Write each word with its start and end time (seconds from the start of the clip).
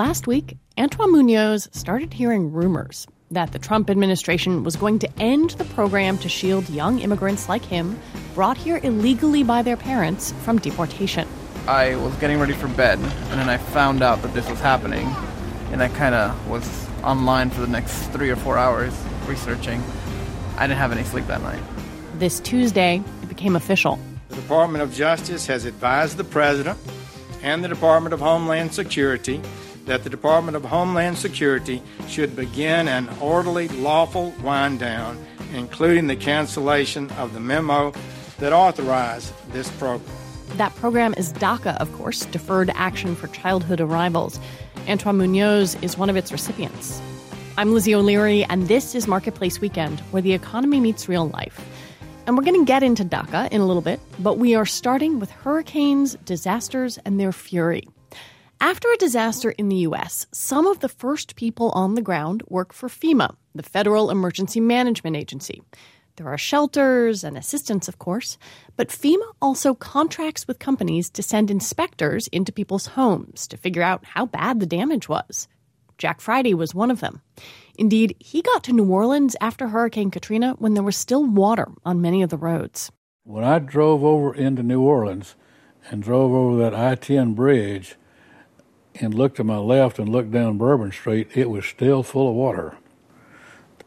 Last 0.00 0.26
week, 0.26 0.56
Antoine 0.78 1.12
Munoz 1.12 1.68
started 1.72 2.14
hearing 2.14 2.52
rumors 2.52 3.06
that 3.30 3.52
the 3.52 3.58
Trump 3.58 3.90
administration 3.90 4.64
was 4.64 4.74
going 4.74 4.98
to 5.00 5.10
end 5.20 5.50
the 5.50 5.66
program 5.66 6.16
to 6.20 6.28
shield 6.30 6.70
young 6.70 7.00
immigrants 7.00 7.50
like 7.50 7.62
him, 7.62 8.00
brought 8.34 8.56
here 8.56 8.80
illegally 8.82 9.42
by 9.42 9.60
their 9.60 9.76
parents, 9.76 10.32
from 10.42 10.58
deportation. 10.58 11.28
I 11.66 11.96
was 11.96 12.16
getting 12.16 12.38
ready 12.38 12.54
for 12.54 12.66
bed, 12.66 12.98
and 12.98 13.38
then 13.38 13.50
I 13.50 13.58
found 13.58 14.02
out 14.02 14.22
that 14.22 14.32
this 14.32 14.48
was 14.48 14.58
happening, 14.58 15.06
and 15.70 15.82
I 15.82 15.88
kind 15.88 16.14
of 16.14 16.48
was 16.48 16.66
online 17.04 17.50
for 17.50 17.60
the 17.60 17.66
next 17.66 18.06
three 18.06 18.30
or 18.30 18.36
four 18.36 18.56
hours 18.56 18.98
researching. 19.26 19.82
I 20.56 20.66
didn't 20.66 20.78
have 20.78 20.92
any 20.92 21.04
sleep 21.04 21.26
that 21.26 21.42
night. 21.42 21.62
This 22.14 22.40
Tuesday, 22.40 23.02
it 23.22 23.28
became 23.28 23.54
official. 23.54 23.98
The 24.30 24.36
Department 24.36 24.82
of 24.82 24.94
Justice 24.94 25.46
has 25.48 25.66
advised 25.66 26.16
the 26.16 26.24
President 26.24 26.78
and 27.42 27.62
the 27.62 27.68
Department 27.68 28.14
of 28.14 28.20
Homeland 28.20 28.72
Security 28.72 29.42
that 29.90 30.04
the 30.04 30.08
Department 30.08 30.56
of 30.56 30.64
Homeland 30.64 31.18
Security 31.18 31.82
should 32.06 32.36
begin 32.36 32.86
an 32.86 33.08
orderly, 33.20 33.66
lawful 33.66 34.32
wind 34.40 34.78
down, 34.78 35.18
including 35.52 36.06
the 36.06 36.14
cancellation 36.14 37.10
of 37.18 37.34
the 37.34 37.40
memo 37.40 37.92
that 38.38 38.52
authorized 38.52 39.34
this 39.50 39.68
program. 39.78 40.08
That 40.50 40.72
program 40.76 41.12
is 41.16 41.32
DACA, 41.32 41.76
of 41.78 41.92
course, 41.94 42.24
Deferred 42.26 42.70
Action 42.76 43.16
for 43.16 43.26
Childhood 43.26 43.80
Arrivals. 43.80 44.38
Antoine 44.86 45.16
Munoz 45.18 45.74
is 45.82 45.98
one 45.98 46.08
of 46.08 46.14
its 46.14 46.30
recipients. 46.30 47.02
I'm 47.58 47.74
Lizzie 47.74 47.96
O'Leary, 47.96 48.44
and 48.44 48.68
this 48.68 48.94
is 48.94 49.08
Marketplace 49.08 49.60
Weekend, 49.60 49.98
where 50.12 50.22
the 50.22 50.34
economy 50.34 50.78
meets 50.78 51.08
real 51.08 51.30
life. 51.30 51.60
And 52.28 52.36
we're 52.36 52.44
going 52.44 52.60
to 52.60 52.64
get 52.64 52.84
into 52.84 53.04
DACA 53.04 53.50
in 53.50 53.60
a 53.60 53.66
little 53.66 53.82
bit, 53.82 53.98
but 54.20 54.38
we 54.38 54.54
are 54.54 54.66
starting 54.66 55.18
with 55.18 55.32
hurricanes, 55.32 56.14
disasters, 56.24 56.96
and 56.98 57.18
their 57.18 57.32
fury. 57.32 57.88
After 58.62 58.92
a 58.92 58.98
disaster 58.98 59.52
in 59.52 59.70
the 59.70 59.76
U.S., 59.88 60.26
some 60.32 60.66
of 60.66 60.80
the 60.80 60.88
first 60.90 61.34
people 61.34 61.70
on 61.70 61.94
the 61.94 62.02
ground 62.02 62.42
work 62.46 62.74
for 62.74 62.90
FEMA, 62.90 63.34
the 63.54 63.62
Federal 63.62 64.10
Emergency 64.10 64.60
Management 64.60 65.16
Agency. 65.16 65.62
There 66.16 66.28
are 66.28 66.36
shelters 66.36 67.24
and 67.24 67.38
assistance, 67.38 67.88
of 67.88 67.98
course, 67.98 68.36
but 68.76 68.90
FEMA 68.90 69.24
also 69.40 69.72
contracts 69.72 70.46
with 70.46 70.58
companies 70.58 71.08
to 71.08 71.22
send 71.22 71.50
inspectors 71.50 72.26
into 72.28 72.52
people's 72.52 72.84
homes 72.88 73.46
to 73.46 73.56
figure 73.56 73.82
out 73.82 74.04
how 74.04 74.26
bad 74.26 74.60
the 74.60 74.66
damage 74.66 75.08
was. 75.08 75.48
Jack 75.96 76.20
Friday 76.20 76.52
was 76.52 76.74
one 76.74 76.90
of 76.90 77.00
them. 77.00 77.22
Indeed, 77.76 78.14
he 78.20 78.42
got 78.42 78.62
to 78.64 78.74
New 78.74 78.90
Orleans 78.92 79.36
after 79.40 79.68
Hurricane 79.68 80.10
Katrina 80.10 80.54
when 80.58 80.74
there 80.74 80.82
was 80.82 80.98
still 80.98 81.24
water 81.24 81.68
on 81.86 82.02
many 82.02 82.22
of 82.22 82.28
the 82.28 82.36
roads. 82.36 82.92
When 83.24 83.42
I 83.42 83.58
drove 83.58 84.04
over 84.04 84.34
into 84.34 84.62
New 84.62 84.82
Orleans 84.82 85.34
and 85.90 86.02
drove 86.02 86.32
over 86.32 86.58
that 86.58 86.74
I 86.74 86.94
10 86.94 87.32
bridge 87.32 87.96
and 88.96 89.14
looked 89.14 89.36
to 89.36 89.44
my 89.44 89.56
left 89.56 89.98
and 89.98 90.08
looked 90.08 90.30
down 90.32 90.58
Bourbon 90.58 90.92
Street, 90.92 91.28
it 91.34 91.50
was 91.50 91.64
still 91.64 92.02
full 92.02 92.28
of 92.28 92.34
water. 92.34 92.76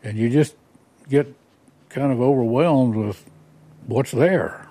And 0.03 0.17
you 0.17 0.29
just 0.29 0.55
get 1.09 1.33
kind 1.89 2.11
of 2.11 2.21
overwhelmed 2.21 2.95
with 2.95 3.29
what's 3.85 4.11
there, 4.11 4.67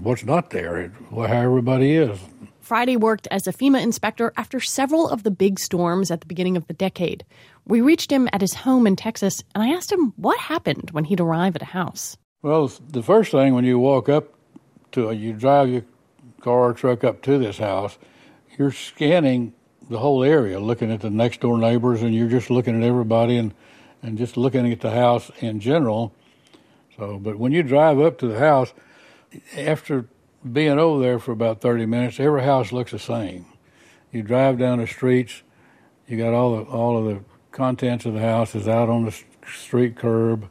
what's 0.00 0.24
not 0.24 0.50
there, 0.50 0.92
how 1.10 1.22
everybody 1.24 1.96
is. 1.96 2.18
Friday 2.60 2.96
worked 2.96 3.26
as 3.30 3.46
a 3.46 3.52
FEMA 3.52 3.82
inspector 3.82 4.32
after 4.36 4.60
several 4.60 5.08
of 5.08 5.24
the 5.24 5.30
big 5.30 5.58
storms 5.58 6.10
at 6.10 6.20
the 6.20 6.26
beginning 6.26 6.56
of 6.56 6.66
the 6.68 6.74
decade. 6.74 7.24
We 7.66 7.80
reached 7.80 8.12
him 8.12 8.28
at 8.32 8.40
his 8.40 8.54
home 8.54 8.86
in 8.86 8.94
Texas, 8.94 9.42
and 9.54 9.64
I 9.64 9.70
asked 9.70 9.90
him 9.90 10.12
what 10.16 10.38
happened 10.38 10.90
when 10.92 11.04
he'd 11.04 11.20
arrive 11.20 11.56
at 11.56 11.62
a 11.62 11.66
house. 11.66 12.16
Well, 12.42 12.70
the 12.88 13.02
first 13.02 13.32
thing 13.32 13.54
when 13.54 13.64
you 13.64 13.78
walk 13.78 14.08
up 14.08 14.32
to 14.92 15.10
you 15.12 15.32
drive 15.32 15.68
your 15.68 15.84
car 16.40 16.70
or 16.70 16.72
truck 16.72 17.02
up 17.02 17.22
to 17.22 17.38
this 17.38 17.58
house, 17.58 17.98
you're 18.56 18.72
scanning 18.72 19.52
the 19.90 19.98
whole 19.98 20.22
area, 20.22 20.58
looking 20.60 20.90
at 20.92 21.00
the 21.00 21.10
next 21.10 21.40
door 21.40 21.58
neighbors, 21.58 22.00
and 22.00 22.14
you're 22.14 22.28
just 22.28 22.48
looking 22.48 22.80
at 22.80 22.88
everybody 22.88 23.36
and, 23.36 23.52
and 24.02 24.16
just 24.16 24.36
looking 24.36 24.72
at 24.72 24.80
the 24.80 24.92
house 24.92 25.32
in 25.40 25.58
general. 25.58 26.14
So, 26.96 27.18
but 27.18 27.36
when 27.36 27.50
you 27.50 27.64
drive 27.64 27.98
up 27.98 28.16
to 28.18 28.28
the 28.28 28.38
house, 28.38 28.72
after 29.56 30.06
being 30.50 30.78
over 30.78 31.02
there 31.02 31.18
for 31.18 31.32
about 31.32 31.60
30 31.60 31.86
minutes, 31.86 32.20
every 32.20 32.44
house 32.44 32.70
looks 32.70 32.92
the 32.92 33.00
same. 33.00 33.46
You 34.12 34.22
drive 34.22 34.58
down 34.58 34.78
the 34.78 34.86
streets, 34.86 35.42
you 36.06 36.16
got 36.16 36.32
all 36.34 36.56
the 36.56 36.62
all 36.70 36.98
of 36.98 37.04
the 37.04 37.24
contents 37.52 38.06
of 38.06 38.14
the 38.14 38.20
house 38.20 38.54
is 38.54 38.68
out 38.68 38.88
on 38.88 39.04
the 39.04 39.16
street 39.46 39.96
curb. 39.96 40.50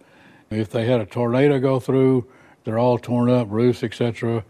If 0.49 0.69
they 0.69 0.85
had 0.85 0.99
a 0.99 1.05
tornado 1.05 1.59
go 1.59 1.79
through, 1.79 2.27
they're 2.63 2.79
all 2.79 2.97
torn 2.97 3.29
up, 3.29 3.47
roofs, 3.49 3.83
etc. 3.83 4.43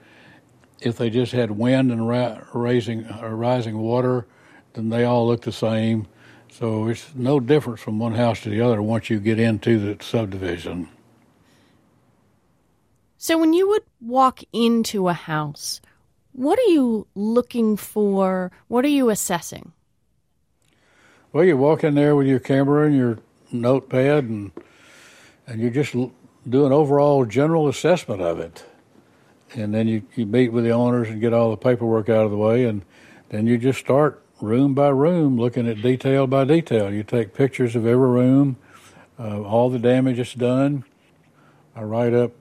If 0.82 0.98
they 0.98 1.10
just 1.10 1.32
had 1.32 1.52
wind 1.52 1.92
and 1.92 2.08
ra- 2.08 2.42
raising 2.54 3.08
or 3.22 3.36
rising 3.36 3.78
water, 3.80 4.28
then 4.80 4.90
they 4.90 5.04
all 5.04 5.28
look 5.28 5.42
the 5.42 5.52
same. 5.52 6.08
So 6.52 6.88
it's 6.88 7.14
no 7.14 7.40
difference 7.40 7.82
from 7.82 8.00
one 8.00 8.16
house 8.16 8.42
to 8.42 8.50
the 8.50 8.62
other 8.62 8.82
once 8.82 9.10
you 9.10 9.20
get 9.20 9.40
into 9.40 9.78
the 9.80 10.04
subdivision. 10.04 10.88
So 13.18 13.38
when 13.38 13.54
you 13.54 13.68
would 13.68 13.84
walk 14.00 14.42
into 14.54 15.10
a 15.10 15.14
house, 15.14 15.82
what 16.32 16.58
are 16.58 16.72
you 16.72 17.06
looking 17.16 17.76
for? 17.76 18.52
What 18.70 18.86
are 18.86 18.90
you 18.90 19.10
assessing? 19.10 19.74
Well, 21.34 21.44
you 21.44 21.58
walk 21.58 21.84
in 21.84 21.96
there 21.96 22.16
with 22.16 22.28
your 22.28 22.40
camera 22.40 22.88
and 22.88 22.96
your 22.96 23.20
notepad, 23.52 24.24
and 24.24 24.52
and 25.46 25.62
you 25.62 25.70
just 25.70 25.92
do 25.92 26.66
an 26.66 26.72
overall 26.72 27.26
general 27.26 27.68
assessment 27.68 28.22
of 28.22 28.40
it, 28.40 28.64
and 29.54 29.74
then 29.74 29.88
you, 29.88 30.04
you 30.16 30.26
meet 30.26 30.54
with 30.54 30.64
the 30.64 30.72
owners 30.72 31.10
and 31.10 31.20
get 31.20 31.34
all 31.34 31.52
the 31.52 31.58
paperwork 31.58 32.08
out 32.10 32.26
of 32.26 32.32
the 32.32 32.38
way, 32.38 32.66
and 32.66 32.84
then 33.30 33.46
you 33.46 33.58
just 33.58 33.80
start 33.80 34.24
room 34.42 34.74
by 34.74 34.90
room 34.90 35.38
looking 35.38 35.68
at 35.68 35.82
detail 35.82 36.28
by 36.28 36.46
detail. 36.46 36.94
You 36.94 37.04
take 37.04 37.34
pictures 37.34 37.76
of 37.76 37.86
every 37.86 38.10
room, 38.10 38.58
uh, 39.20 39.42
all 39.42 39.70
the 39.70 39.80
damage 39.80 40.18
that's 40.18 40.34
done. 40.34 40.86
I 41.76 41.84
write 41.84 42.14
up 42.14 42.32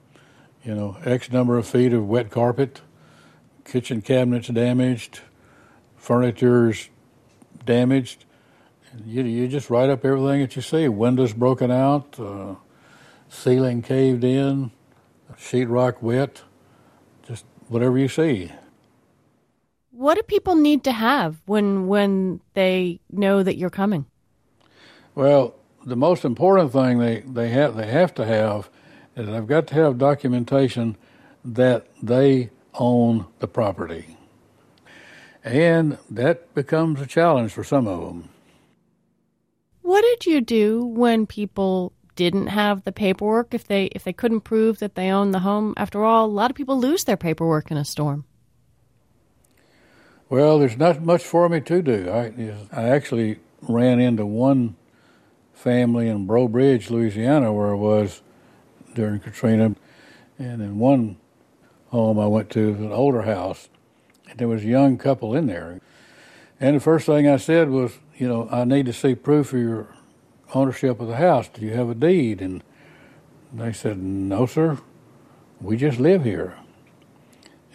you 0.63 0.75
know, 0.75 0.97
X 1.05 1.31
number 1.31 1.57
of 1.57 1.67
feet 1.67 1.93
of 1.93 2.07
wet 2.07 2.29
carpet, 2.29 2.81
kitchen 3.65 4.01
cabinets 4.01 4.49
damaged, 4.49 5.21
furniture's 5.97 6.89
damaged. 7.65 8.25
You, 9.05 9.23
you 9.23 9.47
just 9.47 9.69
write 9.69 9.89
up 9.89 10.03
everything 10.03 10.41
that 10.41 10.55
you 10.55 10.61
see. 10.61 10.87
Windows 10.87 11.33
broken 11.33 11.71
out, 11.71 12.19
uh, 12.19 12.55
ceiling 13.29 13.81
caved 13.81 14.23
in, 14.23 14.71
sheetrock 15.37 16.01
wet, 16.01 16.41
just 17.25 17.45
whatever 17.67 17.97
you 17.97 18.07
see. 18.07 18.51
What 19.99 20.15
do 20.15 20.23
people 20.23 20.55
need 20.55 20.85
to 20.85 20.93
have 20.93 21.41
when 21.45 21.87
when 21.87 22.39
they 22.53 23.01
know 23.11 23.43
that 23.43 23.57
you're 23.57 23.69
coming? 23.69 24.05
Well, 25.13 25.55
the 25.85 25.97
most 25.97 26.23
important 26.23 26.71
thing 26.71 26.99
they, 26.99 27.19
they 27.19 27.49
have 27.49 27.75
they 27.75 27.87
have 27.87 28.13
to 28.13 28.25
have 28.25 28.69
is 29.17 29.27
they've 29.27 29.45
got 29.45 29.67
to 29.67 29.73
have 29.75 29.97
documentation 29.97 30.95
that 31.43 31.87
they 32.01 32.49
own 32.75 33.25
the 33.39 33.47
property. 33.49 34.15
And 35.43 35.97
that 36.09 36.53
becomes 36.55 37.01
a 37.01 37.05
challenge 37.05 37.51
for 37.51 37.65
some 37.65 37.85
of 37.85 37.99
them. 37.99 38.29
What 39.81 40.03
did 40.03 40.25
you 40.25 40.39
do 40.39 40.85
when 40.85 41.27
people 41.27 41.91
didn't 42.15 42.47
have 42.47 42.85
the 42.85 42.93
paperwork 42.93 43.53
if 43.53 43.67
they 43.67 43.87
if 43.87 44.05
they 44.05 44.13
couldn't 44.13 44.41
prove 44.41 44.79
that 44.79 44.95
they 44.95 45.11
own 45.11 45.31
the 45.31 45.39
home? 45.39 45.73
After 45.75 46.05
all, 46.05 46.25
a 46.25 46.37
lot 46.39 46.51
of 46.51 46.55
people 46.55 46.79
lose 46.79 47.03
their 47.03 47.17
paperwork 47.17 47.69
in 47.69 47.75
a 47.75 47.83
storm. 47.83 48.23
Well, 50.29 50.59
there's 50.59 50.77
not 50.77 51.01
much 51.01 51.23
for 51.23 51.49
me 51.49 51.59
to 51.61 51.81
do. 51.81 52.07
I 52.09 52.53
I 52.71 52.89
actually 52.89 53.39
ran 53.63 53.99
into 53.99 54.27
one 54.27 54.75
family 55.53 56.07
in 56.07 56.27
Breaux 56.27 56.47
Bridge, 56.47 56.91
Louisiana, 56.91 57.51
where 57.51 57.71
I 57.71 57.77
was 57.77 58.21
during 58.93 59.19
Katrina. 59.19 59.75
And 60.37 60.61
in 60.61 60.77
one 60.77 61.17
home 61.87 62.19
I 62.19 62.27
went 62.27 62.51
to, 62.51 62.69
an 62.75 62.91
older 62.91 63.23
house, 63.23 63.69
and 64.29 64.37
there 64.37 64.47
was 64.47 64.63
a 64.63 64.67
young 64.67 64.99
couple 64.99 65.35
in 65.35 65.47
there. 65.47 65.81
And 66.59 66.75
the 66.75 66.79
first 66.79 67.07
thing 67.07 67.27
I 67.27 67.37
said 67.37 67.69
was, 67.69 67.97
you 68.15 68.27
know, 68.27 68.47
I 68.51 68.65
need 68.65 68.85
to 68.85 68.93
see 68.93 69.15
proof 69.15 69.51
of 69.53 69.59
your 69.59 69.87
ownership 70.53 70.99
of 70.99 71.07
the 71.07 71.15
house. 71.15 71.47
Do 71.47 71.65
you 71.65 71.73
have 71.73 71.89
a 71.89 71.95
deed? 71.95 72.39
And 72.41 72.63
they 73.51 73.73
said, 73.73 73.97
no, 73.97 74.45
sir. 74.45 74.77
We 75.59 75.75
just 75.77 75.99
live 75.99 76.23
here. 76.23 76.55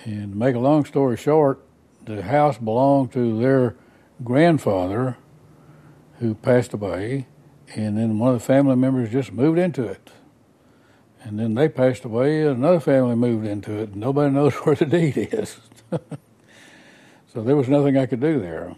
And 0.04 0.32
to 0.32 0.38
make 0.38 0.54
a 0.54 0.60
long 0.60 0.84
story 0.84 1.16
short, 1.16 1.60
the 2.06 2.22
house 2.22 2.58
belonged 2.58 3.12
to 3.12 3.38
their 3.38 3.76
grandfather 4.22 5.16
who 6.18 6.34
passed 6.34 6.72
away, 6.72 7.26
and 7.74 7.98
then 7.98 8.18
one 8.18 8.34
of 8.34 8.40
the 8.40 8.44
family 8.44 8.76
members 8.76 9.10
just 9.10 9.32
moved 9.32 9.58
into 9.58 9.84
it. 9.84 10.10
And 11.22 11.38
then 11.38 11.54
they 11.54 11.68
passed 11.68 12.04
away, 12.04 12.42
and 12.42 12.58
another 12.58 12.80
family 12.80 13.16
moved 13.16 13.46
into 13.46 13.72
it, 13.72 13.90
and 13.90 13.96
nobody 13.96 14.30
knows 14.34 14.54
where 14.54 14.74
the 14.74 14.86
deed 14.86 15.16
is. 15.16 15.58
so 17.32 17.42
there 17.42 17.56
was 17.56 17.68
nothing 17.68 17.96
I 17.96 18.06
could 18.06 18.20
do 18.20 18.38
there. 18.40 18.76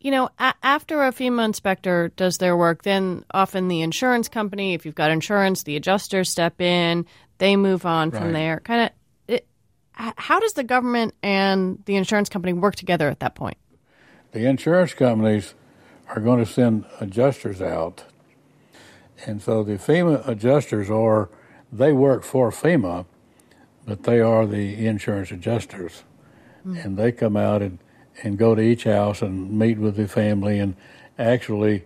You 0.00 0.12
know, 0.12 0.30
a- 0.38 0.54
after 0.62 1.02
a 1.02 1.10
FEMA 1.10 1.44
inspector 1.44 2.12
does 2.16 2.38
their 2.38 2.56
work, 2.56 2.84
then 2.84 3.24
often 3.32 3.66
the 3.68 3.82
insurance 3.82 4.28
company, 4.28 4.74
if 4.74 4.86
you've 4.86 4.94
got 4.94 5.10
insurance, 5.10 5.64
the 5.64 5.76
adjusters 5.76 6.30
step 6.30 6.60
in, 6.60 7.04
they 7.38 7.56
move 7.56 7.84
on 7.84 8.10
from 8.12 8.32
there. 8.32 8.60
Kind 8.60 8.82
of, 8.82 8.90
how 10.16 10.40
does 10.40 10.52
the 10.52 10.64
government 10.64 11.14
and 11.22 11.82
the 11.86 11.96
insurance 11.96 12.28
company 12.28 12.52
work 12.52 12.76
together 12.76 13.08
at 13.08 13.20
that 13.20 13.34
point? 13.34 13.58
the 14.32 14.46
insurance 14.46 14.94
companies 14.94 15.54
are 16.08 16.20
going 16.20 16.44
to 16.44 16.50
send 16.50 16.84
adjusters 17.00 17.60
out. 17.60 18.04
And 19.26 19.42
so 19.42 19.62
the 19.62 19.74
FEMA 19.74 20.26
adjusters 20.28 20.90
are, 20.90 21.28
they 21.72 21.92
work 21.92 22.22
for 22.22 22.50
FEMA, 22.50 23.06
but 23.86 24.04
they 24.04 24.20
are 24.20 24.46
the 24.46 24.86
insurance 24.86 25.30
adjusters. 25.30 26.04
Mm. 26.66 26.84
And 26.84 26.96
they 26.96 27.12
come 27.12 27.36
out 27.36 27.62
and, 27.62 27.78
and 28.22 28.38
go 28.38 28.54
to 28.54 28.62
each 28.62 28.84
house 28.84 29.22
and 29.22 29.58
meet 29.58 29.78
with 29.78 29.96
the 29.96 30.08
family 30.08 30.58
and 30.58 30.76
actually 31.18 31.84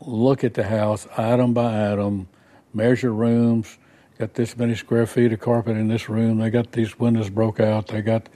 look 0.00 0.42
at 0.42 0.54
the 0.54 0.64
house 0.64 1.06
item 1.16 1.54
by 1.54 1.92
item, 1.92 2.28
measure 2.72 3.12
rooms, 3.12 3.78
got 4.24 4.34
this 4.34 4.56
many 4.56 4.74
square 4.74 5.06
feet 5.06 5.34
of 5.34 5.40
carpet 5.40 5.76
in 5.76 5.88
this 5.88 6.08
room, 6.08 6.38
they 6.38 6.48
got 6.48 6.72
these 6.72 6.98
windows 6.98 7.28
broke 7.28 7.60
out, 7.60 7.88
they 7.88 8.00
got 8.00 8.30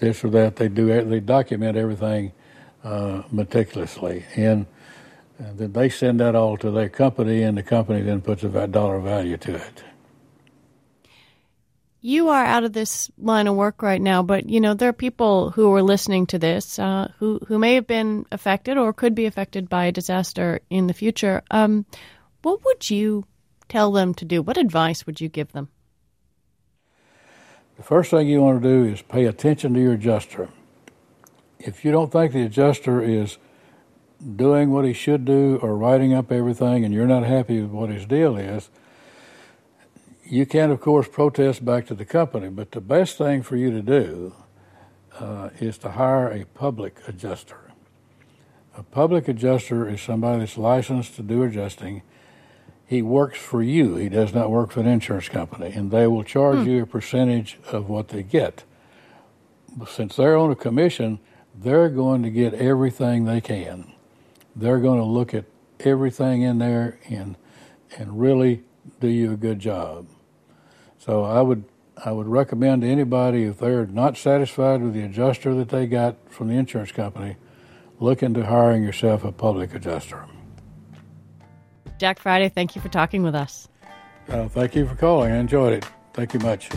this 0.00 0.24
or 0.24 0.30
that. 0.30 0.56
They 0.56 0.66
do 0.66 0.86
they 1.04 1.20
document 1.20 1.76
everything 1.76 2.32
uh, 2.82 3.22
meticulously, 3.30 4.24
and, 4.34 4.66
then 5.38 5.72
they 5.72 5.88
send 5.88 6.18
that 6.20 6.34
all 6.34 6.58
to 6.58 6.70
their 6.70 6.88
company, 6.88 7.42
and 7.42 7.56
the 7.56 7.62
company 7.62 8.02
then 8.02 8.20
puts 8.20 8.42
a 8.42 8.66
dollar 8.66 8.98
value 8.98 9.36
to 9.38 9.54
it. 9.54 9.84
You 12.02 12.28
are 12.28 12.44
out 12.44 12.64
of 12.64 12.72
this 12.72 13.10
line 13.16 13.46
of 13.46 13.54
work 13.54 13.82
right 13.82 14.02
now, 14.02 14.22
but 14.22 14.48
you 14.50 14.60
know 14.60 14.74
there 14.74 14.88
are 14.88 14.92
people 14.92 15.50
who 15.50 15.72
are 15.74 15.82
listening 15.82 16.26
to 16.26 16.38
this 16.40 16.78
uh, 16.78 17.12
who 17.18 17.38
who 17.46 17.58
may 17.58 17.76
have 17.76 17.86
been 17.86 18.26
affected 18.32 18.76
or 18.76 18.92
could 18.92 19.14
be 19.14 19.26
affected 19.26 19.68
by 19.68 19.86
a 19.86 19.92
disaster 19.92 20.60
in 20.70 20.88
the 20.88 20.94
future. 20.94 21.42
Um, 21.52 21.86
what 22.42 22.64
would 22.64 22.90
you 22.90 23.24
tell 23.70 23.90
them 23.92 24.12
to 24.14 24.24
do? 24.24 24.42
What 24.42 24.58
advice 24.58 25.06
would 25.06 25.20
you 25.20 25.28
give 25.28 25.52
them? 25.52 25.68
The 27.76 27.82
first 27.82 28.10
thing 28.10 28.28
you 28.28 28.42
want 28.42 28.62
to 28.62 28.68
do 28.68 28.84
is 28.92 29.00
pay 29.00 29.24
attention 29.24 29.72
to 29.72 29.80
your 29.80 29.94
adjuster. 29.94 30.50
If 31.58 31.82
you 31.84 31.90
don't 31.90 32.12
think 32.12 32.32
the 32.32 32.42
adjuster 32.42 33.00
is 33.00 33.38
doing 34.36 34.70
what 34.70 34.84
he 34.84 34.92
should 34.92 35.24
do 35.24 35.58
or 35.62 35.76
writing 35.76 36.12
up 36.12 36.30
everything 36.30 36.84
and 36.84 36.92
you're 36.92 37.06
not 37.06 37.24
happy 37.24 37.62
with 37.62 37.70
what 37.70 37.88
his 37.88 38.04
deal 38.04 38.36
is, 38.36 38.68
you 40.24 40.44
can, 40.44 40.70
of 40.70 40.80
course, 40.80 41.08
protest 41.08 41.64
back 41.64 41.86
to 41.86 41.94
the 41.94 42.04
company. 42.04 42.48
But 42.48 42.72
the 42.72 42.80
best 42.80 43.16
thing 43.16 43.42
for 43.42 43.56
you 43.56 43.70
to 43.70 43.82
do 43.82 44.34
uh, 45.18 45.50
is 45.58 45.78
to 45.78 45.92
hire 45.92 46.28
a 46.28 46.44
public 46.44 46.98
adjuster. 47.08 47.72
A 48.76 48.82
public 48.82 49.26
adjuster 49.26 49.88
is 49.88 50.00
somebody 50.00 50.40
that's 50.40 50.56
licensed 50.56 51.16
to 51.16 51.22
do 51.22 51.42
adjusting 51.42 52.02
he 52.90 53.02
works 53.02 53.38
for 53.38 53.62
you. 53.62 53.94
He 53.94 54.08
does 54.08 54.34
not 54.34 54.50
work 54.50 54.72
for 54.72 54.80
an 54.80 54.88
insurance 54.88 55.28
company, 55.28 55.70
and 55.72 55.92
they 55.92 56.08
will 56.08 56.24
charge 56.24 56.64
hmm. 56.64 56.68
you 56.68 56.82
a 56.82 56.86
percentage 56.86 57.56
of 57.70 57.88
what 57.88 58.08
they 58.08 58.24
get. 58.24 58.64
Since 59.88 60.16
they're 60.16 60.36
on 60.36 60.50
a 60.50 60.56
commission, 60.56 61.20
they're 61.54 61.88
going 61.88 62.24
to 62.24 62.30
get 62.30 62.52
everything 62.52 63.26
they 63.26 63.40
can. 63.40 63.92
They're 64.56 64.80
going 64.80 64.98
to 64.98 65.04
look 65.04 65.32
at 65.32 65.44
everything 65.78 66.42
in 66.42 66.58
there 66.58 66.98
and 67.08 67.36
and 67.96 68.20
really 68.20 68.64
do 68.98 69.06
you 69.06 69.34
a 69.34 69.36
good 69.36 69.60
job. 69.60 70.08
So 70.98 71.22
I 71.22 71.42
would 71.42 71.62
I 72.04 72.10
would 72.10 72.26
recommend 72.26 72.82
to 72.82 72.88
anybody 72.88 73.44
if 73.44 73.58
they're 73.60 73.86
not 73.86 74.16
satisfied 74.16 74.82
with 74.82 74.94
the 74.94 75.02
adjuster 75.02 75.54
that 75.54 75.68
they 75.68 75.86
got 75.86 76.16
from 76.28 76.48
the 76.48 76.54
insurance 76.54 76.90
company, 76.90 77.36
look 78.00 78.20
into 78.20 78.46
hiring 78.46 78.82
yourself 78.82 79.22
a 79.22 79.30
public 79.30 79.76
adjuster. 79.76 80.24
Jack 82.00 82.18
Friday, 82.18 82.48
thank 82.48 82.74
you 82.74 82.80
for 82.80 82.88
talking 82.88 83.22
with 83.22 83.34
us. 83.34 83.68
Uh, 84.26 84.48
thank 84.48 84.74
you 84.74 84.86
for 84.86 84.94
calling. 84.94 85.32
I 85.32 85.36
enjoyed 85.36 85.74
it. 85.74 85.86
Thank 86.14 86.32
you 86.32 86.40
much. 86.40 86.70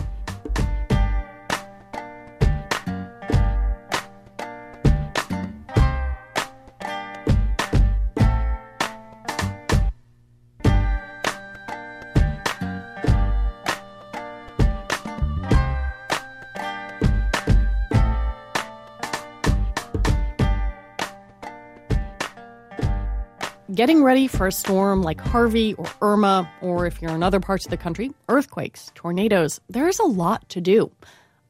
Getting 23.74 24.02
ready 24.02 24.28
for 24.28 24.46
a 24.46 24.52
storm 24.52 25.02
like 25.02 25.20
Harvey 25.20 25.74
or 25.74 25.86
Irma, 26.00 26.50
or 26.60 26.86
if 26.86 27.02
you're 27.02 27.10
in 27.10 27.22
other 27.22 27.40
parts 27.40 27.64
of 27.64 27.70
the 27.70 27.76
country, 27.76 28.12
earthquakes, 28.28 28.90
tornadoes, 28.94 29.60
there's 29.68 29.98
a 29.98 30.04
lot 30.04 30.48
to 30.50 30.60
do. 30.60 30.90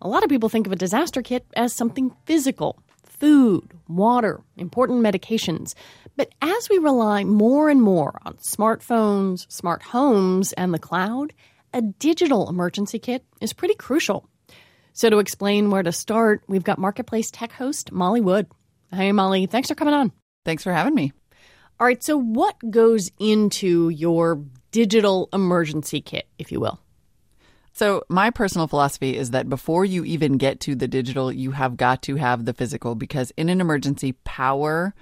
A 0.00 0.08
lot 0.08 0.22
of 0.22 0.30
people 0.30 0.48
think 0.48 0.66
of 0.66 0.72
a 0.72 0.76
disaster 0.76 1.22
kit 1.22 1.46
as 1.56 1.72
something 1.72 2.14
physical 2.24 2.78
food, 3.04 3.70
water, 3.88 4.40
important 4.56 5.00
medications. 5.00 5.74
But 6.16 6.34
as 6.42 6.68
we 6.68 6.78
rely 6.78 7.24
more 7.24 7.70
and 7.70 7.80
more 7.80 8.18
on 8.24 8.34
smartphones, 8.34 9.50
smart 9.50 9.82
homes, 9.82 10.52
and 10.54 10.74
the 10.74 10.78
cloud, 10.78 11.32
a 11.72 11.80
digital 11.80 12.48
emergency 12.48 12.98
kit 12.98 13.24
is 13.40 13.52
pretty 13.52 13.74
crucial. 13.74 14.28
So, 14.92 15.10
to 15.10 15.18
explain 15.18 15.70
where 15.70 15.82
to 15.82 15.92
start, 15.92 16.42
we've 16.48 16.64
got 16.64 16.78
Marketplace 16.78 17.30
Tech 17.30 17.52
host 17.52 17.92
Molly 17.92 18.20
Wood. 18.20 18.46
Hey, 18.92 19.10
Molly, 19.12 19.46
thanks 19.46 19.68
for 19.68 19.74
coming 19.74 19.94
on. 19.94 20.12
Thanks 20.44 20.62
for 20.62 20.72
having 20.72 20.94
me. 20.94 21.12
All 21.84 21.88
right, 21.88 22.02
so 22.02 22.16
what 22.16 22.56
goes 22.70 23.10
into 23.18 23.90
your 23.90 24.42
digital 24.70 25.28
emergency 25.34 26.00
kit, 26.00 26.26
if 26.38 26.50
you 26.50 26.58
will? 26.58 26.80
So, 27.74 28.04
my 28.08 28.30
personal 28.30 28.66
philosophy 28.66 29.14
is 29.14 29.32
that 29.32 29.50
before 29.50 29.84
you 29.84 30.02
even 30.02 30.38
get 30.38 30.60
to 30.60 30.74
the 30.74 30.88
digital, 30.88 31.30
you 31.30 31.50
have 31.50 31.76
got 31.76 32.00
to 32.04 32.16
have 32.16 32.46
the 32.46 32.54
physical 32.54 32.94
because 32.94 33.32
in 33.36 33.50
an 33.50 33.60
emergency, 33.60 34.12
power 34.24 34.94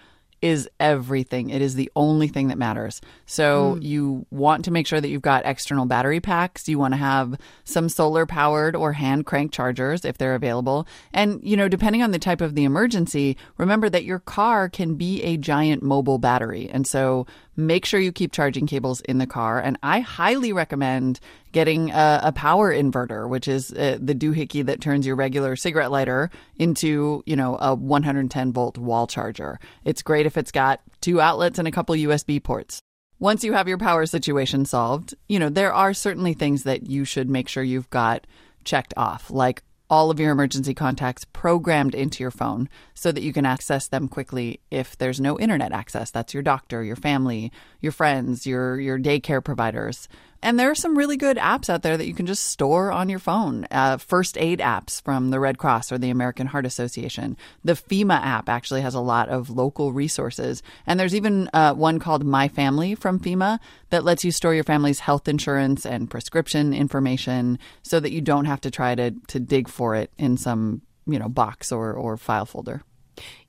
is 0.42 0.68
everything. 0.80 1.50
It 1.50 1.62
is 1.62 1.76
the 1.76 1.90
only 1.94 2.26
thing 2.26 2.48
that 2.48 2.58
matters. 2.58 3.00
So 3.26 3.76
mm. 3.76 3.82
you 3.82 4.26
want 4.30 4.64
to 4.64 4.72
make 4.72 4.88
sure 4.88 5.00
that 5.00 5.08
you've 5.08 5.22
got 5.22 5.46
external 5.46 5.86
battery 5.86 6.20
packs. 6.20 6.68
You 6.68 6.78
want 6.78 6.94
to 6.94 6.98
have 6.98 7.38
some 7.64 7.88
solar 7.88 8.26
powered 8.26 8.74
or 8.74 8.92
hand 8.92 9.24
crank 9.24 9.52
chargers 9.52 10.04
if 10.04 10.18
they're 10.18 10.34
available. 10.34 10.86
And, 11.14 11.40
you 11.42 11.56
know, 11.56 11.68
depending 11.68 12.02
on 12.02 12.10
the 12.10 12.18
type 12.18 12.40
of 12.40 12.56
the 12.56 12.64
emergency, 12.64 13.36
remember 13.56 13.88
that 13.88 14.04
your 14.04 14.18
car 14.18 14.68
can 14.68 14.96
be 14.96 15.22
a 15.22 15.36
giant 15.36 15.82
mobile 15.82 16.18
battery. 16.18 16.68
And 16.68 16.86
so 16.86 17.26
make 17.56 17.84
sure 17.84 18.00
you 18.00 18.12
keep 18.12 18.32
charging 18.32 18.66
cables 18.66 19.00
in 19.02 19.18
the 19.18 19.26
car. 19.26 19.60
And 19.60 19.78
I 19.82 20.00
highly 20.00 20.52
recommend 20.52 21.20
getting 21.52 21.90
a, 21.90 22.20
a 22.24 22.32
power 22.32 22.72
inverter, 22.72 23.28
which 23.28 23.46
is 23.46 23.72
uh, 23.72 23.98
the 24.00 24.14
doohickey 24.14 24.64
that 24.64 24.80
turns 24.80 25.06
your 25.06 25.16
regular 25.16 25.56
cigarette 25.56 25.90
lighter 25.90 26.30
into, 26.56 27.22
you 27.26 27.36
know, 27.36 27.58
a 27.60 27.74
110 27.74 28.52
volt 28.52 28.78
wall 28.78 29.06
charger. 29.06 29.58
It's 29.84 30.02
great 30.02 30.26
if 30.26 30.36
it's 30.36 30.52
got 30.52 30.80
two 31.00 31.20
outlets 31.20 31.58
and 31.58 31.68
a 31.68 31.72
couple 31.72 31.94
USB 31.94 32.42
ports. 32.42 32.80
Once 33.18 33.44
you 33.44 33.52
have 33.52 33.68
your 33.68 33.78
power 33.78 34.04
situation 34.04 34.64
solved, 34.64 35.14
you 35.28 35.38
know, 35.38 35.48
there 35.48 35.72
are 35.72 35.94
certainly 35.94 36.34
things 36.34 36.64
that 36.64 36.88
you 36.88 37.04
should 37.04 37.30
make 37.30 37.48
sure 37.48 37.62
you've 37.62 37.90
got 37.90 38.26
checked 38.64 38.94
off, 38.96 39.30
like 39.30 39.62
all 39.92 40.10
of 40.10 40.18
your 40.18 40.32
emergency 40.32 40.72
contacts 40.72 41.26
programmed 41.34 41.94
into 41.94 42.22
your 42.22 42.30
phone 42.30 42.66
so 42.94 43.12
that 43.12 43.22
you 43.22 43.30
can 43.30 43.44
access 43.44 43.88
them 43.88 44.08
quickly 44.08 44.58
if 44.70 44.96
there's 44.96 45.20
no 45.20 45.38
internet 45.38 45.70
access. 45.70 46.10
That's 46.10 46.32
your 46.32 46.42
doctor, 46.42 46.82
your 46.82 46.96
family, 46.96 47.52
your 47.78 47.92
friends, 47.92 48.46
your 48.46 48.80
your 48.80 48.98
daycare 48.98 49.44
providers. 49.44 50.08
And 50.42 50.58
there 50.58 50.70
are 50.70 50.74
some 50.74 50.98
really 50.98 51.16
good 51.16 51.36
apps 51.36 51.70
out 51.70 51.82
there 51.82 51.96
that 51.96 52.06
you 52.06 52.14
can 52.14 52.26
just 52.26 52.46
store 52.46 52.90
on 52.90 53.08
your 53.08 53.20
phone. 53.20 53.66
Uh, 53.70 53.96
first 53.96 54.36
aid 54.36 54.58
apps 54.58 55.00
from 55.00 55.30
the 55.30 55.38
Red 55.38 55.56
Cross 55.56 55.92
or 55.92 55.98
the 55.98 56.10
American 56.10 56.48
Heart 56.48 56.66
Association. 56.66 57.36
The 57.62 57.74
FEMA 57.74 58.20
app 58.20 58.48
actually 58.48 58.80
has 58.80 58.94
a 58.94 59.00
lot 59.00 59.28
of 59.28 59.50
local 59.50 59.92
resources. 59.92 60.62
And 60.86 60.98
there's 60.98 61.14
even 61.14 61.48
uh, 61.52 61.74
one 61.74 62.00
called 62.00 62.24
My 62.24 62.48
Family 62.48 62.94
from 62.96 63.20
FEMA 63.20 63.60
that 63.90 64.04
lets 64.04 64.24
you 64.24 64.32
store 64.32 64.54
your 64.54 64.64
family's 64.64 65.00
health 65.00 65.28
insurance 65.28 65.86
and 65.86 66.10
prescription 66.10 66.74
information 66.74 67.58
so 67.82 68.00
that 68.00 68.12
you 68.12 68.20
don't 68.20 68.46
have 68.46 68.60
to 68.62 68.70
try 68.70 68.94
to, 68.96 69.12
to 69.28 69.38
dig 69.38 69.68
for 69.68 69.94
it 69.94 70.12
in 70.18 70.36
some 70.36 70.82
you 71.06 71.18
know 71.18 71.28
box 71.28 71.72
or, 71.72 71.92
or 71.92 72.16
file 72.16 72.46
folder. 72.46 72.82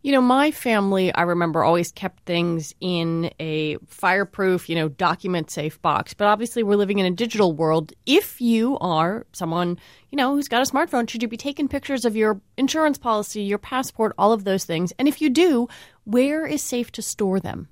You 0.01 0.11
know, 0.11 0.21
my 0.21 0.51
family, 0.51 1.13
I 1.13 1.21
remember, 1.21 1.63
always 1.63 1.91
kept 1.91 2.23
things 2.25 2.75
in 2.81 3.31
a 3.39 3.77
fireproof, 3.87 4.67
you 4.67 4.75
know, 4.75 4.89
document 4.89 5.49
safe 5.49 5.81
box. 5.81 6.13
But 6.13 6.27
obviously, 6.27 6.63
we're 6.63 6.75
living 6.75 6.99
in 6.99 7.05
a 7.05 7.11
digital 7.11 7.53
world. 7.53 7.93
If 8.05 8.41
you 8.41 8.77
are 8.79 9.25
someone, 9.31 9.79
you 10.11 10.17
know, 10.17 10.35
who's 10.35 10.49
got 10.49 10.67
a 10.67 10.69
smartphone, 10.69 11.09
should 11.09 11.21
you 11.21 11.29
be 11.29 11.37
taking 11.37 11.67
pictures 11.67 12.03
of 12.03 12.15
your 12.15 12.41
insurance 12.57 12.97
policy, 12.97 13.43
your 13.43 13.59
passport, 13.59 14.13
all 14.17 14.33
of 14.33 14.43
those 14.43 14.65
things? 14.65 14.91
And 14.99 15.07
if 15.07 15.21
you 15.21 15.29
do, 15.29 15.69
where 16.03 16.45
is 16.45 16.61
safe 16.61 16.91
to 16.93 17.01
store 17.01 17.39
them? 17.39 17.69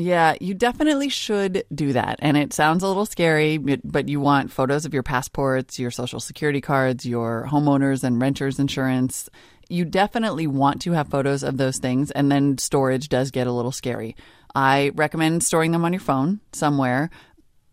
Yeah, 0.00 0.36
you 0.40 0.54
definitely 0.54 1.08
should 1.08 1.64
do 1.74 1.92
that. 1.92 2.20
And 2.20 2.36
it 2.36 2.52
sounds 2.52 2.84
a 2.84 2.86
little 2.86 3.04
scary, 3.04 3.58
but 3.58 4.08
you 4.08 4.20
want 4.20 4.52
photos 4.52 4.84
of 4.84 4.94
your 4.94 5.02
passports, 5.02 5.80
your 5.80 5.90
social 5.90 6.20
security 6.20 6.60
cards, 6.60 7.04
your 7.04 7.48
homeowners 7.50 8.04
and 8.04 8.22
renters 8.22 8.60
insurance 8.60 9.28
you 9.68 9.84
definitely 9.84 10.46
want 10.46 10.80
to 10.82 10.92
have 10.92 11.08
photos 11.08 11.42
of 11.42 11.56
those 11.56 11.78
things, 11.78 12.10
and 12.10 12.30
then 12.30 12.58
storage 12.58 13.08
does 13.08 13.30
get 13.30 13.46
a 13.46 13.52
little 13.52 13.72
scary. 13.72 14.16
I 14.54 14.92
recommend 14.94 15.44
storing 15.44 15.72
them 15.72 15.84
on 15.84 15.92
your 15.92 16.00
phone 16.00 16.40
somewhere. 16.52 17.10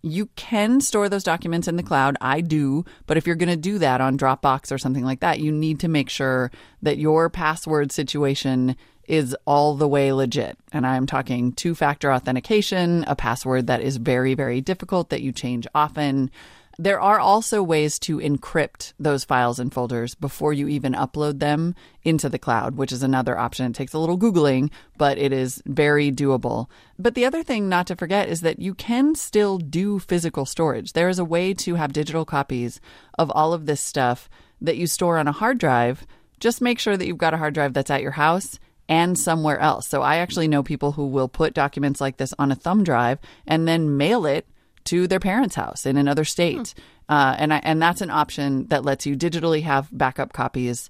You 0.02 0.28
can 0.36 0.82
store 0.82 1.10
those 1.10 1.24
documents 1.24 1.68
in 1.68 1.78
the 1.78 1.84
cloud. 1.84 2.16
I 2.22 2.42
do. 2.42 2.86
But 3.08 3.18
if 3.18 3.26
you're 3.26 3.36
going 3.36 3.50
to 3.50 3.56
do 3.56 3.80
that 3.80 4.02
on 4.02 4.20
Dropbox 4.20 4.72
or 4.72 4.78
something 4.78 5.04
like 5.04 5.22
that, 5.22 5.40
you 5.40 5.52
need 5.52 5.80
to 5.80 5.88
make 5.88 6.10
sure 6.10 6.52
that 6.84 7.00
your 7.00 7.30
password 7.30 7.92
situation 7.92 8.76
is 9.08 9.36
all 9.46 9.76
the 9.76 9.88
way 9.88 10.12
legit. 10.12 10.58
And 10.72 10.86
I'm 10.86 11.06
talking 11.06 11.54
two 11.54 11.76
factor 11.76 12.12
authentication, 12.12 13.04
a 13.08 13.16
password 13.16 13.68
that 13.68 13.82
is 13.82 13.98
very, 13.98 14.34
very 14.34 14.62
difficult 14.62 15.10
that 15.10 15.22
you 15.22 15.32
change 15.32 15.66
often. 15.74 16.30
There 16.78 17.00
are 17.00 17.20
also 17.20 17.64
ways 17.64 17.98
to 18.00 18.18
encrypt 18.18 18.94
those 19.00 19.24
files 19.24 19.60
and 19.60 19.74
folders 19.74 20.14
before 20.14 20.52
you 20.52 20.68
even 20.68 20.92
upload 20.92 21.40
them 21.40 21.74
into 22.04 22.28
the 22.28 22.38
cloud, 22.38 22.76
which 22.76 22.92
is 22.92 23.02
another 23.02 23.38
option. 23.38 23.68
It 23.68 23.76
takes 23.76 23.94
a 23.94 24.00
little 24.00 24.18
Googling, 24.18 24.72
but 24.98 25.18
it 25.18 25.32
is 25.32 25.64
very 25.66 26.12
doable. 26.12 26.68
But 27.00 27.16
the 27.16 27.26
other 27.26 27.44
thing 27.44 27.70
not 27.70 27.88
to 27.88 27.96
forget 27.96 28.28
is 28.28 28.42
that 28.42 28.60
you 28.60 28.74
can 28.74 29.16
still 29.16 29.58
do 29.58 30.00
physical 30.00 30.46
storage. 30.46 30.92
There 30.92 31.08
is 31.08 31.18
a 31.18 31.26
way 31.26 31.54
to 31.54 31.76
have 31.76 31.94
digital 31.94 32.26
copies 32.26 32.82
of 33.18 33.32
all 33.32 33.54
of 33.54 33.68
this 33.68 33.80
stuff 33.80 34.30
that 34.60 34.76
you 34.76 34.86
store 34.86 35.18
on 35.18 35.30
a 35.30 35.34
hard 35.34 35.58
drive. 35.58 36.06
Just 36.42 36.62
make 36.62 36.80
sure 36.80 36.98
that 36.98 37.08
you've 37.08 37.18
got 37.18 37.34
a 37.34 37.38
hard 37.38 37.54
drive 37.54 37.74
that's 37.74 37.92
at 37.92 38.02
your 38.02 38.12
house 38.12 38.60
and 38.90 39.18
somewhere 39.18 39.60
else. 39.60 39.88
So 39.88 40.02
I 40.02 40.18
actually 40.18 40.50
know 40.50 40.62
people 40.62 40.92
who 40.92 41.08
will 41.08 41.30
put 41.30 41.54
documents 41.54 42.02
like 42.02 42.18
this 42.18 42.34
on 42.38 42.52
a 42.52 42.56
thumb 42.56 42.84
drive 42.84 43.20
and 43.48 43.66
then 43.66 43.96
mail 43.96 44.26
it 44.26 44.46
to 44.86 45.08
their 45.08 45.20
parents' 45.20 45.56
house 45.56 45.86
in 45.86 45.98
another 45.98 46.26
state. 46.26 46.74
Hmm. 47.08 47.14
Uh, 47.14 47.36
and 47.38 47.54
I, 47.54 47.58
and 47.64 47.82
that's 47.82 48.02
an 48.02 48.10
option 48.10 48.68
that 48.68 48.86
lets 48.86 49.06
you 49.06 49.16
digitally 49.16 49.64
have 49.64 49.90
backup 49.92 50.34
copies. 50.34 50.90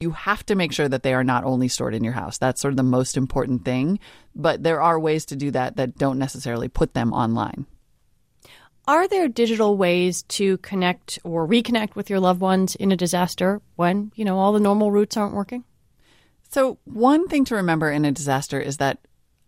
You 0.00 0.10
have 0.10 0.44
to 0.46 0.54
make 0.54 0.72
sure 0.72 0.88
that 0.88 1.02
they 1.04 1.14
are 1.14 1.22
not 1.22 1.44
only 1.44 1.68
stored 1.68 1.94
in 1.94 2.02
your 2.02 2.14
house. 2.14 2.38
That's 2.38 2.60
sort 2.60 2.72
of 2.72 2.76
the 2.76 2.82
most 2.82 3.16
important 3.16 3.64
thing. 3.64 4.00
But 4.34 4.62
there 4.62 4.82
are 4.82 4.98
ways 4.98 5.24
to 5.26 5.36
do 5.36 5.50
that 5.52 5.76
that 5.76 5.96
don't 5.96 6.18
necessarily 6.18 6.68
put 6.68 6.94
them 6.94 7.12
online. 7.12 7.66
Are 8.88 9.06
there 9.06 9.28
digital 9.28 9.76
ways 9.76 10.24
to 10.24 10.58
connect 10.58 11.20
or 11.22 11.46
reconnect 11.46 11.94
with 11.94 12.10
your 12.10 12.18
loved 12.18 12.40
ones 12.40 12.74
in 12.74 12.90
a 12.90 12.96
disaster 12.96 13.60
when, 13.76 14.10
you 14.16 14.24
know, 14.24 14.38
all 14.38 14.52
the 14.52 14.58
normal 14.58 14.90
routes 14.90 15.16
aren't 15.16 15.34
working? 15.34 15.62
So, 16.50 16.78
one 16.84 17.28
thing 17.28 17.44
to 17.46 17.54
remember 17.54 17.90
in 17.90 18.04
a 18.04 18.10
disaster 18.10 18.60
is 18.60 18.78
that 18.78 18.98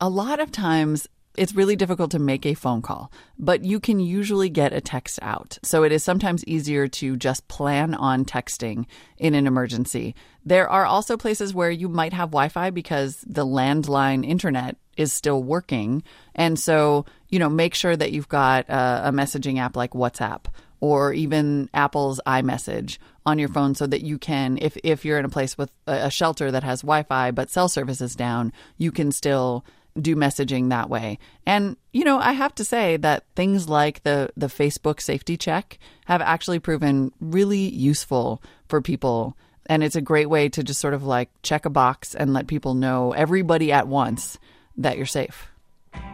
a 0.01 0.09
lot 0.09 0.39
of 0.39 0.53
times 0.53 1.09
it's 1.37 1.55
really 1.55 1.77
difficult 1.77 2.11
to 2.13 2.19
make 2.19 2.47
a 2.47 2.55
phone 2.55 2.83
call, 2.83 3.11
but 3.39 3.65
you 3.65 3.81
can 3.81 4.01
usually 4.01 4.49
get 4.49 4.73
a 4.73 4.81
text 4.81 5.19
out. 5.23 5.59
So 5.63 5.83
it 5.83 5.93
is 5.93 6.05
sometimes 6.05 6.45
easier 6.47 6.89
to 6.89 7.17
just 7.17 7.49
plan 7.49 7.95
on 7.95 8.25
texting 8.25 8.87
in 9.19 9.35
an 9.35 9.47
emergency. 9.47 10.15
There 10.45 10.69
are 10.69 10.87
also 10.87 11.17
places 11.17 11.55
where 11.55 11.71
you 11.71 11.89
might 11.89 12.13
have 12.13 12.31
Wi 12.31 12.49
Fi 12.49 12.71
because 12.71 13.25
the 13.27 13.47
landline 13.47 14.27
internet 14.27 14.77
is 14.97 15.13
still 15.13 15.43
working. 15.43 16.03
And 16.35 16.59
so, 16.59 17.05
you 17.29 17.39
know, 17.39 17.49
make 17.49 17.75
sure 17.75 17.97
that 17.97 18.13
you've 18.13 18.29
got 18.29 18.69
a, 18.69 19.09
a 19.09 19.13
messaging 19.13 19.59
app 19.59 19.77
like 19.77 19.93
WhatsApp 19.93 20.47
or 20.81 21.13
even 21.13 21.69
Apple's 21.73 22.21
iMessage 22.27 22.99
on 23.27 23.39
your 23.39 23.49
phone 23.49 23.75
so 23.75 23.87
that 23.87 24.03
you 24.03 24.19
can, 24.19 24.59
if, 24.61 24.77
if 24.85 25.05
you're 25.05 25.19
in 25.19 25.25
a 25.25 25.31
place 25.31 25.57
with 25.57 25.71
a, 25.87 26.11
shelter 26.11 26.51
that 26.51 26.63
has 26.63 26.83
Wi 26.83 27.03
Fi 27.05 27.31
but 27.31 27.51
cell 27.51 27.69
service 27.69 28.01
is 28.01 28.15
down, 28.15 28.53
you 28.77 28.93
can 28.93 29.11
still 29.11 29.65
do 30.01 30.17
messaging 30.17 30.71
that 30.71 30.91
way. 30.91 31.19
And 31.47 31.77
you 31.93 32.05
know, 32.05 32.19
I 32.19 32.33
have 32.33 32.55
to 32.57 32.65
say 32.65 32.97
that 32.99 33.25
things 33.37 33.69
like 33.69 34.03
the 34.03 34.31
the 34.37 34.47
Facebook 34.47 35.01
safety 35.01 35.37
check 35.37 35.79
have 36.07 36.21
actually 36.21 36.59
proven 36.59 37.13
really 37.21 37.69
useful 37.69 38.43
for 38.69 38.81
people 38.81 39.37
and 39.67 39.83
it's 39.83 39.97
a 39.97 40.01
great 40.01 40.29
way 40.29 40.49
to 40.51 40.63
just 40.63 40.81
sort 40.81 40.95
of 40.95 41.05
like 41.05 41.31
check 41.43 41.65
a 41.65 41.71
box 41.71 42.15
and 42.15 42.33
let 42.33 42.47
people 42.47 42.75
know 42.75 43.13
everybody 43.13 43.73
at 43.73 43.89
once 43.89 44.39
that 44.77 44.97
you're 44.97 45.07
safe. 45.07 45.49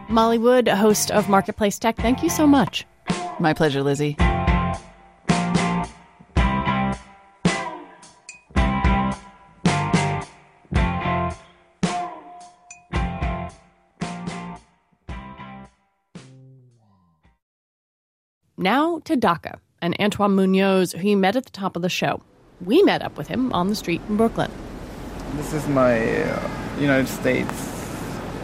Molly 0.09 0.37
Wood, 0.37 0.67
host 0.67 1.11
of 1.11 1.29
Marketplace 1.29 1.79
Tech, 1.79 1.97
thank 1.97 2.23
you 2.23 2.29
so 2.29 2.45
much. 2.45 2.85
My 3.39 3.53
pleasure, 3.53 3.81
Lizzie. 3.81 4.15
Now 18.61 18.99
to 19.05 19.17
DACA 19.17 19.57
and 19.81 19.99
Antoine 19.99 20.35
Munoz, 20.35 20.91
who 20.91 21.07
you 21.07 21.17
met 21.17 21.35
at 21.35 21.45
the 21.45 21.51
top 21.51 21.75
of 21.75 21.81
the 21.81 21.89
show. 21.89 22.21
We 22.63 22.83
met 22.83 23.01
up 23.01 23.17
with 23.17 23.27
him 23.27 23.51
on 23.53 23.69
the 23.69 23.75
street 23.75 24.01
in 24.07 24.17
Brooklyn. 24.17 24.51
This 25.35 25.51
is 25.51 25.67
my 25.67 26.21
uh, 26.21 26.49
United 26.79 27.07
States 27.07 27.51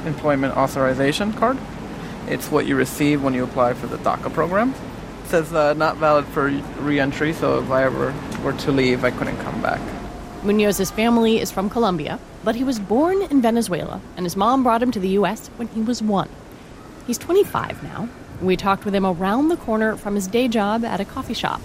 employment 0.08 0.58
authorization 0.58 1.34
card. 1.34 1.60
It's 2.28 2.50
what 2.50 2.66
you 2.66 2.76
receive 2.76 3.22
when 3.22 3.36
you 3.36 3.44
apply 3.44 3.76
for 3.76 3.86
the 3.86 3.98
DACA 3.98 4.34
program. 4.34 4.74
It 5.24 5.30
says 5.30 5.54
uh, 5.54 5.76
not 5.76 5.98
valid 5.98 6.26
for 6.26 6.50
reentry, 6.80 7.32
so 7.32 7.60
if 7.60 7.70
I 7.70 7.84
ever 7.84 8.12
were 8.44 8.54
to 8.54 8.72
leave, 8.72 9.04
I 9.04 9.12
couldn't 9.12 9.38
come 9.42 9.62
back. 9.62 9.80
Munoz's 10.42 10.90
family 10.90 11.40
is 11.40 11.52
from 11.52 11.70
Colombia, 11.70 12.18
but 12.44 12.56
he 12.56 12.64
was 12.64 12.80
born 12.80 13.22
in 13.22 13.40
Venezuela, 13.40 14.02
and 14.16 14.26
his 14.26 14.36
mom 14.36 14.64
brought 14.64 14.82
him 14.82 14.90
to 14.90 15.00
the 15.00 15.10
U.S. 15.10 15.50
when 15.58 15.68
he 15.68 15.82
was 15.82 16.02
one. 16.02 16.30
He's 17.06 17.20
25 17.20 17.84
now 17.84 18.10
we 18.42 18.56
talked 18.56 18.86
with 18.86 18.94
him 18.96 19.06
around 19.06 19.48
the 19.50 19.58
corner 19.58 19.96
from 19.96 20.16
his 20.16 20.28
day 20.28 20.48
job 20.48 20.86
at 20.86 21.00
a 21.00 21.06
coffee 21.06 21.34
shop. 21.34 21.62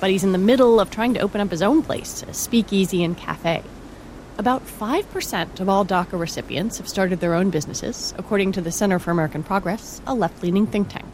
But 0.00 0.10
he's 0.10 0.24
in 0.24 0.32
the 0.32 0.38
middle 0.38 0.80
of 0.80 0.90
trying 0.90 1.14
to 1.14 1.20
open 1.20 1.40
up 1.40 1.50
his 1.50 1.62
own 1.62 1.82
place, 1.82 2.22
a 2.24 2.34
speakeasy 2.34 3.04
and 3.04 3.16
cafe. 3.16 3.62
About 4.38 4.66
5% 4.66 5.60
of 5.60 5.68
all 5.68 5.84
DACA 5.84 6.18
recipients 6.18 6.78
have 6.78 6.88
started 6.88 7.20
their 7.20 7.34
own 7.34 7.50
businesses, 7.50 8.14
according 8.16 8.52
to 8.52 8.60
the 8.60 8.72
Center 8.72 8.98
for 8.98 9.10
American 9.10 9.42
Progress, 9.42 10.00
a 10.06 10.14
left 10.14 10.42
leaning 10.42 10.66
think 10.66 10.88
tank. 10.88 11.06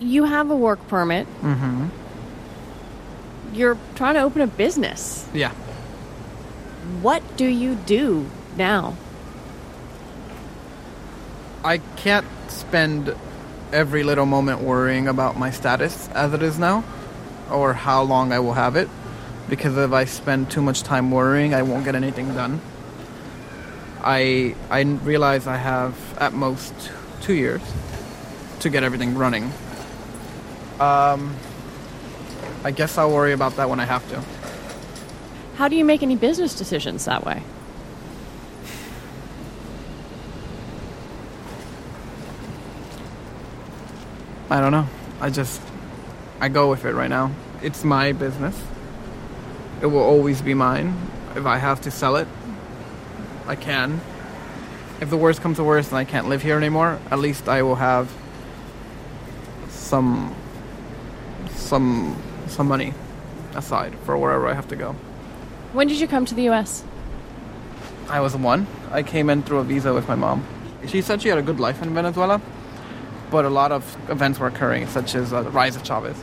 You 0.00 0.24
have 0.24 0.50
a 0.50 0.56
work 0.56 0.86
permit. 0.88 1.26
Mm-hmm. 1.40 1.86
You're 3.54 3.78
trying 3.94 4.14
to 4.14 4.20
open 4.20 4.42
a 4.42 4.46
business. 4.46 5.28
Yeah. 5.32 5.52
What 7.00 7.36
do 7.36 7.46
you 7.46 7.76
do 7.76 8.26
now? 8.56 8.96
I 11.64 11.78
can't 11.78 12.26
spend 12.48 13.14
every 13.74 14.04
little 14.04 14.24
moment 14.24 14.60
worrying 14.60 15.08
about 15.08 15.36
my 15.36 15.50
status 15.50 16.08
as 16.10 16.32
it 16.32 16.42
is 16.42 16.58
now 16.58 16.84
or 17.50 17.74
how 17.74 18.02
long 18.02 18.32
I 18.32 18.38
will 18.38 18.52
have 18.54 18.76
it 18.76 18.88
because 19.48 19.76
if 19.76 19.92
I 19.92 20.04
spend 20.04 20.50
too 20.50 20.62
much 20.62 20.84
time 20.84 21.10
worrying, 21.10 21.52
I 21.52 21.62
won't 21.62 21.84
get 21.84 21.94
anything 21.94 22.32
done. 22.34 22.60
I 24.00 24.54
I 24.70 24.82
realize 24.82 25.46
I 25.46 25.56
have 25.56 25.94
at 26.18 26.32
most 26.32 26.72
2 27.22 27.34
years 27.34 27.62
to 28.60 28.70
get 28.70 28.84
everything 28.84 29.16
running. 29.16 29.52
Um 30.78 31.36
I 32.62 32.70
guess 32.70 32.96
I'll 32.96 33.10
worry 33.10 33.32
about 33.32 33.56
that 33.56 33.68
when 33.68 33.80
I 33.80 33.84
have 33.84 34.08
to. 34.10 34.22
How 35.56 35.68
do 35.68 35.76
you 35.76 35.84
make 35.84 36.02
any 36.02 36.16
business 36.16 36.54
decisions 36.54 37.04
that 37.04 37.24
way? 37.26 37.42
I 44.54 44.60
don't 44.60 44.70
know. 44.70 44.86
I 45.20 45.30
just 45.30 45.60
I 46.38 46.48
go 46.48 46.70
with 46.70 46.84
it 46.84 46.94
right 46.94 47.10
now. 47.10 47.32
It's 47.60 47.82
my 47.82 48.12
business. 48.12 48.56
It 49.82 49.86
will 49.86 50.04
always 50.04 50.42
be 50.42 50.54
mine. 50.54 50.96
If 51.34 51.44
I 51.44 51.58
have 51.58 51.80
to 51.80 51.90
sell 51.90 52.14
it, 52.14 52.28
I 53.48 53.56
can. 53.56 54.00
If 55.00 55.10
the 55.10 55.16
worst 55.16 55.40
comes 55.40 55.56
to 55.56 55.64
worst 55.64 55.88
and 55.88 55.98
I 55.98 56.04
can't 56.04 56.28
live 56.28 56.40
here 56.40 56.56
anymore, 56.56 57.00
at 57.10 57.18
least 57.18 57.48
I 57.48 57.62
will 57.62 57.74
have 57.74 58.12
some 59.70 60.32
some 61.50 62.16
some 62.46 62.68
money 62.68 62.94
aside 63.56 63.98
for 64.04 64.16
wherever 64.16 64.46
I 64.46 64.54
have 64.54 64.68
to 64.68 64.76
go. 64.76 64.92
When 65.72 65.88
did 65.88 65.98
you 65.98 66.06
come 66.06 66.26
to 66.26 66.34
the 66.36 66.48
US? 66.50 66.84
I 68.08 68.20
was 68.20 68.36
one. 68.36 68.68
I 68.92 69.02
came 69.02 69.30
in 69.30 69.42
through 69.42 69.58
a 69.58 69.64
visa 69.64 69.92
with 69.92 70.06
my 70.06 70.14
mom. 70.14 70.46
She 70.86 71.02
said 71.02 71.22
she 71.22 71.28
had 71.28 71.38
a 71.38 71.42
good 71.42 71.58
life 71.58 71.82
in 71.82 71.92
Venezuela 71.92 72.40
but 73.34 73.44
a 73.44 73.50
lot 73.50 73.72
of 73.72 73.82
events 74.08 74.38
were 74.38 74.46
occurring, 74.46 74.86
such 74.86 75.16
as 75.16 75.32
uh, 75.32 75.42
the 75.42 75.50
rise 75.50 75.74
of 75.74 75.82
Chavez. 75.82 76.16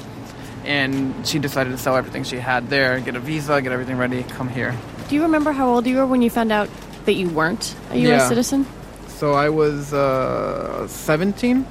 And 0.64 1.28
she 1.28 1.40
decided 1.40 1.72
to 1.72 1.78
sell 1.78 1.98
everything 1.98 2.24
she 2.24 2.38
had 2.38 2.70
there, 2.70 3.02
get 3.02 3.18
a 3.18 3.20
visa, 3.20 3.62
get 3.62 3.74
everything 3.74 3.98
ready, 3.98 4.24
come 4.24 4.48
here. 4.48 4.74
Do 5.10 5.16
you 5.16 5.24
remember 5.24 5.52
how 5.52 5.68
old 5.68 5.86
you 5.86 5.98
were 5.98 6.06
when 6.06 6.22
you 6.22 6.30
found 6.30 6.54
out 6.54 6.70
that 7.04 7.16
you 7.16 7.28
weren't 7.28 7.76
a 7.90 7.98
U.S. 7.98 8.22
Yeah. 8.22 8.30
citizen? 8.30 8.66
So 9.10 9.34
I 9.34 9.50
was 9.50 9.92
uh, 9.92 10.88
17, 10.88 11.68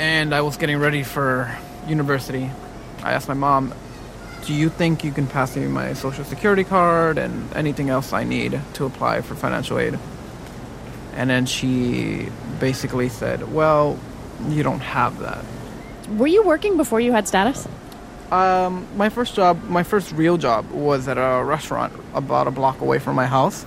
and 0.00 0.34
I 0.34 0.40
was 0.40 0.56
getting 0.56 0.78
ready 0.78 1.04
for 1.04 1.56
university. 1.86 2.50
I 3.04 3.12
asked 3.12 3.28
my 3.28 3.34
mom, 3.34 3.72
do 4.44 4.54
you 4.54 4.70
think 4.70 5.04
you 5.04 5.12
can 5.12 5.28
pass 5.28 5.54
me 5.54 5.68
my 5.68 5.92
social 5.92 6.24
security 6.24 6.64
card 6.64 7.16
and 7.16 7.54
anything 7.54 7.90
else 7.90 8.12
I 8.12 8.24
need 8.24 8.60
to 8.74 8.86
apply 8.86 9.20
for 9.20 9.36
financial 9.36 9.78
aid? 9.78 10.00
And 11.14 11.28
then 11.28 11.46
she 11.46 12.28
basically 12.60 13.08
said, 13.08 13.52
Well, 13.52 13.98
you 14.48 14.62
don't 14.62 14.80
have 14.80 15.18
that. 15.20 15.44
Were 16.16 16.26
you 16.26 16.42
working 16.42 16.76
before 16.76 17.00
you 17.00 17.12
had 17.12 17.28
status? 17.28 17.66
Um, 18.30 18.86
my 18.96 19.10
first 19.10 19.34
job, 19.34 19.62
my 19.64 19.82
first 19.82 20.12
real 20.12 20.38
job, 20.38 20.70
was 20.70 21.06
at 21.06 21.18
a 21.18 21.44
restaurant 21.44 21.92
about 22.14 22.46
a 22.46 22.50
block 22.50 22.80
away 22.80 22.98
from 22.98 23.14
my 23.14 23.26
house. 23.26 23.66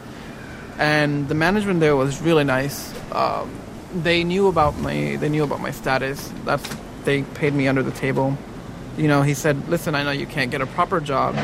And 0.77 1.27
the 1.29 1.35
management 1.35 1.79
there 1.79 1.95
was 1.95 2.21
really 2.21 2.43
nice. 2.43 2.93
Um, 3.11 3.53
they 3.93 4.23
knew 4.23 4.47
about 4.47 4.77
my 4.77 5.15
they 5.17 5.29
knew 5.29 5.43
about 5.43 5.61
my 5.61 5.71
status. 5.71 6.31
That's 6.43 6.67
they 7.05 7.21
paid 7.21 7.53
me 7.53 7.67
under 7.67 7.83
the 7.83 7.91
table. 7.91 8.37
You 8.97 9.07
know, 9.07 9.21
he 9.21 9.33
said, 9.33 9.69
"Listen, 9.69 9.95
I 9.95 10.03
know 10.03 10.11
you 10.11 10.25
can't 10.25 10.51
get 10.51 10.61
a 10.61 10.65
proper 10.65 10.99
job 10.99 11.35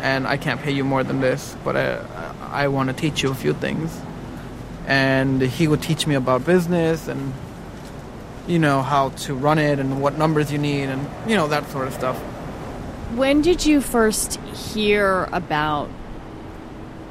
and 0.00 0.26
I 0.26 0.36
can't 0.36 0.60
pay 0.60 0.72
you 0.72 0.84
more 0.84 1.02
than 1.02 1.20
this, 1.20 1.56
but 1.64 1.76
I, 1.76 2.04
I 2.50 2.68
want 2.68 2.88
to 2.88 2.94
teach 2.94 3.22
you 3.22 3.30
a 3.30 3.34
few 3.34 3.52
things. 3.52 4.00
And 4.88 5.40
he 5.40 5.68
would 5.68 5.82
teach 5.82 6.06
me 6.06 6.16
about 6.16 6.44
business 6.44 7.06
and, 7.06 7.32
you 8.46 8.58
know, 8.58 8.82
how 8.82 9.10
to 9.10 9.34
run 9.34 9.58
it 9.58 9.78
and 9.78 10.00
what 10.00 10.18
numbers 10.18 10.50
you 10.50 10.58
need 10.58 10.84
and, 10.84 11.06
you 11.28 11.36
know, 11.36 11.46
that 11.48 11.70
sort 11.70 11.86
of 11.86 11.94
stuff. 11.94 12.16
When 13.14 13.42
did 13.42 13.64
you 13.64 13.80
first 13.80 14.40
hear 14.72 15.28
about 15.30 15.90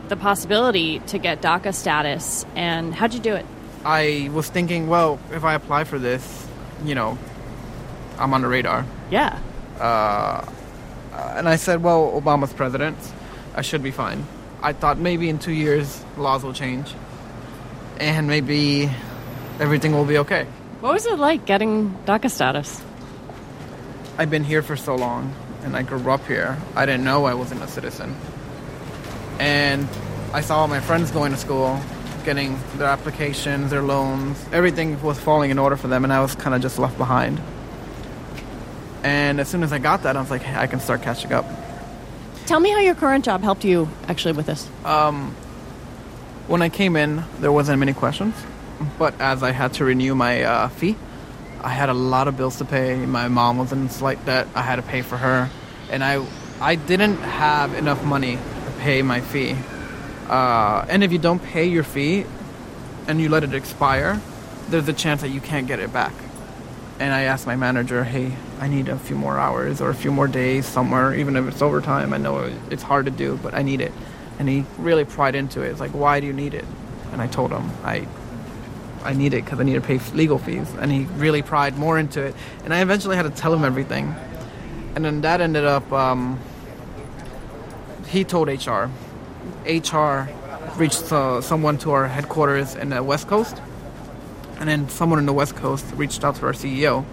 the 0.10 0.16
possibility 0.16 1.00
to 1.08 1.20
get 1.20 1.42
DACA 1.42 1.74
status 1.74 2.46
and 2.56 2.96
how'd 2.96 3.14
you 3.14 3.20
do 3.20 3.36
it? 3.36 3.46
I 3.86 4.30
was 4.34 4.50
thinking, 4.50 4.88
well, 4.88 5.20
if 5.32 5.44
I 5.44 5.54
apply 5.54 5.84
for 5.84 6.00
this, 6.00 6.48
you 6.84 6.96
know, 6.96 7.18
I'm 8.18 8.34
on 8.34 8.42
the 8.42 8.48
radar. 8.48 8.86
Yeah. 9.12 9.40
Uh, 9.80 10.44
and 11.14 11.48
I 11.48 11.56
said, 11.58 11.84
well, 11.84 12.20
Obama's 12.20 12.54
president. 12.54 12.98
I 13.56 13.62
should 13.62 13.84
be 13.84 13.92
fine. 13.92 14.26
I 14.62 14.74
thought 14.74 14.98
maybe 14.98 15.30
in 15.30 15.38
two 15.40 15.52
years 15.52 16.04
laws 16.18 16.44
will 16.44 16.54
change, 16.54 16.94
and 18.00 18.28
maybe 18.28 18.90
everything 19.60 19.94
will 19.94 20.06
be 20.06 20.18
okay. 20.20 20.46
What 20.80 20.94
was 20.94 21.06
it 21.06 21.20
like 21.20 21.46
getting 21.46 21.92
DACA 22.06 22.30
status? 22.30 22.84
I've 24.18 24.30
been 24.30 24.44
here 24.44 24.62
for 24.62 24.76
so 24.76 24.96
long, 24.96 25.34
and 25.64 25.76
I 25.76 25.84
grew 25.84 26.10
up 26.12 26.26
here. 26.26 26.58
I 26.76 26.86
didn't 26.86 27.04
know 27.04 27.26
I 27.26 27.34
wasn't 27.34 27.62
a 27.62 27.68
citizen, 27.68 28.16
and 29.40 29.88
I 30.34 30.42
saw 30.42 30.60
all 30.60 30.68
my 30.68 30.80
friends 30.80 31.12
going 31.12 31.32
to 31.32 31.38
school, 31.38 31.80
getting 32.26 32.60
their 32.76 32.88
applications, 32.88 33.72
their 33.72 33.82
loans. 33.82 34.44
Everything 34.52 35.02
was 35.02 35.20
falling 35.20 35.52
in 35.52 35.60
order 35.60 35.78
for 35.78 35.88
them, 35.88 36.04
and 36.04 36.14
I 36.14 36.22
was 36.22 36.36
kind 36.36 36.56
of 36.56 36.62
just 36.62 36.80
left 36.80 36.98
behind. 36.98 37.42
And 39.04 39.40
as 39.40 39.48
soon 39.48 39.64
as 39.64 39.72
I 39.72 39.78
got 39.78 40.04
that, 40.04 40.18
I 40.18 40.22
was 40.22 40.30
like, 40.30 40.42
hey, 40.42 40.56
I 40.60 40.68
can 40.68 40.80
start 40.80 41.02
catching 41.02 41.32
up. 41.32 41.46
Tell 42.46 42.60
me 42.60 42.70
how 42.72 42.80
your 42.80 42.96
current 42.96 43.26
job 43.26 43.42
helped 43.42 43.64
you 43.64 43.90
actually 44.08 44.34
with 44.34 44.46
this. 44.46 44.70
Um, 44.84 45.36
when 46.48 46.62
I 46.62 46.70
came 46.70 46.96
in, 46.96 47.24
there 47.40 47.52
wasn't 47.52 47.80
many 47.80 47.94
questions, 47.94 48.36
but 48.98 49.20
as 49.20 49.44
I 49.44 49.52
had 49.52 49.74
to 49.74 49.86
renew 49.86 50.16
my 50.16 50.44
uh, 50.44 50.68
fee, 50.70 50.96
I 51.62 51.70
had 51.70 51.90
a 51.90 51.94
lot 51.94 52.28
of 52.28 52.38
bills 52.38 52.58
to 52.58 52.66
pay. 52.66 52.96
My 53.06 53.28
mom 53.28 53.58
was 53.58 53.74
in 53.74 53.90
slight 53.90 54.24
debt. 54.26 54.48
I 54.56 54.62
had 54.62 54.78
to 54.78 54.82
pay 54.82 55.02
for 55.02 55.18
her, 55.18 55.50
and 55.92 56.04
I 56.04 56.26
I 56.62 56.76
didn't 56.76 57.18
have 57.18 57.74
enough 57.74 58.04
money 58.04 58.36
to 58.38 58.72
pay 58.80 59.02
my 59.02 59.22
fee. 59.22 59.56
Uh, 60.30 60.86
and 60.90 61.04
if 61.04 61.12
you 61.12 61.18
don't 61.18 61.44
pay 61.44 61.66
your 61.66 61.84
fee, 61.84 62.26
and 63.08 63.20
you 63.20 63.30
let 63.30 63.44
it 63.44 63.54
expire, 63.54 64.22
there's 64.70 64.88
a 64.88 64.94
chance 64.94 65.22
that 65.22 65.30
you 65.30 65.42
can't 65.42 65.68
get 65.68 65.80
it 65.80 65.92
back. 65.92 66.14
And 67.00 67.14
I 67.14 67.24
asked 67.24 67.46
my 67.46 67.56
manager, 67.56 68.04
"Hey, 68.04 68.34
I 68.60 68.68
need 68.68 68.88
a 68.88 68.98
few 68.98 69.16
more 69.16 69.38
hours 69.38 69.82
or 69.82 69.90
a 69.90 69.96
few 69.96 70.12
more 70.12 70.28
days 70.28 70.66
somewhere, 70.66 71.14
even 71.14 71.36
if 71.36 71.48
it's 71.48 71.62
overtime. 71.62 72.14
I 72.14 72.18
know 72.18 72.50
it's 72.70 72.84
hard 72.84 73.06
to 73.06 73.12
do, 73.12 73.38
but 73.44 73.54
I 73.54 73.64
need 73.64 73.82
it." 73.82 73.92
And 74.40 74.48
he 74.48 74.66
really 74.78 75.06
pried 75.06 75.36
into 75.36 75.62
it. 75.62 75.70
It's 75.70 75.80
like, 75.80 75.92
"Why 75.92 76.20
do 76.20 76.28
you 76.28 76.34
need 76.34 76.54
it?" 76.54 76.66
And 77.12 77.22
I 77.22 77.28
told 77.28 77.52
him, 77.52 77.70
"I 77.84 78.08
I 79.04 79.14
need 79.14 79.34
it 79.34 79.46
because 79.46 79.60
I 79.60 79.64
need 79.64 79.76
to 79.76 79.82
pay 79.82 80.00
legal 80.14 80.38
fees. 80.38 80.68
And 80.80 80.92
he 80.92 81.06
really 81.16 81.42
pried 81.42 81.78
more 81.78 81.98
into 81.98 82.22
it. 82.22 82.36
And 82.66 82.74
I 82.74 82.82
eventually 82.82 83.16
had 83.16 83.24
to 83.24 83.30
tell 83.30 83.54
him 83.54 83.64
everything. 83.64 84.14
And 84.96 85.06
then 85.06 85.22
that 85.22 85.40
ended 85.40 85.64
up, 85.64 85.90
um, 85.94 86.40
he 88.10 88.26
told 88.26 88.50
HR. 88.50 88.90
HR 89.66 90.30
reached 90.76 91.12
uh, 91.12 91.42
someone 91.42 91.78
to 91.80 91.92
our 91.92 92.08
headquarters 92.08 92.76
in 92.76 92.90
the 92.90 93.02
West 93.02 93.28
Coast. 93.28 93.62
And 94.60 94.68
then 94.68 94.90
someone 94.90 95.20
in 95.20 95.26
the 95.26 95.34
West 95.34 95.56
Coast 95.56 95.86
reached 95.96 96.24
out 96.26 96.36
to 96.38 96.46
our 96.46 96.54
CEO. 96.54 97.06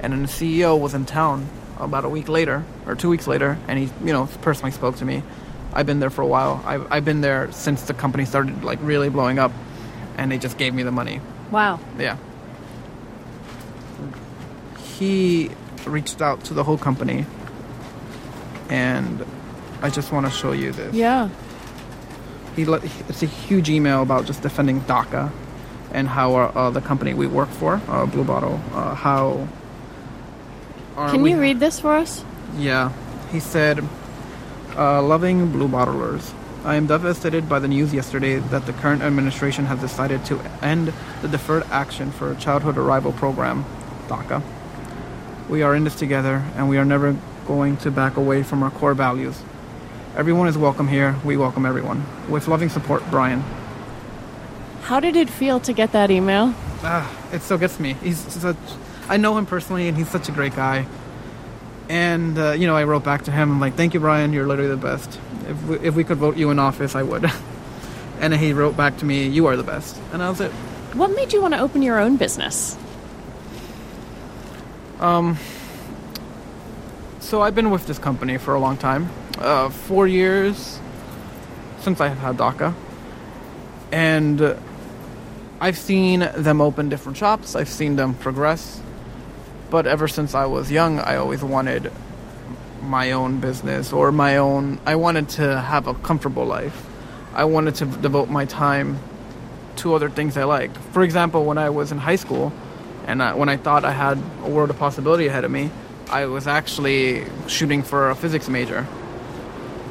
And 0.00 0.12
then 0.12 0.22
the 0.22 0.28
CEO 0.28 0.78
was 0.78 0.92
in 0.94 1.06
town 1.06 1.48
about 1.78 2.04
a 2.04 2.08
week 2.08 2.28
later, 2.28 2.64
or 2.86 2.94
two 2.94 3.08
weeks 3.08 3.26
later, 3.26 3.56
and 3.68 3.78
he, 3.78 3.84
you 4.04 4.12
know, 4.12 4.28
personally 4.42 4.72
spoke 4.72 4.96
to 4.96 5.04
me. 5.04 5.22
I've 5.72 5.86
been 5.86 6.00
there 6.00 6.10
for 6.10 6.22
a 6.22 6.26
while. 6.26 6.62
I've, 6.66 6.92
I've 6.92 7.04
been 7.04 7.20
there 7.20 7.50
since 7.52 7.82
the 7.82 7.94
company 7.94 8.24
started, 8.24 8.64
like, 8.64 8.78
really 8.82 9.08
blowing 9.08 9.38
up. 9.38 9.52
And 10.16 10.32
they 10.32 10.38
just 10.38 10.58
gave 10.58 10.74
me 10.74 10.82
the 10.82 10.90
money. 10.90 11.20
Wow. 11.52 11.78
Yeah. 11.96 12.16
He 14.98 15.48
reached 15.86 16.20
out 16.20 16.42
to 16.46 16.54
the 16.54 16.64
whole 16.64 16.76
company, 16.76 17.24
and 18.68 19.24
I 19.80 19.90
just 19.90 20.10
want 20.10 20.26
to 20.26 20.32
show 20.32 20.50
you 20.50 20.72
this. 20.72 20.92
Yeah. 20.92 21.28
He 22.56 22.64
let, 22.64 22.82
it's 23.08 23.22
a 23.22 23.26
huge 23.26 23.70
email 23.70 24.02
about 24.02 24.26
just 24.26 24.42
defending 24.42 24.80
DACA 24.80 25.30
and 25.92 26.08
how 26.08 26.34
our, 26.34 26.58
uh, 26.58 26.70
the 26.70 26.80
company 26.80 27.14
we 27.14 27.28
work 27.28 27.48
for, 27.48 27.80
uh, 27.86 28.04
Blue 28.06 28.24
Bottle, 28.24 28.60
uh, 28.72 28.96
how. 28.96 29.46
Can 30.96 31.24
you 31.24 31.38
read 31.40 31.60
this 31.60 31.78
for 31.78 31.94
us? 31.94 32.24
Yeah. 32.56 32.90
He 33.30 33.38
said, 33.38 33.84
uh, 34.78 35.02
Loving 35.02 35.50
Blue 35.50 35.66
Bottlers, 35.66 36.32
I 36.64 36.76
am 36.76 36.86
devastated 36.86 37.48
by 37.48 37.58
the 37.58 37.66
news 37.66 37.92
yesterday 37.92 38.38
that 38.38 38.66
the 38.66 38.72
current 38.72 39.02
administration 39.02 39.66
has 39.66 39.80
decided 39.80 40.24
to 40.26 40.40
end 40.62 40.92
the 41.20 41.28
Deferred 41.28 41.64
Action 41.64 42.12
for 42.12 42.34
Childhood 42.36 42.78
Arrival 42.78 43.12
Program, 43.12 43.64
DACA. 44.06 44.40
We 45.48 45.62
are 45.62 45.74
in 45.74 45.82
this 45.82 45.96
together, 45.96 46.44
and 46.54 46.68
we 46.68 46.78
are 46.78 46.84
never 46.84 47.16
going 47.46 47.76
to 47.78 47.90
back 47.90 48.16
away 48.16 48.44
from 48.44 48.62
our 48.62 48.70
core 48.70 48.94
values. 48.94 49.42
Everyone 50.16 50.46
is 50.46 50.56
welcome 50.56 50.86
here. 50.86 51.16
We 51.24 51.36
welcome 51.36 51.66
everyone. 51.66 52.06
With 52.28 52.46
loving 52.46 52.68
support, 52.68 53.02
Brian. 53.10 53.42
How 54.82 55.00
did 55.00 55.16
it 55.16 55.28
feel 55.28 55.58
to 55.60 55.72
get 55.72 55.90
that 55.92 56.10
email? 56.10 56.54
Ah, 56.82 57.10
it 57.32 57.42
still 57.42 57.58
gets 57.58 57.80
me. 57.80 57.94
He's 57.94 58.18
such. 58.18 58.56
I 59.08 59.16
know 59.16 59.36
him 59.38 59.46
personally, 59.46 59.88
and 59.88 59.96
he's 59.96 60.08
such 60.08 60.28
a 60.28 60.32
great 60.32 60.54
guy. 60.54 60.86
And 61.88 62.38
uh, 62.38 62.52
you 62.52 62.66
know, 62.66 62.76
I 62.76 62.84
wrote 62.84 63.04
back 63.04 63.24
to 63.24 63.30
him 63.30 63.50
I'm 63.50 63.60
like, 63.60 63.74
"Thank 63.74 63.94
you, 63.94 64.00
Brian. 64.00 64.32
You're 64.32 64.46
literally 64.46 64.70
the 64.70 64.76
best. 64.76 65.18
If 65.46 65.62
we, 65.64 65.78
if 65.78 65.94
we 65.94 66.04
could 66.04 66.18
vote 66.18 66.36
you 66.36 66.50
in 66.50 66.58
office, 66.58 66.94
I 66.94 67.02
would." 67.02 67.30
and 68.20 68.34
he 68.34 68.52
wrote 68.52 68.76
back 68.76 68.98
to 68.98 69.04
me, 69.04 69.26
"You 69.26 69.46
are 69.46 69.56
the 69.56 69.62
best." 69.62 69.96
And 70.12 70.20
that 70.20 70.28
was 70.28 70.40
it. 70.40 70.52
What 70.94 71.14
made 71.14 71.32
you 71.32 71.40
want 71.40 71.54
to 71.54 71.60
open 71.60 71.82
your 71.82 71.98
own 71.98 72.16
business? 72.16 72.76
Um. 75.00 75.38
So 77.20 77.42
I've 77.42 77.54
been 77.54 77.70
with 77.70 77.86
this 77.86 77.98
company 77.98 78.38
for 78.38 78.54
a 78.54 78.60
long 78.60 78.76
time, 78.78 79.10
uh, 79.38 79.68
four 79.68 80.06
years 80.06 80.78
since 81.80 82.00
I 82.00 82.08
have 82.08 82.18
had 82.18 82.36
DACA, 82.36 82.74
and 83.92 84.56
I've 85.60 85.76
seen 85.76 86.20
them 86.20 86.60
open 86.60 86.88
different 86.88 87.18
shops. 87.18 87.56
I've 87.56 87.68
seen 87.68 87.96
them 87.96 88.14
progress, 88.14 88.80
but 89.70 89.86
ever 89.86 90.08
since 90.08 90.34
I 90.34 90.46
was 90.46 90.70
young, 90.70 90.98
I 90.98 91.16
always 91.16 91.42
wanted 91.42 91.92
my 92.82 93.12
own 93.12 93.40
business 93.40 93.92
or 93.92 94.12
my 94.12 94.36
own. 94.36 94.80
I 94.86 94.96
wanted 94.96 95.28
to 95.30 95.60
have 95.60 95.86
a 95.86 95.94
comfortable 95.94 96.46
life. 96.46 96.86
I 97.34 97.44
wanted 97.44 97.74
to 97.76 97.86
devote 97.86 98.28
my 98.28 98.44
time 98.46 98.98
to 99.76 99.94
other 99.94 100.10
things 100.10 100.36
I 100.36 100.44
like. 100.44 100.76
For 100.92 101.02
example, 101.02 101.44
when 101.44 101.58
I 101.58 101.70
was 101.70 101.92
in 101.92 101.98
high 101.98 102.16
school, 102.16 102.52
and 103.06 103.22
I, 103.22 103.34
when 103.34 103.48
I 103.48 103.56
thought 103.56 103.84
I 103.84 103.92
had 103.92 104.18
a 104.44 104.50
world 104.50 104.70
of 104.70 104.78
possibility 104.78 105.26
ahead 105.26 105.44
of 105.44 105.50
me, 105.50 105.70
I 106.10 106.26
was 106.26 106.46
actually 106.46 107.24
shooting 107.46 107.82
for 107.82 108.10
a 108.10 108.14
physics 108.14 108.48
major. 108.48 108.86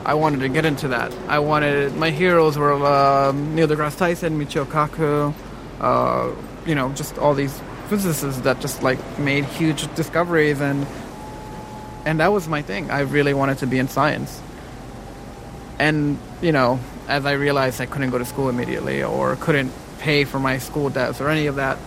I 0.05 0.13
wanted 0.13 0.39
to 0.41 0.49
get 0.49 0.65
into 0.65 0.87
that. 0.89 1.13
I 1.27 1.39
wanted 1.39 1.95
my 1.95 2.11
heroes 2.11 2.57
were 2.57 2.73
uh, 2.73 3.31
Neil 3.31 3.67
deGrasse 3.67 3.97
Tyson, 3.97 4.39
Michio 4.39 4.65
Kaku, 4.65 5.33
uh, 5.81 6.31
you 6.65 6.75
know, 6.75 6.91
just 6.93 7.17
all 7.17 7.33
these 7.33 7.59
physicists 7.88 8.41
that 8.41 8.60
just 8.60 8.84
like 8.84 9.00
made 9.19 9.45
huge 9.45 9.93
discoveries, 9.95 10.62
and 10.62 10.86
and 12.06 12.19
that 12.19 12.32
was 12.32 12.47
my 12.47 12.62
thing. 12.62 12.91
I 12.91 13.02
really 13.02 13.34
wanted 13.34 13.58
to 13.60 13.67
be 13.67 13.80
in 13.80 13.88
science. 13.88 14.41
And 15.80 16.17
you 16.41 16.52
know, 16.52 16.80
as 17.08 17.26
I 17.26 17.34
realized 17.34 17.82
I 17.82 17.86
couldn't 17.86 18.10
go 18.10 18.17
to 18.17 18.26
school 18.26 18.50
immediately 18.50 19.04
or 19.04 19.36
couldn't 19.36 19.71
pay 20.00 20.23
for 20.23 20.39
my 20.39 20.58
school 20.58 20.89
debts 20.89 21.21
or 21.21 21.30
any 21.30 21.47
of 21.47 21.56
that, 21.56 21.78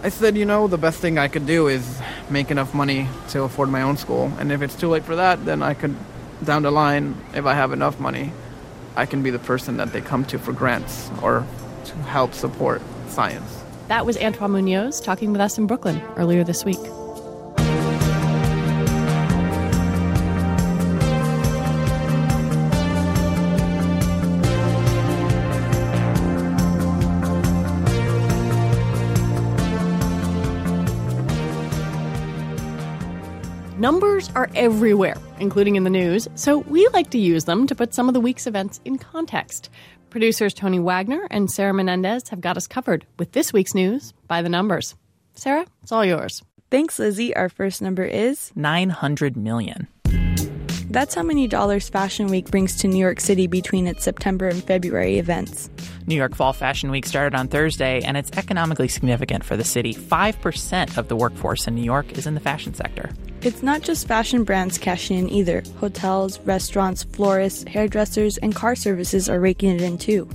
I 0.00 0.10
said, 0.10 0.36
you 0.36 0.44
know, 0.44 0.68
the 0.68 0.78
best 0.78 1.00
thing 1.00 1.18
I 1.18 1.26
could 1.26 1.46
do 1.46 1.66
is 1.66 2.00
make 2.30 2.52
enough 2.52 2.72
money 2.72 3.08
to 3.30 3.42
afford 3.42 3.68
my 3.68 3.82
own 3.82 3.96
school. 3.96 4.32
And 4.38 4.52
if 4.52 4.62
it's 4.62 4.76
too 4.76 4.88
late 4.88 5.04
for 5.04 5.16
that, 5.16 5.44
then 5.44 5.60
I 5.60 5.74
could, 5.74 5.96
down 6.44 6.62
the 6.62 6.70
line, 6.70 7.16
if 7.34 7.46
I 7.46 7.54
have 7.54 7.72
enough 7.72 7.98
money, 7.98 8.32
I 8.94 9.06
can 9.06 9.24
be 9.24 9.30
the 9.30 9.40
person 9.40 9.78
that 9.78 9.92
they 9.92 10.00
come 10.00 10.24
to 10.26 10.38
for 10.38 10.52
grants 10.52 11.10
or 11.20 11.44
to 11.86 11.94
help 11.96 12.32
support 12.32 12.80
science. 13.08 13.57
That 13.88 14.04
was 14.04 14.18
Antoine 14.18 14.52
Munoz 14.52 15.00
talking 15.00 15.32
with 15.32 15.40
us 15.40 15.56
in 15.56 15.66
Brooklyn 15.66 16.02
earlier 16.16 16.44
this 16.44 16.62
week. 16.62 16.78
Numbers 33.78 34.28
are 34.34 34.50
everywhere, 34.54 35.16
including 35.40 35.76
in 35.76 35.84
the 35.84 35.90
news, 35.90 36.28
so 36.34 36.58
we 36.58 36.86
like 36.88 37.08
to 37.10 37.18
use 37.18 37.44
them 37.46 37.66
to 37.66 37.74
put 37.74 37.94
some 37.94 38.08
of 38.08 38.12
the 38.12 38.20
week's 38.20 38.46
events 38.46 38.80
in 38.84 38.98
context. 38.98 39.70
Producers 40.10 40.54
Tony 40.54 40.78
Wagner 40.78 41.26
and 41.30 41.50
Sarah 41.50 41.74
Menendez 41.74 42.30
have 42.30 42.40
got 42.40 42.56
us 42.56 42.66
covered 42.66 43.06
with 43.18 43.32
this 43.32 43.52
week's 43.52 43.74
news 43.74 44.14
by 44.26 44.40
the 44.40 44.48
numbers. 44.48 44.94
Sarah, 45.34 45.66
it's 45.82 45.92
all 45.92 46.04
yours. 46.04 46.42
Thanks, 46.70 46.98
Lizzie. 46.98 47.36
Our 47.36 47.48
first 47.48 47.82
number 47.82 48.04
is 48.04 48.50
900 48.56 49.36
million. 49.36 49.86
That's 50.90 51.14
how 51.14 51.22
many 51.22 51.46
dollars 51.46 51.90
Fashion 51.90 52.28
Week 52.28 52.50
brings 52.50 52.76
to 52.76 52.88
New 52.88 52.98
York 52.98 53.20
City 53.20 53.46
between 53.46 53.86
its 53.86 54.02
September 54.02 54.48
and 54.48 54.64
February 54.64 55.18
events. 55.18 55.68
New 56.06 56.14
York 56.14 56.34
Fall 56.34 56.54
Fashion 56.54 56.90
Week 56.90 57.04
started 57.04 57.38
on 57.38 57.48
Thursday, 57.48 58.00
and 58.00 58.16
it's 58.16 58.30
economically 58.32 58.88
significant 58.88 59.44
for 59.44 59.58
the 59.58 59.64
city. 59.64 59.92
5% 59.92 60.96
of 60.96 61.08
the 61.08 61.16
workforce 61.16 61.66
in 61.66 61.74
New 61.74 61.82
York 61.82 62.16
is 62.16 62.26
in 62.26 62.32
the 62.32 62.40
fashion 62.40 62.72
sector. 62.72 63.10
It's 63.40 63.62
not 63.62 63.82
just 63.82 64.08
fashion 64.08 64.42
brands 64.42 64.78
cashing 64.78 65.16
in 65.16 65.30
either. 65.30 65.62
Hotels, 65.78 66.40
restaurants, 66.40 67.04
florists, 67.04 67.62
hairdressers, 67.64 68.36
and 68.38 68.52
car 68.52 68.74
services 68.74 69.28
are 69.28 69.38
raking 69.38 69.70
it 69.70 69.80
in 69.80 69.96
too. 69.96 70.28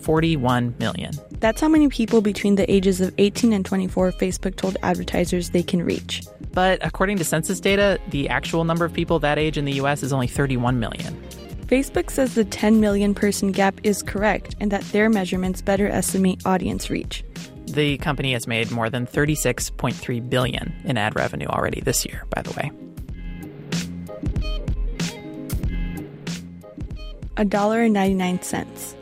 41 0.00 0.74
million. 0.80 1.12
That's 1.38 1.60
how 1.60 1.68
many 1.68 1.88
people 1.88 2.20
between 2.20 2.56
the 2.56 2.68
ages 2.70 3.00
of 3.00 3.14
18 3.18 3.52
and 3.52 3.64
24 3.64 4.10
Facebook 4.12 4.56
told 4.56 4.76
advertisers 4.82 5.50
they 5.50 5.62
can 5.62 5.82
reach. 5.82 6.24
But 6.52 6.84
according 6.84 7.18
to 7.18 7.24
census 7.24 7.60
data, 7.60 8.00
the 8.08 8.28
actual 8.28 8.64
number 8.64 8.84
of 8.84 8.92
people 8.92 9.20
that 9.20 9.38
age 9.38 9.58
in 9.58 9.64
the 9.64 9.74
US 9.74 10.02
is 10.02 10.12
only 10.12 10.26
31 10.26 10.80
million. 10.80 11.14
Facebook 11.66 12.10
says 12.10 12.34
the 12.34 12.44
10 12.44 12.80
million 12.80 13.14
person 13.14 13.52
gap 13.52 13.78
is 13.84 14.02
correct 14.02 14.56
and 14.58 14.72
that 14.72 14.82
their 14.90 15.08
measurements 15.08 15.60
better 15.60 15.86
estimate 15.86 16.44
audience 16.44 16.90
reach. 16.90 17.22
The 17.72 17.98
company 17.98 18.32
has 18.32 18.46
made 18.46 18.70
more 18.70 18.90
than 18.90 19.06
36.3 19.06 20.30
billion 20.30 20.74
in 20.84 20.96
ad 20.96 21.16
revenue 21.16 21.46
already 21.46 21.80
this 21.80 22.04
year, 22.04 22.24
by 22.30 22.42
the 22.42 22.50
way. 22.52 22.70
A 27.36 27.44
dollar 27.44 27.82
and 27.82 27.94
99 27.94 28.42
cents. 28.42 28.96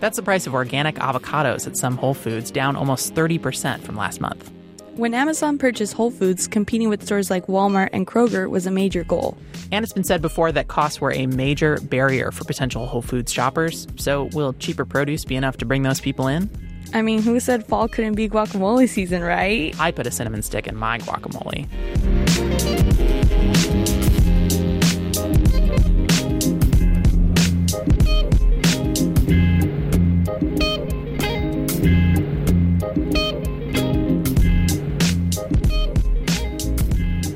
That's 0.00 0.16
the 0.16 0.22
price 0.22 0.46
of 0.46 0.54
organic 0.54 0.96
avocados 0.96 1.66
at 1.66 1.76
some 1.76 1.96
Whole 1.96 2.14
Foods, 2.14 2.50
down 2.50 2.74
almost 2.74 3.14
30% 3.14 3.80
from 3.80 3.96
last 3.96 4.20
month. 4.20 4.50
When 4.96 5.14
Amazon 5.14 5.58
purchased 5.58 5.94
Whole 5.94 6.10
Foods, 6.10 6.48
competing 6.48 6.88
with 6.88 7.04
stores 7.04 7.30
like 7.30 7.46
Walmart 7.46 7.90
and 7.92 8.06
Kroger 8.06 8.50
was 8.50 8.66
a 8.66 8.70
major 8.70 9.04
goal. 9.04 9.38
And 9.70 9.84
it's 9.84 9.92
been 9.92 10.04
said 10.04 10.20
before 10.20 10.52
that 10.52 10.68
costs 10.68 11.00
were 11.00 11.12
a 11.12 11.26
major 11.26 11.78
barrier 11.82 12.30
for 12.30 12.44
potential 12.44 12.86
Whole 12.86 13.00
Foods 13.00 13.32
shoppers. 13.32 13.86
So, 13.96 14.24
will 14.32 14.52
cheaper 14.54 14.84
produce 14.84 15.24
be 15.24 15.36
enough 15.36 15.56
to 15.58 15.64
bring 15.64 15.82
those 15.82 16.00
people 16.00 16.26
in? 16.26 16.50
I 16.94 17.00
mean, 17.00 17.22
who 17.22 17.40
said 17.40 17.66
fall 17.66 17.88
couldn't 17.88 18.14
be 18.14 18.28
guacamole 18.28 18.88
season, 18.88 19.22
right? 19.22 19.74
I 19.80 19.90
put 19.92 20.06
a 20.06 20.10
cinnamon 20.10 20.42
stick 20.42 20.66
in 20.66 20.76
my 20.76 20.98
guacamole. 20.98 21.66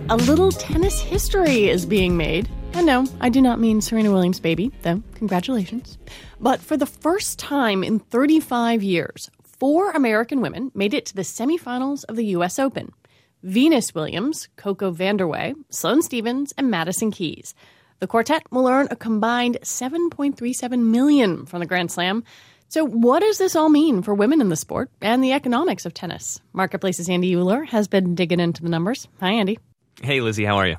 A 0.09 0.17
little 0.17 0.53
tennis 0.53 1.01
history 1.01 1.69
is 1.69 1.85
being 1.85 2.17
made. 2.17 2.49
And 2.75 2.87
no, 2.87 3.07
I 3.21 3.31
do 3.31 3.41
not 3.41 3.59
mean 3.59 3.81
Serena 3.81 4.13
Williams' 4.13 4.39
baby, 4.39 4.71
though, 4.83 5.03
congratulations. 5.15 5.97
But 6.39 6.61
for 6.61 6.77
the 6.77 6.85
first 6.85 7.39
time 7.39 7.83
in 7.83 7.99
35 8.01 8.83
years, 8.83 9.31
four 9.59 9.91
American 9.91 10.41
women 10.41 10.71
made 10.75 10.95
it 10.95 11.07
to 11.07 11.15
the 11.15 11.23
semifinals 11.23 12.05
of 12.09 12.17
the 12.17 12.27
U.S. 12.27 12.59
Open 12.59 12.93
Venus 13.43 13.95
Williams, 13.95 14.49
Coco 14.57 14.93
Vandeweghe, 14.93 15.55
Sloane 15.71 16.03
Stevens, 16.03 16.53
and 16.57 16.71
Madison 16.71 17.11
Keys. 17.11 17.55
The 18.01 18.07
quartet 18.07 18.43
will 18.51 18.69
earn 18.69 18.89
a 18.91 18.97
combined 18.97 19.59
7.37 19.63 20.81
million 20.81 21.47
from 21.47 21.61
the 21.61 21.67
Grand 21.67 21.91
Slam. 21.91 22.25
So, 22.69 22.85
what 22.85 23.21
does 23.21 23.39
this 23.39 23.55
all 23.55 23.69
mean 23.69 24.03
for 24.03 24.13
women 24.15 24.41
in 24.41 24.49
the 24.49 24.57
sport 24.57 24.91
and 25.01 25.23
the 25.23 25.33
economics 25.33 25.87
of 25.87 25.95
tennis? 25.95 26.41
Marketplace's 26.53 27.09
Andy 27.09 27.33
Uhler 27.33 27.67
has 27.69 27.87
been 27.87 28.15
digging 28.15 28.41
into 28.41 28.63
the 28.63 28.69
numbers. 28.69 29.07
Hi, 29.21 29.31
Andy. 29.33 29.59
Hey, 30.03 30.21
Lizzie, 30.21 30.45
how 30.45 30.57
are 30.57 30.67
you? 30.67 30.77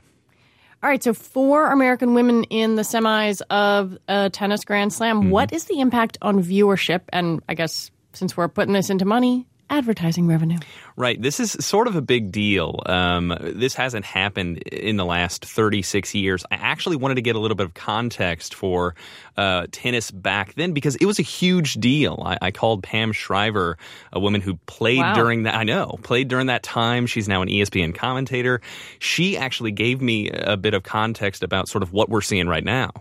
All 0.84 0.90
right, 0.90 1.02
so 1.02 1.13
four 1.13 1.72
American 1.72 2.13
women 2.13 2.44
in 2.46 2.76
the 2.76 2.84
semis 2.84 3.42
of 3.50 3.98
a 4.08 4.30
tennis 4.30 4.63
Grand 4.63 4.94
Slam. 4.94 5.22
Mm-hmm. 5.22 5.30
What 5.32 5.54
is 5.54 5.66
the 5.66 5.80
impact 5.80 6.18
on 6.22 6.44
viewership? 6.44 7.02
And 7.12 7.42
I 7.50 7.56
guess 7.56 7.90
since 8.17 8.36
we're 8.36 8.47
putting 8.47 8.73
this 8.73 8.89
into 8.89 9.06
money, 9.06 9.45
advertising 9.69 10.27
revenue. 10.27 10.58
Right. 10.95 11.21
This 11.21 11.39
is 11.41 11.51
sort 11.60 11.88
of 11.88 11.95
a 11.97 12.01
big 12.01 12.32
deal. 12.32 12.82
Um, 12.86 13.38
this 13.41 13.73
hasn't 13.73 14.06
happened 14.06 14.60
in 14.60 14.95
the 14.95 15.03
last 15.03 15.43
36 15.43 16.15
years. 16.15 16.45
I 16.49 16.56
actually 16.56 16.95
wanted 16.95 17.15
to 17.15 17.21
get 17.21 17.36
a 17.36 17.39
little 17.39 17.56
bit 17.56 17.65
of 17.65 17.73
context 17.73 18.56
for 18.56 18.95
uh, 19.36 19.67
tennis 19.71 20.10
back 20.10 20.53
then 20.56 20.71
because 20.71 20.95
it 20.95 21.06
was 21.06 21.19
a 21.19 21.23
huge 21.23 21.73
deal. 21.75 22.23
I, 22.25 22.38
I 22.41 22.51
called 22.51 22.82
Pam 22.82 23.12
Shriver, 23.12 23.77
a 24.13 24.19
woman 24.21 24.39
who 24.39 24.56
played 24.67 24.99
Wow. 24.99 25.13
during 25.15 25.43
that. 25.43 25.56
I 25.56 25.63
know, 25.65 25.99
played 26.01 26.30
during 26.30 26.47
that 26.47 26.63
time. 26.63 27.06
She's 27.06 27.27
now 27.27 27.41
an 27.41 27.49
ESPN 27.49 27.93
commentator. 27.93 28.62
She 28.99 29.38
actually 29.38 29.71
gave 29.71 30.01
me 30.01 30.30
a 30.30 30.56
bit 30.56 30.73
of 30.75 30.84
context 30.84 31.43
about 31.43 31.67
sort 31.67 31.84
of 31.84 31.91
what 31.91 32.08
we're 32.10 32.21
seeing 32.21 32.47
right 32.47 32.63
now. 32.63 32.91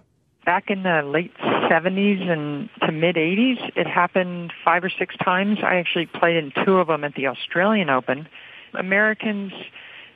back 0.45 0.65
in 0.69 0.83
the 0.83 1.03
late 1.05 1.33
70s 1.69 2.29
and 2.29 2.69
to 2.83 2.93
mid 2.93 3.17
80s, 3.17 3.59
it 3.77 3.87
happened 3.87 4.53
five 4.65 4.85
or 4.85 4.91
six 4.91 5.17
times. 5.17 5.59
I 5.63 5.77
actually 5.77 6.07
played 6.07 6.37
in 6.37 6.53
two 6.65 6.79
of 6.79 6.89
them 6.89 7.05
at 7.05 7.15
the 7.15 7.27
Australian 7.27 7.91
Open. 7.91 8.29
Americans, 8.75 9.53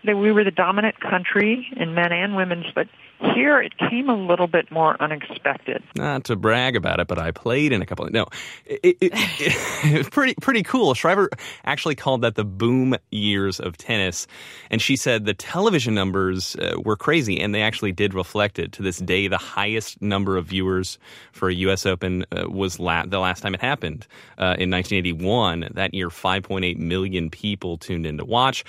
they, 0.04 0.14
we 0.14 0.32
were 0.32 0.44
the 0.44 0.50
dominant 0.50 1.00
country 1.00 1.68
in 1.76 1.94
men 1.94 2.12
and 2.12 2.36
women's, 2.36 2.66
but 2.74 2.88
here 3.34 3.60
it 3.60 3.76
came 3.78 4.08
a 4.08 4.16
little 4.16 4.46
bit 4.46 4.70
more 4.70 5.00
unexpected. 5.00 5.82
not 5.94 6.24
to 6.24 6.36
brag 6.36 6.76
about 6.76 7.00
it, 7.00 7.06
but 7.06 7.18
I 7.18 7.30
played 7.30 7.72
in 7.72 7.82
a 7.82 7.86
couple. 7.86 8.06
Of, 8.06 8.12
no, 8.12 8.26
it, 8.66 8.96
it, 9.00 9.10
it, 9.12 9.98
was 9.98 10.08
pretty 10.10 10.34
pretty 10.40 10.62
cool. 10.62 10.94
Shriver 10.94 11.30
actually 11.64 11.94
called 11.94 12.22
that 12.22 12.34
the 12.34 12.44
boom 12.44 12.96
years 13.10 13.60
of 13.60 13.76
tennis, 13.76 14.26
and 14.70 14.80
she 14.80 14.96
said 14.96 15.24
the 15.24 15.34
television 15.34 15.94
numbers 15.94 16.56
uh, 16.56 16.74
were 16.82 16.96
crazy, 16.96 17.40
and 17.40 17.54
they 17.54 17.62
actually 17.62 17.92
did 17.92 18.14
reflect 18.14 18.58
it. 18.58 18.72
To 18.72 18.82
this 18.82 18.98
day, 18.98 19.28
the 19.28 19.38
highest 19.38 20.00
number 20.00 20.36
of 20.36 20.46
viewers 20.46 20.98
for 21.32 21.48
a 21.48 21.54
U.S. 21.54 21.86
Open 21.86 22.24
uh, 22.32 22.48
was 22.48 22.78
la- 22.78 23.06
the 23.06 23.18
last 23.18 23.40
time 23.40 23.54
it 23.54 23.60
happened 23.60 24.06
uh, 24.38 24.56
in 24.58 24.70
1981. 24.70 25.68
That 25.72 25.94
year, 25.94 26.08
5.8 26.08 26.78
million 26.78 27.30
people 27.30 27.76
tuned 27.76 28.06
in 28.06 28.18
to 28.18 28.24
watch. 28.24 28.64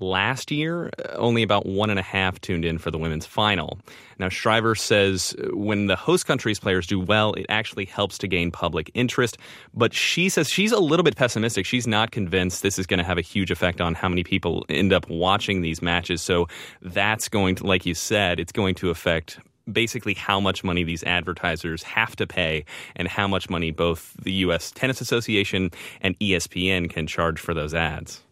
Last 0.00 0.52
year, 0.52 0.90
uh, 0.98 1.14
only 1.16 1.42
about 1.42 1.66
one 1.66 1.90
and 1.90 1.98
a 1.98 2.02
half 2.02 2.40
tuned 2.40 2.64
in 2.64 2.78
for 2.78 2.90
the 2.92 2.98
women's 2.98 3.26
final. 3.26 3.80
Now, 4.18 4.28
Shriver 4.28 4.76
says 4.76 5.34
uh, 5.38 5.56
when 5.56 5.86
the 5.86 5.96
host 5.96 6.26
country's 6.26 6.60
players 6.60 6.86
do 6.86 7.00
well, 7.00 7.32
it 7.34 7.46
actually 7.48 7.84
helps 7.84 8.16
to 8.18 8.28
gain 8.28 8.52
public 8.52 8.92
interest. 8.94 9.38
But 9.74 9.92
she 9.92 10.28
says 10.28 10.48
she's 10.48 10.70
a 10.70 10.78
little 10.78 11.02
bit 11.02 11.16
pessimistic. 11.16 11.66
She's 11.66 11.88
not 11.88 12.12
convinced 12.12 12.62
this 12.62 12.78
is 12.78 12.86
going 12.86 12.98
to 12.98 13.04
have 13.04 13.18
a 13.18 13.22
huge 13.22 13.50
effect 13.50 13.80
on 13.80 13.94
how 13.94 14.08
many 14.08 14.22
people 14.22 14.64
end 14.68 14.92
up 14.92 15.08
watching 15.10 15.62
these 15.62 15.82
matches. 15.82 16.22
So 16.22 16.46
that's 16.80 17.28
going 17.28 17.56
to, 17.56 17.66
like 17.66 17.84
you 17.84 17.94
said, 17.94 18.38
it's 18.38 18.52
going 18.52 18.76
to 18.76 18.90
affect 18.90 19.40
basically 19.70 20.14
how 20.14 20.38
much 20.38 20.62
money 20.62 20.84
these 20.84 21.02
advertisers 21.04 21.82
have 21.82 22.14
to 22.16 22.26
pay 22.26 22.64
and 22.94 23.08
how 23.08 23.26
much 23.26 23.50
money 23.50 23.72
both 23.72 24.14
the 24.22 24.32
U.S. 24.32 24.70
Tennis 24.70 25.00
Association 25.00 25.70
and 26.00 26.18
ESPN 26.20 26.88
can 26.88 27.06
charge 27.06 27.40
for 27.40 27.52
those 27.52 27.74
ads. 27.74 28.22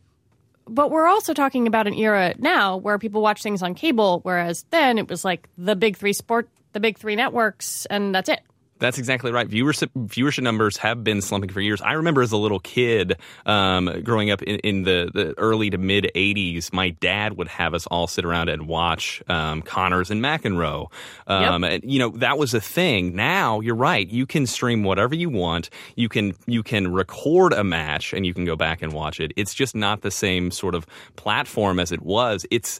But 0.68 0.90
we're 0.90 1.07
also 1.07 1.33
talking 1.33 1.66
about 1.66 1.87
an 1.87 1.94
era 1.94 2.35
now 2.38 2.76
where 2.76 2.98
people 2.98 3.22
watch 3.22 3.42
things 3.42 3.62
on 3.62 3.74
cable, 3.74 4.20
whereas 4.22 4.64
then 4.70 4.98
it 4.98 5.09
was 5.09 5.24
like 5.24 5.48
the 5.57 5.76
big 5.76 5.96
three 5.96 6.12
sport, 6.12 6.48
the 6.72 6.81
big 6.81 6.98
three 6.98 7.16
networks, 7.16 7.87
and 7.87 8.14
that's 8.14 8.29
it. 8.29 8.40
That's 8.78 8.98
exactly 8.98 9.32
right. 9.32 9.48
Viewership 9.48 9.88
viewership 10.06 10.42
numbers 10.42 10.76
have 10.78 11.02
been 11.02 11.22
slumping 11.22 11.50
for 11.50 11.60
years. 11.60 11.80
I 11.80 11.92
remember 11.92 12.20
as 12.22 12.32
a 12.32 12.36
little 12.36 12.60
kid, 12.60 13.16
um, 13.46 14.02
growing 14.02 14.30
up 14.30 14.42
in, 14.42 14.58
in 14.60 14.82
the, 14.82 15.10
the 15.12 15.38
early 15.38 15.70
to 15.70 15.78
mid 15.78 16.10
'80s, 16.14 16.72
my 16.72 16.90
dad 16.90 17.38
would 17.38 17.48
have 17.48 17.72
us 17.72 17.86
all 17.86 18.06
sit 18.06 18.24
around 18.24 18.50
and 18.50 18.68
watch 18.68 19.22
um, 19.28 19.62
Connors 19.62 20.10
and 20.10 20.22
McEnroe. 20.22 20.90
Um, 21.26 21.64
and, 21.64 21.82
you 21.84 21.98
know 21.98 22.10
that 22.10 22.36
was 22.36 22.52
a 22.52 22.60
thing. 22.60 23.16
Now 23.16 23.60
you're 23.60 23.74
right. 23.74 24.06
You 24.06 24.26
can 24.26 24.46
stream 24.46 24.84
whatever 24.84 25.14
you 25.14 25.30
want. 25.30 25.70
You 25.94 26.08
can 26.08 26.34
you 26.46 26.62
can 26.62 26.92
record 26.92 27.54
a 27.54 27.64
match 27.64 28.12
and 28.12 28.26
you 28.26 28.34
can 28.34 28.44
go 28.44 28.56
back 28.56 28.82
and 28.82 28.92
watch 28.92 29.20
it. 29.20 29.32
It's 29.36 29.54
just 29.54 29.74
not 29.74 30.02
the 30.02 30.10
same 30.10 30.50
sort 30.50 30.74
of 30.74 30.86
platform 31.16 31.78
as 31.78 31.92
it 31.92 32.02
was. 32.02 32.44
It's 32.50 32.78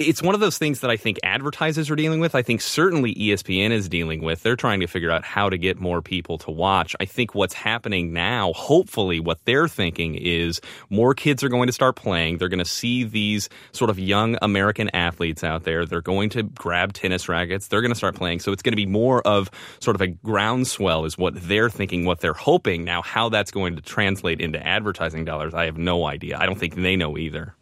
it's 0.00 0.22
one 0.22 0.34
of 0.34 0.40
those 0.40 0.56
things 0.56 0.80
that 0.80 0.90
I 0.90 0.96
think 0.96 1.18
advertisers 1.22 1.90
are 1.90 1.96
dealing 1.96 2.20
with. 2.20 2.34
I 2.34 2.42
think 2.42 2.62
certainly 2.62 3.14
ESPN 3.14 3.70
is 3.70 3.88
dealing 3.88 4.22
with. 4.22 4.42
They're 4.42 4.56
trying 4.56 4.80
to 4.80 4.86
figure 4.86 5.10
out 5.10 5.24
how 5.24 5.50
to 5.50 5.58
get 5.58 5.78
more 5.78 6.00
people 6.00 6.38
to 6.38 6.50
watch. 6.50 6.96
I 6.98 7.04
think 7.04 7.34
what's 7.34 7.52
happening 7.52 8.12
now, 8.12 8.52
hopefully, 8.54 9.20
what 9.20 9.44
they're 9.44 9.68
thinking 9.68 10.14
is 10.14 10.60
more 10.88 11.14
kids 11.14 11.44
are 11.44 11.50
going 11.50 11.66
to 11.66 11.72
start 11.72 11.96
playing. 11.96 12.38
They're 12.38 12.48
going 12.48 12.60
to 12.60 12.64
see 12.64 13.04
these 13.04 13.50
sort 13.72 13.90
of 13.90 13.98
young 13.98 14.38
American 14.40 14.88
athletes 14.94 15.44
out 15.44 15.64
there. 15.64 15.84
They're 15.84 16.00
going 16.00 16.30
to 16.30 16.44
grab 16.44 16.94
tennis 16.94 17.28
rackets. 17.28 17.68
They're 17.68 17.82
going 17.82 17.92
to 17.92 17.96
start 17.96 18.14
playing. 18.14 18.40
So 18.40 18.52
it's 18.52 18.62
going 18.62 18.72
to 18.72 18.76
be 18.76 18.86
more 18.86 19.20
of 19.26 19.50
sort 19.80 19.96
of 19.96 20.00
a 20.00 20.08
groundswell, 20.08 21.04
is 21.04 21.18
what 21.18 21.34
they're 21.36 21.70
thinking, 21.70 22.06
what 22.06 22.20
they're 22.20 22.32
hoping. 22.32 22.84
Now, 22.84 23.02
how 23.02 23.28
that's 23.28 23.50
going 23.50 23.76
to 23.76 23.82
translate 23.82 24.40
into 24.40 24.64
advertising 24.66 25.26
dollars, 25.26 25.52
I 25.52 25.66
have 25.66 25.76
no 25.76 26.06
idea. 26.06 26.38
I 26.38 26.46
don't 26.46 26.58
think 26.58 26.74
they 26.74 26.96
know 26.96 27.18
either. 27.18 27.54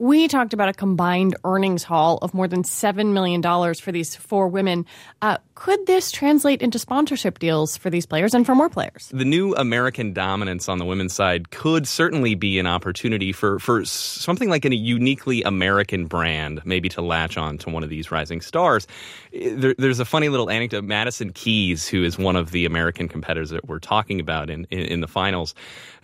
We 0.00 0.28
talked 0.28 0.52
about 0.52 0.68
a 0.68 0.72
combined 0.72 1.34
earnings 1.42 1.82
haul 1.82 2.18
of 2.22 2.32
more 2.32 2.46
than 2.46 2.62
$7 2.62 3.12
million 3.12 3.42
for 3.74 3.90
these 3.90 4.14
four 4.14 4.46
women. 4.46 4.86
Uh, 5.20 5.38
could 5.56 5.86
this 5.86 6.12
translate 6.12 6.62
into 6.62 6.78
sponsorship 6.78 7.40
deals 7.40 7.76
for 7.76 7.90
these 7.90 8.06
players 8.06 8.32
and 8.32 8.46
for 8.46 8.54
more 8.54 8.68
players? 8.68 9.10
The 9.12 9.24
new 9.24 9.54
American 9.56 10.12
dominance 10.12 10.68
on 10.68 10.78
the 10.78 10.84
women's 10.84 11.14
side 11.14 11.50
could 11.50 11.88
certainly 11.88 12.36
be 12.36 12.60
an 12.60 12.66
opportunity 12.68 13.32
for, 13.32 13.58
for 13.58 13.84
something 13.84 14.48
like 14.48 14.64
a 14.64 14.72
uniquely 14.72 15.42
American 15.42 16.06
brand, 16.06 16.62
maybe 16.64 16.88
to 16.90 17.02
latch 17.02 17.36
on 17.36 17.58
to 17.58 17.70
one 17.70 17.82
of 17.82 17.90
these 17.90 18.12
rising 18.12 18.40
stars. 18.40 18.86
There, 19.32 19.74
there's 19.78 19.98
a 19.98 20.04
funny 20.04 20.28
little 20.28 20.48
anecdote. 20.48 20.84
Madison 20.84 21.32
Keys, 21.32 21.88
who 21.88 22.04
is 22.04 22.16
one 22.16 22.36
of 22.36 22.52
the 22.52 22.66
American 22.66 23.08
competitors 23.08 23.50
that 23.50 23.66
we're 23.66 23.80
talking 23.80 24.20
about 24.20 24.48
in, 24.48 24.64
in, 24.70 24.80
in 24.80 25.00
the 25.00 25.08
finals, 25.08 25.56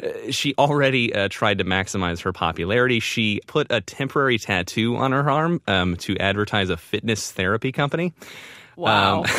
uh, 0.03 0.09
she 0.33 0.53
already 0.59 1.15
uh, 1.15 1.29
tried 1.31 1.59
to 1.59 1.65
maximize 1.65 2.21
her 2.23 2.33
popularity. 2.33 2.99
She 2.99 3.41
put 3.47 3.69
a 3.71 3.84
temporary 3.87 4.39
tattoo 4.39 4.97
on 4.97 5.13
her 5.13 5.31
arm 5.31 5.61
um, 5.67 5.97
to 5.99 6.17
advertise 6.19 6.71
a 6.71 6.77
fitness 6.77 7.33
therapy 7.33 7.73
company. 7.73 8.13
Wow. 8.77 9.25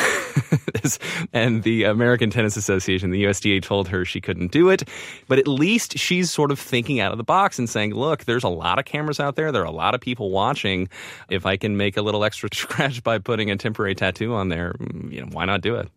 Um, 0.46 0.90
and 1.32 1.62
the 1.62 1.84
American 1.84 2.30
Tennis 2.30 2.56
Association, 2.56 3.10
the 3.10 3.26
USTA, 3.26 3.60
told 3.60 3.88
her 3.88 4.04
she 4.04 4.20
couldn't 4.20 4.52
do 4.52 4.68
it. 4.68 4.88
But 5.28 5.38
at 5.38 5.48
least 5.48 5.98
she's 5.98 6.30
sort 6.30 6.50
of 6.50 6.58
thinking 6.58 7.00
out 7.00 7.12
of 7.12 7.18
the 7.18 7.24
box 7.24 7.58
and 7.58 7.68
saying, 7.68 7.94
look, 7.94 8.24
there's 8.24 8.44
a 8.44 8.48
lot 8.48 8.78
of 8.78 8.84
cameras 8.84 9.18
out 9.18 9.34
there. 9.34 9.50
There 9.50 9.62
are 9.62 9.66
a 9.66 9.72
lot 9.72 9.94
of 9.94 10.00
people 10.00 10.30
watching. 10.30 10.88
If 11.28 11.46
I 11.46 11.56
can 11.56 11.76
make 11.76 11.96
a 11.96 12.02
little 12.02 12.24
extra 12.24 12.48
scratch 12.54 13.02
by 13.02 13.18
putting 13.18 13.50
a 13.50 13.56
temporary 13.56 13.94
tattoo 13.94 14.34
on 14.34 14.48
there, 14.48 14.74
mm, 14.74 15.12
you 15.12 15.22
know, 15.22 15.28
why 15.32 15.44
not 15.44 15.62
do 15.62 15.76
it? 15.76 15.88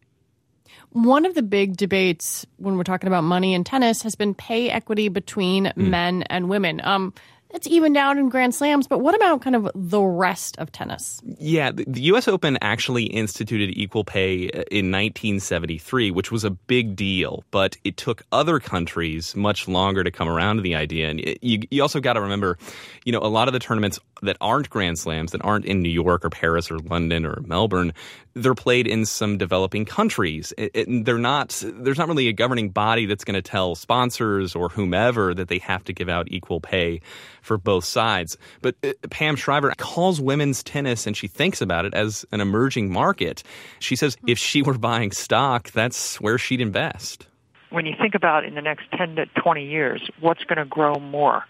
One 0.91 1.25
of 1.25 1.35
the 1.35 1.43
big 1.43 1.77
debates 1.77 2.45
when 2.57 2.75
we're 2.75 2.83
talking 2.83 3.07
about 3.07 3.23
money 3.23 3.53
in 3.53 3.63
tennis 3.63 4.01
has 4.03 4.15
been 4.15 4.33
pay 4.33 4.69
equity 4.69 5.09
between 5.09 5.65
mm. 5.65 5.75
men 5.75 6.23
and 6.23 6.49
women. 6.49 6.81
Um, 6.83 7.13
it's 7.51 7.67
evened 7.67 7.97
out 7.97 8.17
in 8.17 8.29
Grand 8.29 8.53
Slams, 8.53 8.87
but 8.87 8.99
what 8.99 9.15
about 9.15 9.41
kind 9.41 9.55
of 9.55 9.69
the 9.73 10.01
rest 10.01 10.57
of 10.59 10.71
tennis? 10.71 11.21
Yeah, 11.37 11.71
the 11.71 12.01
U.S. 12.01 12.27
Open 12.27 12.57
actually 12.61 13.05
instituted 13.05 13.71
equal 13.71 14.03
pay 14.03 14.49
uh, 14.49 14.63
in 14.71 14.91
1973, 14.91 16.11
which 16.11 16.31
was 16.31 16.43
a 16.43 16.51
big 16.51 16.95
deal, 16.95 17.43
but 17.51 17.75
it 17.83 17.97
took 17.97 18.23
other 18.31 18.59
countries 18.59 19.35
much 19.35 19.67
longer 19.67 20.03
to 20.03 20.11
come 20.11 20.29
around 20.29 20.57
to 20.57 20.61
the 20.61 20.75
idea. 20.75 21.09
And 21.09 21.19
you, 21.41 21.61
you 21.71 21.81
also 21.81 21.99
got 21.99 22.13
to 22.13 22.21
remember, 22.21 22.57
you 23.03 23.11
know, 23.11 23.19
a 23.19 23.29
lot 23.29 23.47
of 23.47 23.53
the 23.53 23.59
tournaments 23.59 23.99
that 24.21 24.37
aren't 24.41 24.69
Grand 24.69 24.99
Slams, 24.99 25.31
that 25.31 25.43
aren't 25.43 25.65
in 25.65 25.81
New 25.81 25.89
York 25.89 26.23
or 26.23 26.29
Paris 26.29 26.69
or 26.69 26.77
London 26.79 27.25
or 27.25 27.41
Melbourne, 27.45 27.93
they're 28.41 28.55
played 28.55 28.87
in 28.87 29.05
some 29.05 29.37
developing 29.37 29.85
countries. 29.85 30.53
It, 30.57 30.71
it, 30.73 31.05
they're 31.05 31.17
not. 31.17 31.63
There's 31.65 31.97
not 31.97 32.07
really 32.07 32.27
a 32.27 32.33
governing 32.33 32.69
body 32.69 33.05
that's 33.05 33.23
going 33.23 33.35
to 33.35 33.41
tell 33.41 33.75
sponsors 33.75 34.55
or 34.55 34.69
whomever 34.69 35.33
that 35.33 35.47
they 35.47 35.59
have 35.59 35.83
to 35.85 35.93
give 35.93 36.09
out 36.09 36.27
equal 36.29 36.59
pay 36.59 37.01
for 37.41 37.57
both 37.57 37.85
sides. 37.85 38.37
But 38.61 38.75
uh, 38.83 38.93
Pam 39.09 39.35
Shriver 39.35 39.73
calls 39.77 40.19
women's 40.21 40.63
tennis 40.63 41.07
and 41.07 41.15
she 41.15 41.27
thinks 41.27 41.61
about 41.61 41.85
it 41.85 41.93
as 41.93 42.25
an 42.31 42.41
emerging 42.41 42.91
market. 42.91 43.43
She 43.79 43.95
says 43.95 44.17
if 44.27 44.37
she 44.37 44.61
were 44.61 44.77
buying 44.77 45.11
stock, 45.11 45.71
that's 45.71 46.19
where 46.21 46.37
she'd 46.37 46.61
invest. 46.61 47.27
When 47.69 47.85
you 47.85 47.93
think 47.99 48.15
about 48.15 48.45
in 48.45 48.55
the 48.55 48.61
next 48.61 48.91
10 48.97 49.15
to 49.17 49.25
20 49.41 49.65
years, 49.65 50.09
what's 50.19 50.43
going 50.43 50.57
to 50.57 50.65
grow 50.65 50.95
more? 50.95 51.43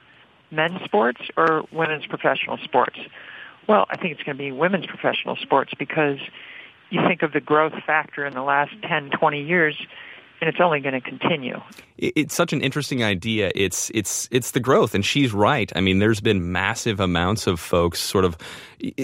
Men's 0.51 0.81
sports 0.83 1.21
or 1.37 1.63
women's 1.71 2.05
professional 2.05 2.57
sports? 2.57 2.97
Well, 3.67 3.85
I 3.89 3.97
think 3.97 4.13
it's 4.13 4.23
going 4.23 4.35
to 4.35 4.43
be 4.43 4.51
women's 4.51 4.87
professional 4.87 5.35
sports 5.35 5.73
because 5.77 6.17
you 6.89 7.01
think 7.07 7.21
of 7.21 7.33
the 7.33 7.41
growth 7.41 7.73
factor 7.85 8.25
in 8.25 8.33
the 8.33 8.41
last 8.41 8.71
10, 8.87 9.11
20 9.11 9.41
years, 9.43 9.75
and 10.41 10.49
it's 10.49 10.59
only 10.61 10.79
going 10.79 10.93
to 10.93 11.01
continue. 11.01 11.59
It's 11.97 12.33
such 12.33 12.53
an 12.53 12.61
interesting 12.61 13.03
idea. 13.03 13.51
It's 13.55 13.91
it's 13.93 14.29
it's 14.31 14.51
the 14.51 14.59
growth, 14.59 14.95
and 14.95 15.05
she's 15.05 15.33
right. 15.33 15.71
I 15.75 15.81
mean, 15.81 15.99
there's 15.99 16.21
been 16.21 16.51
massive 16.51 16.99
amounts 16.99 17.45
of 17.45 17.59
folks 17.59 17.99
sort 17.99 18.23
of 18.23 18.37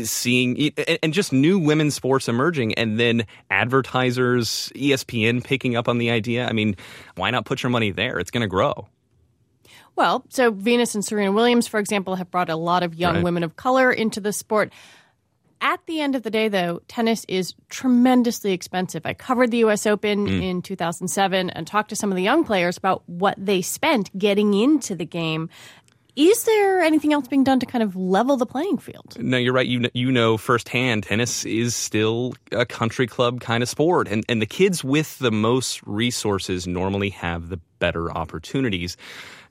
seeing 0.03 0.71
and 1.03 1.13
just 1.13 1.33
new 1.33 1.59
women's 1.59 1.93
sports 1.95 2.29
emerging, 2.29 2.73
and 2.75 2.99
then 2.99 3.25
advertisers, 3.49 4.71
ESPN 4.75 5.43
picking 5.43 5.75
up 5.75 5.89
on 5.89 5.97
the 5.97 6.09
idea. 6.09 6.47
I 6.47 6.53
mean, 6.53 6.75
why 7.15 7.31
not 7.31 7.45
put 7.45 7.63
your 7.63 7.69
money 7.69 7.91
there? 7.91 8.17
It's 8.19 8.31
going 8.31 8.41
to 8.41 8.47
grow. 8.47 8.87
Well, 9.95 10.25
so 10.29 10.51
Venus 10.51 10.93
and 10.95 11.05
Serena 11.05 11.31
Williams, 11.31 11.67
for 11.67 11.79
example, 11.79 12.15
have 12.15 12.29
brought 12.29 12.49
a 12.49 12.55
lot 12.55 12.83
of 12.83 12.95
young 12.95 13.15
right. 13.15 13.23
women 13.23 13.43
of 13.43 13.55
color 13.55 13.91
into 13.91 14.19
the 14.19 14.33
sport. 14.33 14.71
At 15.65 15.83
the 15.87 15.99
end 15.99 16.13
of 16.13 16.21
the 16.21 16.29
day, 16.29 16.47
though, 16.47 16.79
tennis 16.87 17.25
is 17.27 17.55
tremendously 17.69 18.53
expensive. 18.53 19.03
I 19.03 19.15
covered 19.15 19.49
the 19.49 19.57
U.S. 19.57 19.87
Open 19.87 20.27
mm. 20.27 20.43
in 20.43 20.61
2007 20.61 21.49
and 21.49 21.65
talked 21.65 21.89
to 21.89 21.95
some 21.95 22.11
of 22.11 22.15
the 22.15 22.21
young 22.21 22.43
players 22.43 22.77
about 22.77 23.01
what 23.07 23.33
they 23.35 23.63
spent 23.63 24.15
getting 24.15 24.53
into 24.53 24.93
the 24.93 25.05
game. 25.05 25.49
Is 26.15 26.43
there 26.43 26.81
anything 26.81 27.13
else 27.13 27.27
being 27.27 27.43
done 27.43 27.59
to 27.61 27.65
kind 27.65 27.81
of 27.81 27.95
level 27.95 28.37
the 28.37 28.45
playing 28.45 28.77
field? 28.77 29.17
No, 29.19 29.37
you're 29.37 29.53
right. 29.53 29.65
You 29.65 29.89
you 29.95 30.11
know 30.11 30.37
firsthand, 30.37 31.01
tennis 31.03 31.45
is 31.45 31.75
still 31.75 32.35
a 32.51 32.67
country 32.67 33.07
club 33.07 33.41
kind 33.41 33.63
of 33.63 33.67
sport, 33.67 34.07
and 34.07 34.23
and 34.29 34.43
the 34.43 34.45
kids 34.45 34.83
with 34.83 35.17
the 35.17 35.31
most 35.31 35.81
resources 35.87 36.67
normally 36.67 37.09
have 37.09 37.49
the 37.49 37.59
better 37.79 38.11
opportunities 38.11 38.97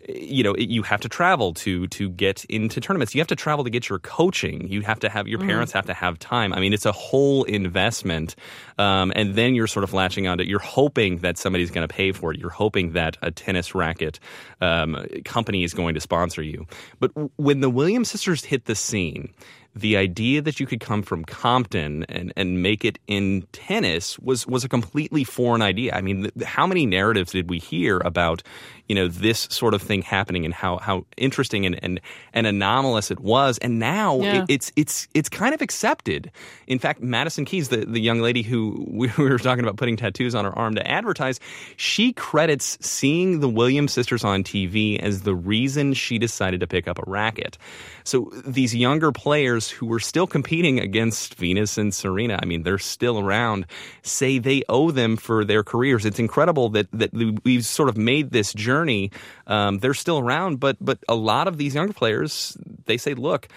you 0.09 0.43
know 0.43 0.55
you 0.57 0.83
have 0.83 1.01
to 1.01 1.09
travel 1.09 1.55
to 1.55 1.87
to 1.89 2.09
get 2.11 2.45
into 2.47 2.81
tournaments. 2.81 3.15
You 3.15 3.21
have 3.21 3.29
to 3.29 3.37
travel 3.37 3.65
to 3.65 3.71
get 3.71 3.89
your 3.89 3.99
coaching. 3.99 4.69
You 4.69 4.83
have 4.83 5.01
to 5.01 5.09
have 5.09 5.29
your 5.29 5.39
mm-hmm. 5.39 5.49
parents 5.49 5.73
have 5.73 5.87
to 5.87 5.95
have 5.95 6.19
time. 6.19 6.53
I 6.53 6.61
mean 6.61 6.73
it's 6.73 6.87
a 6.87 6.93
whole 6.93 7.45
investment 7.45 8.37
um, 8.79 9.13
and 9.15 9.35
then 9.35 9.55
you're 9.55 9.67
sort 9.67 9.85
of 9.85 9.93
latching 9.93 10.27
onto 10.27 10.43
it 10.43 10.49
you're 10.49 10.59
hoping 10.59 11.19
that 11.19 11.39
somebody's 11.39 11.71
going 11.71 11.87
to 11.87 11.93
pay 11.93 12.13
for 12.13 12.33
it. 12.33 12.39
You're 12.39 12.51
hoping 12.51 12.93
that 12.93 13.17
a 13.23 13.31
tennis 13.31 13.75
racket 13.75 14.19
um, 14.61 15.07
company 15.25 15.65
is 15.65 15.75
going 15.75 15.95
to 15.95 16.01
sponsor 16.01 16.43
you. 16.43 16.67
But 17.01 17.13
when 17.37 17.61
the 17.61 17.71
williams 17.71 18.11
sisters 18.11 18.45
hit 18.45 18.67
the 18.67 18.75
scene 18.75 19.33
the 19.75 19.97
idea 19.97 20.41
that 20.41 20.61
you 20.61 20.67
could 20.67 20.81
come 20.81 21.03
from 21.03 21.25
Compton 21.25 22.05
and, 22.09 22.33
and 22.37 22.63
make 22.63 22.85
it 22.85 22.99
in 23.07 23.43
tennis 23.53 24.19
was 24.21 24.47
was 24.47 24.65
a 24.65 24.69
completely 24.69 25.25
foreign 25.25 25.63
idea. 25.63 25.95
I 25.95 26.01
mean, 26.01 26.23
th- 26.23 26.47
how 26.47 26.67
many 26.67 26.87
narratives 26.87 27.33
did 27.33 27.51
we 27.51 27.59
hear 27.59 27.99
about 27.99 28.43
you 28.89 28.95
know 28.95 29.09
this 29.09 29.49
sort 29.51 29.75
of 29.75 29.83
thing 29.83 30.03
happening 30.03 30.45
and 30.45 30.55
how 30.55 30.79
how 30.79 31.07
interesting 31.17 31.67
and 31.67 31.83
and, 31.83 32.01
and 32.33 32.47
anomalous 32.47 33.11
it 33.11 33.19
was? 33.19 33.59
And 33.59 33.81
now 33.81 34.21
yeah. 34.21 34.43
it, 34.43 34.45
it's 34.49 34.73
it's 34.77 35.09
it's 35.13 35.29
kind 35.29 35.55
of 35.55 35.61
accepted. 35.61 36.31
In 36.69 36.79
fact, 36.79 37.03
Madison 37.03 37.45
Keys, 37.45 37.69
the, 37.69 37.85
the 37.85 38.01
young 38.01 38.21
lady 38.21 38.43
who 38.43 38.87
we 38.89 39.11
were 39.19 39.39
talking 39.39 39.65
about 39.65 39.77
putting 39.77 39.97
tattoos 39.97 40.37
on 40.37 40.45
her 40.45 40.57
arm 40.57 40.77
to 40.77 40.89
advertise, 40.89 41.41
she 41.77 42.13
credits 42.13 42.79
seeing 42.81 43.41
the 43.41 43.49
Williams 43.49 43.93
sisters 43.93 44.23
on 44.23 44.45
TV 44.45 45.01
as 45.01 45.23
the 45.23 45.35
reason 45.35 45.95
she 45.95 46.17
decided 46.19 46.61
to 46.61 46.69
pick 46.69 46.87
up 46.87 46.99
a 46.99 47.05
racket. 47.09 47.59
So 48.05 48.31
these 48.47 48.75
younger 48.75 49.11
players 49.11 49.64
who 49.71 49.87
were 49.87 50.01
still 50.01 50.27
competing 50.27 50.81
against 50.81 51.35
Venus 51.35 51.79
and 51.79 51.95
Serena, 51.95 52.39
I 52.43 52.47
mean, 52.47 52.63
they're 52.63 52.79
still 52.79 53.19
around, 53.19 53.67
say 54.03 54.39
they 54.39 54.63
owe 54.69 54.91
them 54.91 55.17
for 55.17 55.45
their 55.45 55.63
careers. 55.63 56.05
It's 56.05 56.19
incredible 56.19 56.69
that, 56.71 56.89
that 56.93 57.13
we've 57.45 57.65
sort 57.65 57.89
of 57.89 57.97
made 57.97 58.31
this 58.31 58.53
journey. 58.53 59.11
Um, 59.47 59.79
they're 59.79 59.95
still 59.95 60.19
around, 60.19 60.61
but, 60.61 60.77
but 60.81 60.99
a 61.09 61.15
lot 61.15 61.49
of 61.49 61.57
these 61.57 61.75
younger 61.75 61.93
players, 61.93 62.57
they 62.87 62.97
say, 62.97 63.15
look, 63.15 63.49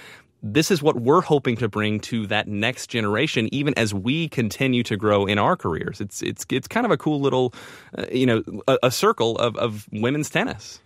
this 0.43 0.69
is 0.69 0.81
what 0.83 1.01
we're 1.01 1.21
hoping 1.21 1.57
to 1.57 1.67
bring 1.67 1.99
to 1.99 2.27
that 2.27 2.47
next 2.47 2.87
generation, 2.87 3.49
even 3.51 3.73
as 3.75 3.93
we 3.93 4.29
continue 4.29 4.83
to 4.83 4.95
grow 4.95 5.25
in 5.25 5.39
our 5.39 5.55
careers. 5.55 5.99
It's 5.99 6.21
it's 6.21 6.45
it's 6.51 6.67
kind 6.67 6.85
of 6.85 6.91
a 6.91 6.97
cool 6.97 7.19
little, 7.19 7.55
uh, 7.97 8.05
you 8.11 8.27
know, 8.27 8.43
a, 8.67 8.77
a 8.83 8.91
circle 8.91 9.35
of, 9.37 9.57
of 9.57 9.87
women's 9.91 10.29
tennis. 10.29 10.79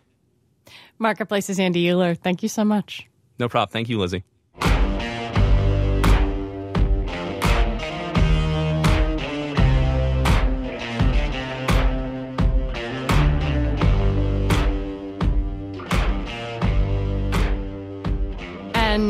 Marketplace's 1.00 1.60
Andy 1.60 1.86
Uhler. 1.86 2.18
Thank 2.18 2.44
you 2.44 2.50
so 2.50 2.64
much. 2.64 3.08
No 3.40 3.50
problem. 3.50 3.74
Thank 3.74 3.90
you, 3.90 4.00
Lizzie. 4.00 4.24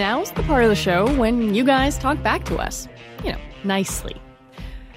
Now's 0.02 0.32
the 0.32 0.42
part 0.42 0.64
of 0.64 0.70
the 0.72 0.76
show 0.76 1.06
when 1.20 1.54
you 1.54 1.64
guys 1.64 1.96
talk 1.96 2.24
back 2.24 2.44
to 2.44 2.58
us. 2.58 2.88
You 3.24 3.34
know, 3.34 3.38
nicely. 3.64 4.20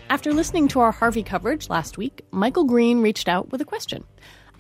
After 0.09 0.33
listening 0.33 0.67
to 0.69 0.81
our 0.81 0.93
Harvey 0.93 1.23
coverage 1.23 1.69
last 1.69 1.99
week, 1.99 2.25
Michael 2.31 2.64
Green 2.64 3.03
reached 3.03 3.29
out 3.29 3.53
with 3.53 3.61
a 3.61 3.67
question. 3.67 4.03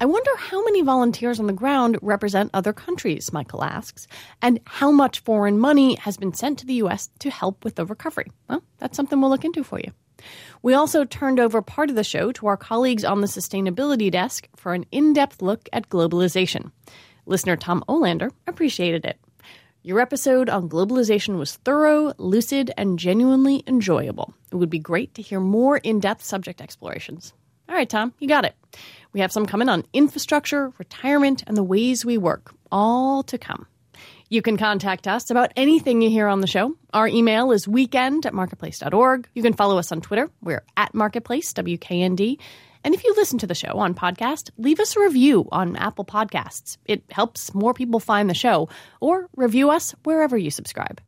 I 0.02 0.04
wonder 0.04 0.30
how 0.36 0.62
many 0.62 0.82
volunteers 0.82 1.40
on 1.40 1.46
the 1.46 1.54
ground 1.54 1.98
represent 2.02 2.50
other 2.52 2.74
countries, 2.74 3.32
Michael 3.32 3.64
asks, 3.64 4.06
and 4.42 4.60
how 4.66 4.90
much 4.90 5.20
foreign 5.20 5.58
money 5.58 5.94
has 5.94 6.18
been 6.18 6.34
sent 6.34 6.58
to 6.58 6.66
the 6.66 6.74
U.S. 6.74 7.08
to 7.20 7.30
help 7.30 7.64
with 7.64 7.76
the 7.76 7.86
recovery. 7.86 8.30
Well, 8.50 8.62
that's 8.76 8.98
something 8.98 9.22
we'll 9.22 9.30
look 9.30 9.46
into 9.46 9.64
for 9.64 9.80
you. 9.80 9.92
We 10.60 10.74
also 10.74 11.06
turned 11.06 11.40
over 11.40 11.62
part 11.62 11.88
of 11.88 11.96
the 11.96 12.04
show 12.04 12.32
to 12.32 12.48
our 12.48 12.58
colleagues 12.58 13.02
on 13.02 13.22
the 13.22 13.28
sustainability 13.28 14.10
desk 14.10 14.46
for 14.56 14.74
an 14.74 14.84
in 14.92 15.14
depth 15.14 15.40
look 15.40 15.70
at 15.72 15.88
globalization. 15.88 16.70
Listener 17.24 17.56
Tom 17.56 17.82
Olander 17.88 18.30
appreciated 18.46 19.06
it. 19.06 19.18
Your 19.86 20.00
episode 20.00 20.48
on 20.48 20.70
globalization 20.70 21.36
was 21.36 21.56
thorough, 21.56 22.14
lucid, 22.16 22.72
and 22.78 22.98
genuinely 22.98 23.62
enjoyable. 23.66 24.32
It 24.50 24.56
would 24.56 24.70
be 24.70 24.78
great 24.78 25.12
to 25.12 25.20
hear 25.20 25.40
more 25.40 25.76
in 25.76 26.00
depth 26.00 26.24
subject 26.24 26.62
explorations. 26.62 27.34
All 27.68 27.74
right, 27.74 27.86
Tom, 27.86 28.14
you 28.18 28.26
got 28.26 28.46
it. 28.46 28.54
We 29.12 29.20
have 29.20 29.30
some 29.30 29.44
coming 29.44 29.68
on 29.68 29.84
infrastructure, 29.92 30.72
retirement, 30.78 31.44
and 31.46 31.54
the 31.54 31.62
ways 31.62 32.02
we 32.02 32.16
work, 32.16 32.54
all 32.72 33.24
to 33.24 33.36
come. 33.36 33.66
You 34.30 34.40
can 34.40 34.56
contact 34.56 35.06
us 35.06 35.28
about 35.28 35.52
anything 35.54 36.00
you 36.00 36.08
hear 36.08 36.28
on 36.28 36.40
the 36.40 36.46
show. 36.46 36.74
Our 36.94 37.06
email 37.06 37.52
is 37.52 37.68
weekend 37.68 38.24
at 38.24 38.32
marketplace.org. 38.32 39.28
You 39.34 39.42
can 39.42 39.52
follow 39.52 39.76
us 39.76 39.92
on 39.92 40.00
Twitter. 40.00 40.30
We're 40.40 40.64
at 40.78 40.94
Marketplace, 40.94 41.52
WKND. 41.52 42.38
And 42.84 42.94
if 42.94 43.02
you 43.02 43.14
listen 43.16 43.38
to 43.38 43.46
the 43.46 43.54
show 43.54 43.78
on 43.78 43.94
podcast, 43.94 44.50
leave 44.58 44.78
us 44.78 44.94
a 44.94 45.00
review 45.00 45.48
on 45.50 45.74
Apple 45.76 46.04
Podcasts. 46.04 46.76
It 46.84 47.02
helps 47.10 47.54
more 47.54 47.72
people 47.72 47.98
find 47.98 48.28
the 48.28 48.34
show, 48.34 48.68
or 49.00 49.28
review 49.34 49.70
us 49.70 49.94
wherever 50.04 50.36
you 50.36 50.50
subscribe. 50.50 51.00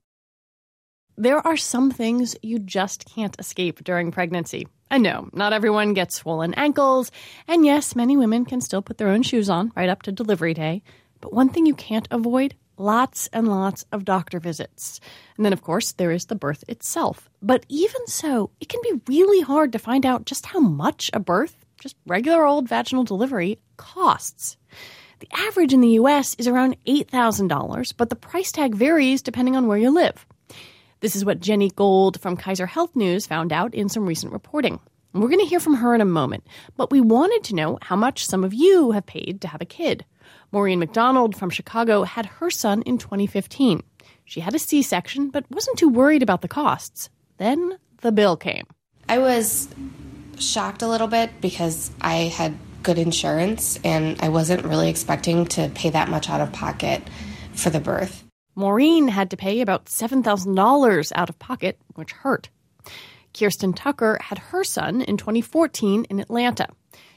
There 1.18 1.46
are 1.46 1.56
some 1.56 1.90
things 1.90 2.34
you 2.42 2.58
just 2.58 3.04
can't 3.04 3.38
escape 3.38 3.84
during 3.84 4.10
pregnancy. 4.10 4.66
I 4.90 4.98
know, 4.98 5.28
not 5.32 5.52
everyone 5.52 5.94
gets 5.94 6.14
swollen 6.14 6.54
ankles, 6.54 7.10
and 7.46 7.64
yes, 7.64 7.94
many 7.94 8.16
women 8.16 8.44
can 8.46 8.60
still 8.60 8.82
put 8.82 8.98
their 8.98 9.08
own 9.08 9.22
shoes 9.22 9.50
on 9.50 9.72
right 9.76 9.88
up 9.88 10.02
to 10.02 10.12
delivery 10.12 10.54
day. 10.54 10.82
But 11.20 11.32
one 11.32 11.48
thing 11.50 11.66
you 11.66 11.74
can't 11.74 12.08
avoid 12.10 12.54
lots 12.78 13.28
and 13.32 13.48
lots 13.48 13.84
of 13.92 14.04
doctor 14.04 14.38
visits. 14.38 15.00
And 15.36 15.44
then, 15.44 15.52
of 15.52 15.62
course, 15.62 15.92
there 15.92 16.10
is 16.10 16.26
the 16.26 16.34
birth 16.34 16.64
itself. 16.68 17.28
But 17.42 17.64
even 17.68 18.06
so, 18.06 18.50
it 18.60 18.68
can 18.68 18.80
be 18.82 19.00
really 19.08 19.40
hard 19.40 19.72
to 19.72 19.78
find 19.78 20.04
out 20.04 20.26
just 20.26 20.46
how 20.46 20.60
much 20.60 21.10
a 21.12 21.20
birth, 21.20 21.64
just 21.80 21.96
regular 22.06 22.46
old 22.46 22.68
vaginal 22.68 23.04
delivery, 23.04 23.58
costs. 23.76 24.56
The 25.20 25.28
average 25.32 25.72
in 25.72 25.80
the 25.80 25.98
US 26.00 26.34
is 26.34 26.46
around 26.46 26.76
$8,000, 26.86 27.94
but 27.96 28.10
the 28.10 28.16
price 28.16 28.52
tag 28.52 28.74
varies 28.74 29.22
depending 29.22 29.56
on 29.56 29.66
where 29.66 29.78
you 29.78 29.90
live. 29.90 30.26
This 31.00 31.16
is 31.16 31.24
what 31.24 31.40
Jenny 31.40 31.70
Gold 31.70 32.20
from 32.20 32.36
Kaiser 32.36 32.66
Health 32.66 32.94
News 32.96 33.26
found 33.26 33.52
out 33.52 33.74
in 33.74 33.88
some 33.88 34.06
recent 34.06 34.32
reporting. 34.32 34.80
we're 35.12 35.28
going 35.28 35.40
to 35.40 35.46
hear 35.46 35.60
from 35.60 35.74
her 35.74 35.94
in 35.94 36.00
a 36.00 36.06
moment, 36.06 36.46
but 36.76 36.90
we 36.90 37.00
wanted 37.00 37.44
to 37.44 37.54
know 37.54 37.78
how 37.80 37.96
much 37.96 38.26
some 38.26 38.44
of 38.44 38.52
you 38.52 38.90
have 38.90 39.06
paid 39.06 39.40
to 39.40 39.48
have 39.48 39.62
a 39.62 39.66
kid. 39.66 40.04
Maureen 40.52 40.78
McDonald 40.78 41.36
from 41.36 41.50
Chicago 41.50 42.02
had 42.02 42.26
her 42.26 42.50
son 42.50 42.82
in 42.82 42.98
2015. 42.98 43.82
She 44.24 44.40
had 44.40 44.54
a 44.54 44.58
C 44.58 44.82
section, 44.82 45.30
but 45.30 45.50
wasn't 45.50 45.78
too 45.78 45.88
worried 45.88 46.22
about 46.22 46.42
the 46.42 46.48
costs. 46.48 47.08
Then 47.38 47.78
the 48.00 48.12
bill 48.12 48.36
came. 48.36 48.66
I 49.08 49.18
was 49.18 49.68
shocked 50.38 50.82
a 50.82 50.88
little 50.88 51.08
bit 51.08 51.40
because 51.40 51.90
I 52.00 52.32
had 52.34 52.56
good 52.82 52.98
insurance 52.98 53.78
and 53.84 54.20
I 54.20 54.28
wasn't 54.28 54.64
really 54.64 54.88
expecting 54.88 55.46
to 55.46 55.68
pay 55.74 55.90
that 55.90 56.08
much 56.08 56.30
out 56.30 56.40
of 56.40 56.52
pocket 56.52 57.02
for 57.52 57.70
the 57.70 57.80
birth. 57.80 58.24
Maureen 58.54 59.08
had 59.08 59.30
to 59.30 59.36
pay 59.36 59.60
about 59.60 59.86
$7,000 59.86 61.12
out 61.14 61.28
of 61.28 61.38
pocket, 61.38 61.78
which 61.94 62.12
hurt. 62.12 62.48
Kirsten 63.34 63.74
Tucker 63.74 64.18
had 64.20 64.38
her 64.38 64.64
son 64.64 65.02
in 65.02 65.18
2014 65.18 66.06
in 66.08 66.20
Atlanta. 66.20 66.68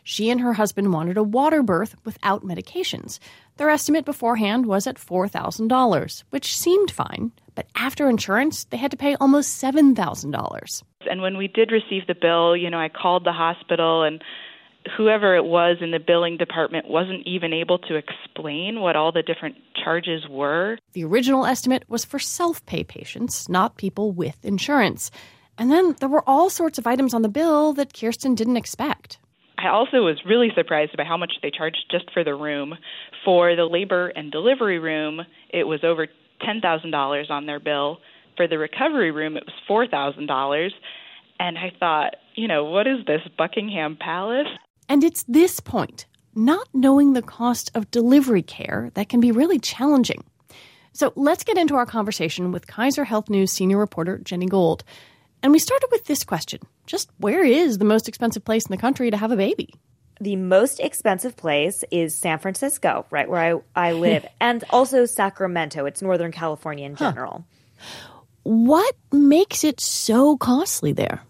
She 0.03 0.29
and 0.29 0.41
her 0.41 0.53
husband 0.53 0.91
wanted 0.91 1.17
a 1.17 1.23
water 1.23 1.63
birth 1.63 1.95
without 2.03 2.43
medications. 2.43 3.19
Their 3.58 3.69
estimate 3.69 4.05
beforehand 4.05 4.65
was 4.65 4.88
at 4.88 4.97
$4,000, 4.97 6.23
which 6.32 6.58
seemed 6.58 6.91
fine, 6.91 7.32
but 7.55 7.67
after 7.75 8.10
insurance, 8.10 8.65
they 8.65 8.77
had 8.77 8.91
to 8.91 8.97
pay 8.97 9.15
almost 9.15 9.62
$7,000. 9.63 10.84
And 11.07 11.21
when 11.21 11.38
we 11.38 11.47
did 11.47 11.71
receive 11.71 12.07
the 12.07 12.15
bill, 12.15 12.57
you 12.57 12.69
know, 12.69 12.79
I 12.79 12.89
called 12.89 13.23
the 13.25 13.31
hospital 13.31 14.03
and 14.03 14.21
whoever 14.97 15.35
it 15.35 15.45
was 15.45 15.77
in 15.81 15.91
the 15.91 15.99
billing 15.99 16.38
department 16.38 16.89
wasn't 16.89 17.25
even 17.25 17.53
able 17.53 17.79
to 17.79 17.95
explain 17.95 18.81
what 18.81 18.95
all 18.95 19.12
the 19.12 19.23
different 19.23 19.55
charges 19.81 20.27
were. 20.29 20.77
The 20.93 21.05
original 21.05 21.45
estimate 21.45 21.83
was 21.88 22.03
for 22.03 22.19
self 22.19 22.65
pay 22.65 22.83
patients, 22.83 23.47
not 23.47 23.77
people 23.77 24.12
with 24.12 24.43
insurance. 24.43 25.09
And 25.57 25.71
then 25.71 25.95
there 25.99 26.09
were 26.09 26.27
all 26.27 26.49
sorts 26.49 26.77
of 26.77 26.88
items 26.88 27.13
on 27.13 27.21
the 27.21 27.29
bill 27.29 27.73
that 27.73 27.93
Kirsten 27.93 28.35
didn't 28.35 28.57
expect. 28.57 29.19
I 29.57 29.67
also 29.69 30.03
was 30.03 30.21
really 30.25 30.49
surprised 30.55 30.95
by 30.95 31.03
how 31.03 31.17
much 31.17 31.33
they 31.41 31.51
charged 31.51 31.85
just 31.91 32.12
for 32.13 32.23
the 32.23 32.35
room. 32.35 32.75
For 33.25 33.55
the 33.55 33.65
labor 33.65 34.07
and 34.07 34.31
delivery 34.31 34.79
room, 34.79 35.21
it 35.49 35.65
was 35.65 35.81
over 35.83 36.07
$10,000 36.41 37.29
on 37.29 37.45
their 37.45 37.59
bill. 37.59 37.99
For 38.39 38.47
the 38.47 38.58
recovery 38.58 39.12
room, 39.12 39.36
it 39.36 39.43
was 39.45 39.89
$4,000. 39.91 40.69
And 41.41 41.58
I 41.58 41.73
thought, 41.78 42.15
you 42.36 42.47
know, 42.47 42.63
what 42.63 42.88
is 42.88 43.06
this, 43.06 43.19
Buckingham 43.38 43.97
Palace? 43.99 44.47
And 44.88 45.04
it's 45.04 45.23
this 45.23 45.60
point, 45.60 46.06
not 46.36 46.69
knowing 46.73 47.12
the 47.12 47.21
cost 47.21 47.69
of 47.75 47.91
delivery 47.91 48.41
care, 48.41 48.91
that 48.93 49.10
can 49.10 49.19
be 49.19 49.34
really 49.34 49.60
challenging. 49.60 50.23
So 50.93 51.12
let's 51.17 51.43
get 51.43 51.58
into 51.58 51.75
our 51.75 51.86
conversation 51.86 52.54
with 52.54 52.65
Kaiser 52.65 53.04
Health 53.04 53.30
News 53.30 53.52
senior 53.52 53.78
reporter 53.78 54.19
Jenny 54.19 54.45
Gold. 54.45 54.86
And 55.43 55.52
we 55.52 55.60
started 55.60 55.89
with 55.91 56.06
this 56.06 56.23
question 56.23 56.62
just 56.86 57.10
where 57.17 57.43
is 57.43 57.78
the 57.78 57.84
most 57.84 58.08
expensive 58.08 58.45
place 58.45 58.65
in 58.65 58.71
the 58.71 58.78
country 58.78 59.12
to 59.12 59.17
have 59.17 59.34
a 59.34 59.36
baby? 59.36 59.73
The 60.21 60.38
most 60.38 60.80
expensive 60.80 61.36
place 61.36 61.84
is 61.91 62.15
San 62.15 62.39
Francisco, 62.39 63.06
right 63.12 63.30
where 63.30 63.62
I, 63.75 63.89
I 63.89 63.91
live, 63.91 64.25
and 64.39 64.63
also 64.69 65.06
Sacramento. 65.06 65.86
It's 65.86 66.02
Northern 66.02 66.32
California 66.32 66.86
in 66.86 66.95
general. 66.95 67.43
Huh. 67.78 68.18
What 68.43 68.95
makes 69.12 69.63
it 69.63 69.80
so 69.80 70.38
costly 70.38 70.93
there? 70.93 71.21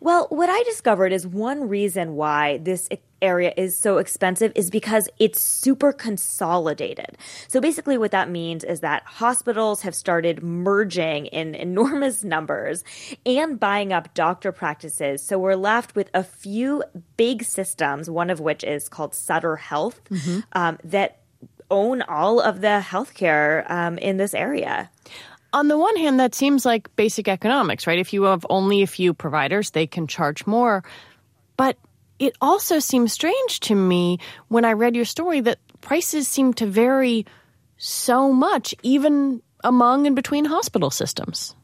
Well, 0.00 0.26
what 0.30 0.48
I 0.48 0.62
discovered 0.62 1.12
is 1.12 1.26
one 1.26 1.68
reason 1.68 2.14
why 2.14 2.58
this 2.58 2.88
area 3.20 3.52
is 3.56 3.76
so 3.76 3.98
expensive 3.98 4.52
is 4.54 4.70
because 4.70 5.08
it's 5.18 5.40
super 5.40 5.92
consolidated. 5.92 7.18
So 7.48 7.60
basically 7.60 7.98
what 7.98 8.12
that 8.12 8.30
means 8.30 8.62
is 8.62 8.80
that 8.80 9.02
hospitals 9.04 9.82
have 9.82 9.94
started 9.94 10.42
merging 10.42 11.26
in 11.26 11.54
enormous 11.68 12.22
numbers 12.22 12.84
and 13.26 13.58
buying 13.58 13.92
up 13.92 14.14
doctor 14.14 14.52
practices. 14.52 15.22
So 15.22 15.38
we're 15.38 15.56
left 15.56 15.96
with 15.96 16.10
a 16.14 16.22
few 16.22 16.84
big 17.16 17.42
systems, 17.42 18.08
one 18.08 18.30
of 18.30 18.40
which 18.40 18.62
is 18.62 18.88
called 18.88 19.14
Sutter 19.14 19.56
Health, 19.56 20.00
mm-hmm. 20.10 20.40
um, 20.52 20.78
that 20.84 21.18
own 21.70 22.02
all 22.02 22.40
of 22.40 22.62
the 22.62 22.82
healthcare 22.82 23.68
um, 23.70 23.98
in 23.98 24.16
this 24.16 24.32
area 24.32 24.90
on 25.52 25.68
the 25.68 25.78
one 25.78 25.96
hand, 25.96 26.20
that 26.20 26.34
seems 26.34 26.64
like 26.66 26.94
basic 26.96 27.28
economics, 27.28 27.86
right? 27.86 27.98
If 27.98 28.12
you 28.12 28.24
have 28.24 28.44
only 28.50 28.82
a 28.82 28.86
few 28.86 29.14
providers, 29.14 29.70
they 29.70 29.86
can 29.86 30.06
charge 30.06 30.46
more. 30.46 30.84
But 31.56 31.76
it 32.18 32.36
also 32.40 32.78
seems 32.78 33.12
strange 33.12 33.60
to 33.60 33.74
me 33.74 34.18
when 34.48 34.64
I 34.64 34.72
read 34.72 34.96
your 34.96 35.04
story 35.04 35.40
that 35.40 35.58
prices 35.80 36.28
seem 36.28 36.52
to 36.54 36.66
vary 36.66 37.26
so 37.76 38.32
much, 38.32 38.74
even 38.82 39.42
among 39.64 40.06
and 40.06 40.16
between 40.16 40.44
hospital 40.44 40.90
systems. 40.90 41.54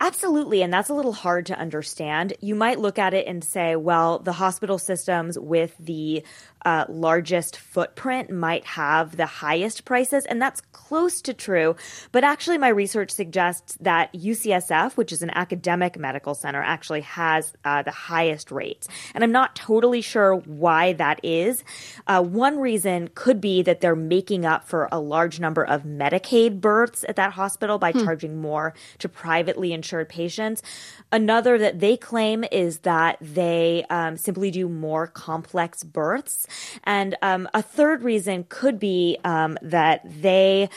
Absolutely. 0.00 0.62
And 0.62 0.72
that's 0.72 0.88
a 0.88 0.94
little 0.94 1.12
hard 1.12 1.46
to 1.46 1.58
understand. 1.58 2.34
You 2.40 2.54
might 2.54 2.78
look 2.78 2.98
at 2.98 3.14
it 3.14 3.26
and 3.26 3.42
say, 3.42 3.76
well, 3.76 4.18
the 4.18 4.32
hospital 4.32 4.78
systems 4.78 5.38
with 5.38 5.74
the 5.78 6.24
uh, 6.66 6.84
largest 6.88 7.58
footprint 7.58 8.28
might 8.28 8.64
have 8.64 9.16
the 9.16 9.24
highest 9.24 9.84
prices, 9.84 10.26
and 10.26 10.42
that's 10.42 10.60
close 10.72 11.22
to 11.22 11.32
true. 11.32 11.76
But 12.10 12.24
actually, 12.24 12.58
my 12.58 12.68
research 12.68 13.12
suggests 13.12 13.78
that 13.80 14.12
UCSF, 14.12 14.96
which 14.96 15.12
is 15.12 15.22
an 15.22 15.30
academic 15.30 15.96
medical 15.96 16.34
center, 16.34 16.60
actually 16.60 17.02
has 17.02 17.52
uh, 17.64 17.82
the 17.82 17.92
highest 17.92 18.50
rates. 18.50 18.88
And 19.14 19.22
I'm 19.22 19.30
not 19.30 19.54
totally 19.54 20.00
sure 20.00 20.34
why 20.34 20.94
that 20.94 21.20
is. 21.22 21.62
Uh, 22.08 22.24
one 22.24 22.58
reason 22.58 23.10
could 23.14 23.40
be 23.40 23.62
that 23.62 23.80
they're 23.80 23.94
making 23.94 24.44
up 24.44 24.68
for 24.68 24.88
a 24.90 24.98
large 24.98 25.38
number 25.38 25.64
of 25.64 25.84
Medicaid 25.84 26.60
births 26.60 27.04
at 27.08 27.14
that 27.14 27.32
hospital 27.32 27.78
by 27.78 27.92
hmm. 27.92 28.02
charging 28.02 28.40
more 28.40 28.74
to 28.98 29.08
privately 29.08 29.72
insured 29.72 30.08
patients. 30.08 30.62
Another 31.12 31.56
that 31.58 31.78
they 31.78 31.96
claim 31.96 32.44
is 32.50 32.78
that 32.80 33.16
they 33.20 33.84
um, 33.90 34.16
simply 34.16 34.50
do 34.50 34.68
more 34.68 35.06
complex 35.06 35.84
births. 35.84 36.46
And 36.84 37.16
um, 37.22 37.48
a 37.54 37.62
third 37.62 38.02
reason 38.02 38.44
could 38.48 38.80
be 38.80 39.18
um, 39.24 39.56
that 39.62 40.00
they 40.04 40.68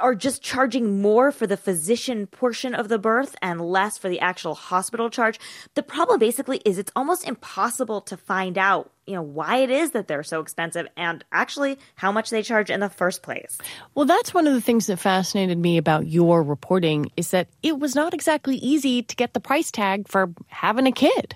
are 0.00 0.14
just 0.14 0.42
charging 0.42 1.00
more 1.00 1.30
for 1.30 1.46
the 1.46 1.56
physician 1.56 2.26
portion 2.26 2.74
of 2.74 2.88
the 2.88 2.98
birth 2.98 3.36
and 3.40 3.60
less 3.60 3.96
for 3.96 4.08
the 4.08 4.20
actual 4.20 4.54
hospital 4.54 5.08
charge. 5.10 5.38
The 5.74 5.82
problem 5.82 6.18
basically 6.18 6.58
is 6.64 6.78
it's 6.78 6.92
almost 6.96 7.26
impossible 7.26 8.00
to 8.02 8.16
find 8.16 8.58
out 8.58 8.90
you 9.06 9.14
know 9.14 9.22
why 9.22 9.56
it 9.58 9.70
is 9.70 9.92
that 9.92 10.08
they're 10.08 10.22
so 10.22 10.40
expensive 10.40 10.86
and 10.96 11.24
actually 11.32 11.78
how 11.96 12.12
much 12.12 12.30
they 12.30 12.42
charge 12.42 12.70
in 12.70 12.80
the 12.80 12.88
first 12.88 13.22
place. 13.22 13.58
Well, 13.94 14.06
that's 14.06 14.32
one 14.32 14.46
of 14.46 14.54
the 14.54 14.60
things 14.60 14.86
that 14.86 14.98
fascinated 14.98 15.58
me 15.58 15.76
about 15.76 16.06
your 16.06 16.42
reporting 16.42 17.10
is 17.16 17.30
that 17.30 17.48
it 17.62 17.78
was 17.78 17.94
not 17.94 18.14
exactly 18.14 18.56
easy 18.56 19.02
to 19.02 19.16
get 19.16 19.34
the 19.34 19.40
price 19.40 19.70
tag 19.70 20.08
for 20.08 20.32
having 20.48 20.86
a 20.86 20.92
kid. 20.92 21.34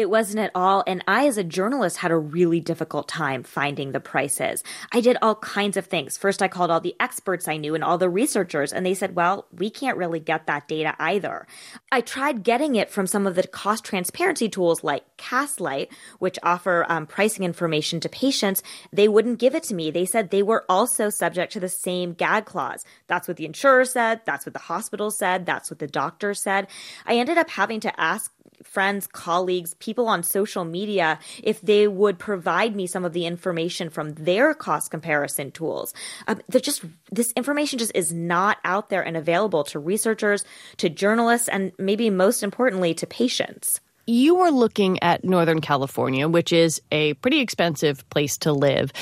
It 0.00 0.08
wasn't 0.08 0.38
at 0.38 0.52
all. 0.54 0.82
And 0.86 1.04
I, 1.06 1.26
as 1.26 1.36
a 1.36 1.44
journalist, 1.44 1.98
had 1.98 2.10
a 2.10 2.16
really 2.16 2.58
difficult 2.58 3.06
time 3.06 3.42
finding 3.42 3.92
the 3.92 4.00
prices. 4.00 4.64
I 4.90 5.02
did 5.02 5.18
all 5.20 5.34
kinds 5.34 5.76
of 5.76 5.84
things. 5.84 6.16
First, 6.16 6.40
I 6.40 6.48
called 6.48 6.70
all 6.70 6.80
the 6.80 6.96
experts 6.98 7.46
I 7.46 7.58
knew 7.58 7.74
and 7.74 7.84
all 7.84 7.98
the 7.98 8.08
researchers, 8.08 8.72
and 8.72 8.86
they 8.86 8.94
said, 8.94 9.14
well, 9.14 9.44
we 9.52 9.68
can't 9.68 9.98
really 9.98 10.18
get 10.18 10.46
that 10.46 10.68
data 10.68 10.96
either. 10.98 11.46
I 11.92 12.00
tried 12.00 12.44
getting 12.44 12.76
it 12.76 12.88
from 12.88 13.06
some 13.06 13.26
of 13.26 13.34
the 13.34 13.46
cost 13.46 13.84
transparency 13.84 14.48
tools 14.48 14.82
like 14.82 15.04
Castlight, 15.18 15.92
which 16.18 16.38
offer 16.42 16.86
um, 16.88 17.06
pricing 17.06 17.44
information 17.44 18.00
to 18.00 18.08
patients. 18.08 18.62
They 18.94 19.06
wouldn't 19.06 19.38
give 19.38 19.54
it 19.54 19.64
to 19.64 19.74
me. 19.74 19.90
They 19.90 20.06
said 20.06 20.30
they 20.30 20.42
were 20.42 20.64
also 20.66 21.10
subject 21.10 21.52
to 21.52 21.60
the 21.60 21.68
same 21.68 22.14
gag 22.14 22.46
clause. 22.46 22.86
That's 23.06 23.28
what 23.28 23.36
the 23.36 23.44
insurer 23.44 23.84
said. 23.84 24.22
That's 24.24 24.46
what 24.46 24.54
the 24.54 24.60
hospital 24.60 25.10
said. 25.10 25.44
That's 25.44 25.70
what 25.70 25.78
the 25.78 25.86
doctor 25.86 26.32
said. 26.32 26.68
I 27.04 27.16
ended 27.16 27.36
up 27.36 27.50
having 27.50 27.80
to 27.80 28.00
ask 28.00 28.32
friends, 28.62 29.06
colleagues, 29.06 29.74
people 29.74 30.08
on 30.08 30.22
social 30.22 30.64
media 30.64 31.18
if 31.42 31.60
they 31.60 31.88
would 31.88 32.18
provide 32.18 32.76
me 32.76 32.86
some 32.86 33.04
of 33.04 33.12
the 33.12 33.26
information 33.26 33.90
from 33.90 34.12
their 34.14 34.54
cost 34.54 34.90
comparison 34.90 35.50
tools. 35.50 35.94
Um, 36.26 36.40
they're 36.48 36.60
just, 36.60 36.84
this 37.10 37.32
information 37.32 37.78
just 37.78 37.92
is 37.94 38.12
not 38.12 38.58
out 38.64 38.90
there 38.90 39.02
and 39.02 39.16
available 39.16 39.64
to 39.64 39.78
researchers, 39.78 40.44
to 40.78 40.88
journalists, 40.88 41.48
and 41.48 41.72
maybe 41.78 42.10
most 42.10 42.42
importantly, 42.42 42.94
to 42.94 43.06
patients. 43.06 43.80
You 44.06 44.40
are 44.40 44.50
looking 44.50 45.02
at 45.02 45.24
Northern 45.24 45.60
California, 45.60 46.28
which 46.28 46.52
is 46.52 46.80
a 46.90 47.14
pretty 47.14 47.40
expensive 47.40 48.08
place 48.10 48.38
to 48.38 48.52
live. 48.52 48.92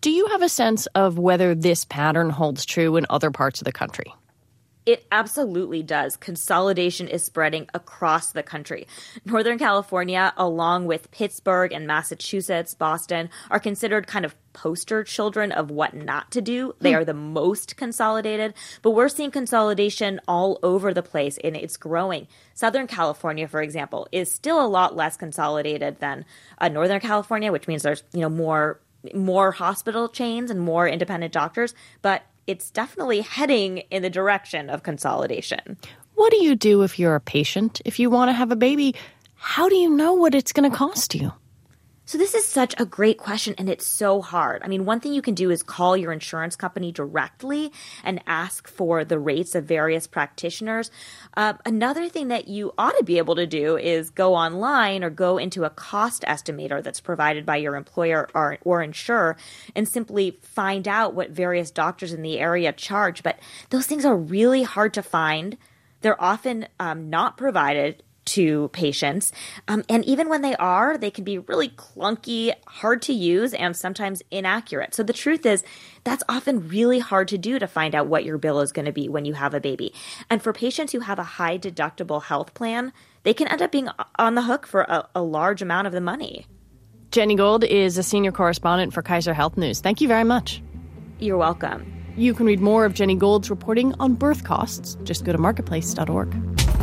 Do 0.00 0.10
you 0.10 0.26
have 0.28 0.42
a 0.42 0.48
sense 0.48 0.86
of 0.94 1.18
whether 1.18 1.54
this 1.54 1.84
pattern 1.84 2.30
holds 2.30 2.64
true 2.64 2.96
in 2.96 3.06
other 3.10 3.30
parts 3.30 3.60
of 3.60 3.64
the 3.64 3.72
country? 3.72 4.14
It 4.86 5.04
absolutely 5.10 5.82
does. 5.82 6.16
Consolidation 6.16 7.08
is 7.08 7.24
spreading 7.24 7.68
across 7.74 8.30
the 8.30 8.44
country. 8.44 8.86
Northern 9.24 9.58
California, 9.58 10.32
along 10.36 10.86
with 10.86 11.10
Pittsburgh 11.10 11.72
and 11.72 11.88
Massachusetts, 11.88 12.72
Boston, 12.74 13.28
are 13.50 13.58
considered 13.58 14.06
kind 14.06 14.24
of 14.24 14.36
poster 14.52 15.02
children 15.02 15.50
of 15.50 15.72
what 15.72 15.92
not 15.92 16.30
to 16.30 16.40
do. 16.40 16.72
They 16.80 16.92
hmm. 16.92 16.98
are 16.98 17.04
the 17.04 17.14
most 17.14 17.76
consolidated, 17.76 18.54
but 18.82 18.92
we're 18.92 19.08
seeing 19.08 19.32
consolidation 19.32 20.20
all 20.28 20.60
over 20.62 20.94
the 20.94 21.02
place 21.02 21.36
and 21.42 21.56
it's 21.56 21.76
growing. 21.76 22.28
Southern 22.54 22.86
California, 22.86 23.48
for 23.48 23.60
example, 23.60 24.06
is 24.12 24.32
still 24.32 24.64
a 24.64 24.68
lot 24.68 24.94
less 24.94 25.16
consolidated 25.16 25.98
than 25.98 26.24
uh, 26.58 26.68
Northern 26.68 27.00
California, 27.00 27.50
which 27.50 27.66
means 27.66 27.82
there's, 27.82 28.04
you 28.12 28.20
know, 28.20 28.30
more 28.30 28.80
more 29.14 29.52
hospital 29.52 30.08
chains 30.08 30.50
and 30.50 30.60
more 30.60 30.88
independent 30.88 31.32
doctors, 31.32 31.74
but 32.02 32.24
it's 32.46 32.70
definitely 32.70 33.20
heading 33.20 33.78
in 33.90 34.02
the 34.02 34.10
direction 34.10 34.70
of 34.70 34.82
consolidation. 34.82 35.76
What 36.14 36.30
do 36.30 36.42
you 36.42 36.54
do 36.54 36.82
if 36.82 36.98
you're 36.98 37.14
a 37.14 37.20
patient? 37.20 37.80
If 37.84 37.98
you 37.98 38.08
want 38.08 38.28
to 38.28 38.32
have 38.32 38.50
a 38.50 38.56
baby, 38.56 38.94
how 39.34 39.68
do 39.68 39.76
you 39.76 39.90
know 39.90 40.14
what 40.14 40.34
it's 40.34 40.52
going 40.52 40.70
to 40.70 40.76
cost 40.76 41.14
you? 41.14 41.32
So 42.08 42.18
this 42.18 42.36
is 42.36 42.46
such 42.46 42.72
a 42.78 42.86
great 42.86 43.18
question 43.18 43.56
and 43.58 43.68
it's 43.68 43.84
so 43.84 44.22
hard. 44.22 44.62
I 44.62 44.68
mean, 44.68 44.84
one 44.84 45.00
thing 45.00 45.12
you 45.12 45.22
can 45.22 45.34
do 45.34 45.50
is 45.50 45.64
call 45.64 45.96
your 45.96 46.12
insurance 46.12 46.54
company 46.54 46.92
directly 46.92 47.72
and 48.04 48.22
ask 48.28 48.68
for 48.68 49.04
the 49.04 49.18
rates 49.18 49.56
of 49.56 49.64
various 49.64 50.06
practitioners. 50.06 50.92
Uh, 51.36 51.54
another 51.66 52.08
thing 52.08 52.28
that 52.28 52.46
you 52.46 52.72
ought 52.78 52.96
to 52.96 53.02
be 53.02 53.18
able 53.18 53.34
to 53.34 53.46
do 53.46 53.76
is 53.76 54.10
go 54.10 54.36
online 54.36 55.02
or 55.02 55.10
go 55.10 55.36
into 55.36 55.64
a 55.64 55.70
cost 55.70 56.22
estimator 56.22 56.80
that's 56.80 57.00
provided 57.00 57.44
by 57.44 57.56
your 57.56 57.74
employer 57.74 58.28
or, 58.36 58.58
or 58.62 58.82
insurer 58.82 59.36
and 59.74 59.88
simply 59.88 60.38
find 60.42 60.86
out 60.86 61.12
what 61.12 61.30
various 61.30 61.72
doctors 61.72 62.12
in 62.12 62.22
the 62.22 62.38
area 62.38 62.72
charge. 62.72 63.24
But 63.24 63.40
those 63.70 63.88
things 63.88 64.04
are 64.04 64.16
really 64.16 64.62
hard 64.62 64.94
to 64.94 65.02
find. 65.02 65.56
They're 66.02 66.22
often 66.22 66.68
um, 66.78 67.10
not 67.10 67.36
provided 67.36 68.04
to 68.26 68.68
patients. 68.68 69.32
Um, 69.68 69.84
and 69.88 70.04
even 70.04 70.28
when 70.28 70.42
they 70.42 70.54
are, 70.56 70.98
they 70.98 71.10
can 71.10 71.24
be 71.24 71.38
really 71.38 71.68
clunky, 71.70 72.52
hard 72.66 73.02
to 73.02 73.12
use, 73.12 73.54
and 73.54 73.76
sometimes 73.76 74.22
inaccurate. 74.30 74.94
So 74.94 75.02
the 75.02 75.12
truth 75.12 75.46
is, 75.46 75.64
that's 76.04 76.22
often 76.28 76.68
really 76.68 76.98
hard 76.98 77.28
to 77.28 77.38
do 77.38 77.58
to 77.58 77.66
find 77.66 77.94
out 77.94 78.06
what 78.06 78.24
your 78.24 78.38
bill 78.38 78.60
is 78.60 78.72
going 78.72 78.86
to 78.86 78.92
be 78.92 79.08
when 79.08 79.24
you 79.24 79.34
have 79.34 79.54
a 79.54 79.60
baby. 79.60 79.94
And 80.30 80.42
for 80.42 80.52
patients 80.52 80.92
who 80.92 81.00
have 81.00 81.18
a 81.18 81.24
high 81.24 81.58
deductible 81.58 82.22
health 82.22 82.54
plan, 82.54 82.92
they 83.22 83.34
can 83.34 83.48
end 83.48 83.62
up 83.62 83.72
being 83.72 83.88
on 84.18 84.34
the 84.34 84.42
hook 84.42 84.66
for 84.66 84.82
a, 84.82 85.08
a 85.14 85.22
large 85.22 85.62
amount 85.62 85.86
of 85.86 85.92
the 85.92 86.00
money. 86.00 86.46
Jenny 87.10 87.34
Gold 87.34 87.64
is 87.64 87.98
a 87.98 88.02
senior 88.02 88.32
correspondent 88.32 88.92
for 88.92 89.02
Kaiser 89.02 89.32
Health 89.32 89.56
News. 89.56 89.80
Thank 89.80 90.00
you 90.00 90.08
very 90.08 90.24
much. 90.24 90.62
You're 91.18 91.38
welcome. 91.38 91.92
You 92.16 92.34
can 92.34 92.46
read 92.46 92.60
more 92.60 92.84
of 92.84 92.94
Jenny 92.94 93.14
Gold's 93.14 93.50
reporting 93.50 93.94
on 94.00 94.14
birth 94.14 94.44
costs. 94.44 94.96
Just 95.04 95.24
go 95.24 95.32
to 95.32 95.38
marketplace.org. 95.38 96.75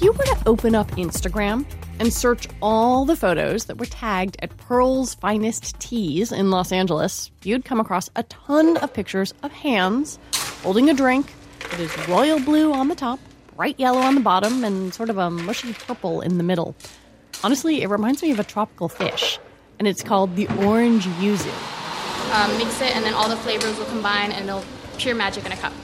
If 0.00 0.04
you 0.04 0.12
were 0.12 0.24
to 0.24 0.42
open 0.46 0.74
up 0.74 0.90
Instagram 0.92 1.66
and 1.98 2.10
search 2.10 2.48
all 2.62 3.04
the 3.04 3.14
photos 3.14 3.66
that 3.66 3.76
were 3.76 3.84
tagged 3.84 4.38
at 4.40 4.56
Pearl's 4.56 5.12
Finest 5.12 5.78
Teas 5.78 6.32
in 6.32 6.50
Los 6.50 6.72
Angeles, 6.72 7.30
you'd 7.42 7.66
come 7.66 7.80
across 7.80 8.08
a 8.16 8.22
ton 8.22 8.78
of 8.78 8.94
pictures 8.94 9.34
of 9.42 9.52
hands 9.52 10.18
holding 10.62 10.88
a 10.88 10.94
drink 10.94 11.30
that 11.70 11.78
is 11.78 12.08
royal 12.08 12.40
blue 12.40 12.72
on 12.72 12.88
the 12.88 12.94
top, 12.94 13.20
bright 13.56 13.78
yellow 13.78 14.00
on 14.00 14.14
the 14.14 14.22
bottom, 14.22 14.64
and 14.64 14.94
sort 14.94 15.10
of 15.10 15.18
a 15.18 15.28
mushy 15.28 15.74
purple 15.74 16.22
in 16.22 16.38
the 16.38 16.44
middle. 16.44 16.74
Honestly, 17.44 17.82
it 17.82 17.90
reminds 17.90 18.22
me 18.22 18.30
of 18.30 18.40
a 18.40 18.44
tropical 18.44 18.88
fish, 18.88 19.38
and 19.78 19.86
it's 19.86 20.02
called 20.02 20.34
the 20.34 20.48
orange 20.64 21.04
yuzu. 21.04 21.52
Um, 22.32 22.56
mix 22.56 22.80
it, 22.80 22.96
and 22.96 23.04
then 23.04 23.12
all 23.12 23.28
the 23.28 23.36
flavors 23.36 23.76
will 23.76 23.84
combine, 23.84 24.32
and 24.32 24.48
it'll 24.48 24.64
pure 24.96 25.14
magic 25.14 25.44
in 25.44 25.52
a 25.52 25.58
cup. 25.58 25.74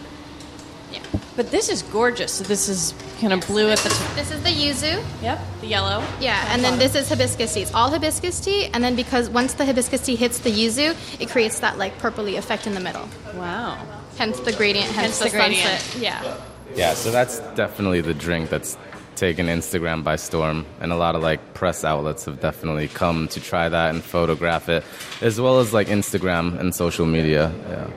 Yeah. 1.36 1.42
But 1.42 1.50
this 1.50 1.68
is 1.68 1.82
gorgeous. 1.82 2.32
So 2.32 2.44
this 2.44 2.68
is 2.68 2.94
kind 3.20 3.32
of 3.32 3.46
blue 3.46 3.68
at 3.68 3.78
the 3.78 3.90
top. 3.90 4.14
This 4.14 4.30
is 4.30 4.42
the 4.42 4.50
yuzu. 4.50 5.02
Yep, 5.22 5.40
the 5.60 5.66
yellow. 5.66 6.04
Yeah, 6.20 6.52
and 6.52 6.64
then 6.64 6.78
this 6.78 6.94
is 6.94 7.08
hibiscus 7.08 7.54
tea. 7.54 7.62
It's 7.62 7.74
all 7.74 7.90
hibiscus 7.90 8.40
tea, 8.40 8.66
and 8.66 8.82
then 8.82 8.96
because 8.96 9.28
once 9.28 9.54
the 9.54 9.64
hibiscus 9.64 10.04
tea 10.04 10.16
hits 10.16 10.38
the 10.40 10.50
yuzu, 10.50 10.96
it 11.20 11.30
creates 11.30 11.60
that 11.60 11.78
like 11.78 11.98
purpley 11.98 12.36
effect 12.38 12.66
in 12.66 12.74
the 12.74 12.80
middle. 12.80 13.08
Wow. 13.34 13.78
Hence 14.16 14.40
the 14.40 14.52
gradient. 14.52 14.88
Hence, 14.88 15.18
hence 15.18 15.18
the, 15.18 15.24
the 15.24 15.30
gradient. 15.30 15.80
Sunset. 15.80 16.02
Yeah. 16.02 16.40
Yeah, 16.74 16.94
so 16.94 17.10
that's 17.10 17.38
definitely 17.54 18.00
the 18.00 18.14
drink 18.14 18.50
that's 18.50 18.76
taken 19.14 19.46
Instagram 19.46 20.04
by 20.04 20.16
storm, 20.16 20.66
and 20.80 20.92
a 20.92 20.96
lot 20.96 21.14
of 21.14 21.22
like 21.22 21.54
press 21.54 21.84
outlets 21.84 22.26
have 22.26 22.40
definitely 22.40 22.88
come 22.88 23.28
to 23.28 23.40
try 23.40 23.68
that 23.68 23.94
and 23.94 24.02
photograph 24.04 24.68
it, 24.68 24.84
as 25.22 25.40
well 25.40 25.60
as 25.60 25.72
like 25.72 25.88
Instagram 25.88 26.58
and 26.58 26.74
social 26.74 27.06
media. 27.06 27.52
Yeah. 27.68 27.90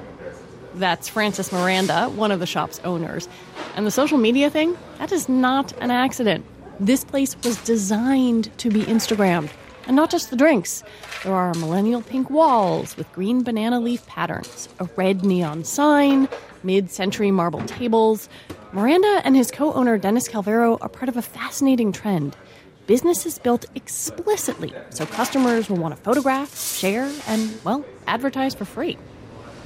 That's 0.76 1.10
Francis 1.10 1.52
Miranda, 1.52 2.10
one 2.10 2.32
of 2.32 2.40
the 2.40 2.46
shop's 2.46 2.80
owners. 2.84 3.28
And 3.76 3.86
the 3.86 3.92
social 3.92 4.18
media 4.18 4.50
thing, 4.50 4.78
that 4.98 5.12
is 5.12 5.28
not 5.28 5.74
an 5.82 5.92
accident. 5.92 6.46
This 6.80 7.04
place 7.04 7.36
was 7.44 7.58
designed 7.64 8.56
to 8.60 8.70
be 8.70 8.82
Instagrammed. 8.84 9.50
And 9.88 9.96
not 9.96 10.12
just 10.12 10.30
the 10.30 10.36
drinks. 10.36 10.84
There 11.24 11.34
are 11.34 11.54
millennial 11.56 12.04
pink 12.04 12.30
walls 12.30 12.96
with 12.96 13.12
green 13.12 13.42
banana 13.42 13.80
leaf 13.80 14.06
patterns, 14.06 14.70
a 14.80 14.88
red 14.96 15.26
neon 15.26 15.64
sign, 15.64 16.30
mid 16.62 16.92
century 16.92 17.32
marble 17.32 17.64
tables. 17.64 18.30
Miranda 18.72 19.22
and 19.24 19.36
his 19.36 19.50
co 19.50 19.74
owner 19.74 19.98
Dennis 19.98 20.30
Calvero 20.30 20.78
are 20.82 20.90
part 20.90 21.10
of 21.10 21.18
a 21.18 21.24
fascinating 21.24 21.92
trend. 21.92 22.38
Business 22.86 23.26
is 23.26 23.40
built 23.40 23.66
explicitly 23.74 24.74
so 24.92 25.08
customers 25.08 25.70
will 25.70 25.78
want 25.78 25.96
to 25.96 26.02
photograph, 26.02 26.56
share, 26.58 27.12
and, 27.28 27.60
well, 27.64 27.84
advertise 28.06 28.54
for 28.54 28.66
free. 28.66 28.98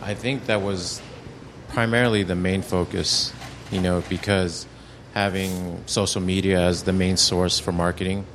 I 0.05 0.15
think 0.15 0.47
that 0.47 0.61
was 0.61 1.01
primarily 1.69 2.23
the 2.23 2.35
main 2.35 2.61
focus, 2.61 3.31
you 3.71 3.79
know, 3.79 4.03
because 4.09 4.67
having 5.13 5.81
social 5.85 6.19
media 6.19 6.59
as 6.59 6.83
the 6.83 6.91
main 6.91 7.15
source 7.15 7.57
for 7.57 7.71
marketing 7.71 8.25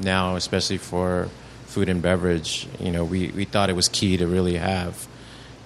now, 0.00 0.36
especially 0.36 0.78
for 0.78 1.28
food 1.66 1.90
and 1.90 2.00
beverage, 2.00 2.66
you 2.78 2.90
know, 2.90 3.04
we, 3.04 3.28
we 3.32 3.44
thought 3.44 3.68
it 3.68 3.76
was 3.76 3.88
key 3.90 4.16
to 4.16 4.26
really 4.26 4.56
have, 4.56 5.06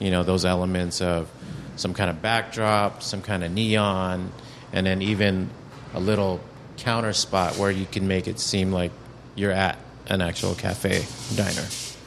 you 0.00 0.10
know, 0.10 0.24
those 0.24 0.44
elements 0.44 1.00
of 1.00 1.30
some 1.76 1.94
kind 1.94 2.10
of 2.10 2.20
backdrop, 2.20 3.00
some 3.00 3.22
kind 3.22 3.44
of 3.44 3.52
neon, 3.52 4.32
and 4.72 4.84
then 4.84 5.02
even 5.02 5.50
a 5.94 6.00
little 6.00 6.40
counter 6.78 7.12
spot 7.12 7.56
where 7.58 7.70
you 7.70 7.86
can 7.86 8.08
make 8.08 8.26
it 8.26 8.40
seem 8.40 8.72
like 8.72 8.90
you're 9.36 9.52
at 9.52 9.78
an 10.08 10.20
actual 10.20 10.56
cafe 10.56 11.04
diner 11.36 11.64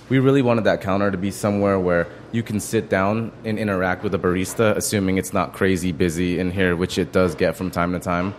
we 0.10 0.20
really 0.20 0.42
wanted 0.42 0.64
that 0.64 0.82
counter 0.82 1.12
to 1.12 1.18
be 1.18 1.32
somewhere 1.32 1.80
where 1.80 2.08
you 2.32 2.44
can 2.44 2.60
sit 2.60 2.90
down 2.90 3.32
and 3.44 3.60
interact 3.60 4.04
with 4.04 4.14
a 4.14 4.20
barista, 4.20 4.76
assuming 4.76 5.18
it's 5.18 5.34
not 5.34 5.54
crazy 5.54 5.92
busy 5.92 6.40
in 6.40 6.52
here, 6.52 6.76
which 6.76 6.98
it 6.98 7.12
does 7.12 7.36
get 7.36 7.56
from 7.56 7.72
time 7.72 7.94
to 7.94 8.00
time. 8.00 8.34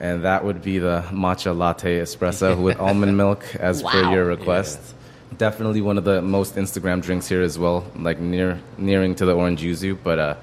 And 0.00 0.24
that 0.24 0.44
would 0.44 0.62
be 0.62 0.78
the 0.78 1.04
matcha 1.10 1.56
latte 1.56 2.00
espresso 2.00 2.60
with 2.62 2.78
almond 2.78 3.16
milk, 3.16 3.44
as 3.56 3.82
wow. 3.82 3.90
per 3.90 4.10
your 4.10 4.24
request. 4.24 4.78
Yeah. 4.80 5.38
Definitely 5.38 5.80
one 5.80 5.98
of 5.98 6.04
the 6.04 6.20
most 6.20 6.56
Instagram 6.56 7.02
drinks 7.02 7.28
here 7.28 7.42
as 7.42 7.58
well, 7.58 7.90
like 7.96 8.20
near 8.20 8.60
nearing 8.78 9.14
to 9.16 9.24
the 9.24 9.34
orange 9.34 9.62
yuzu. 9.62 9.98
But 10.02 10.18
uh, 10.18 10.36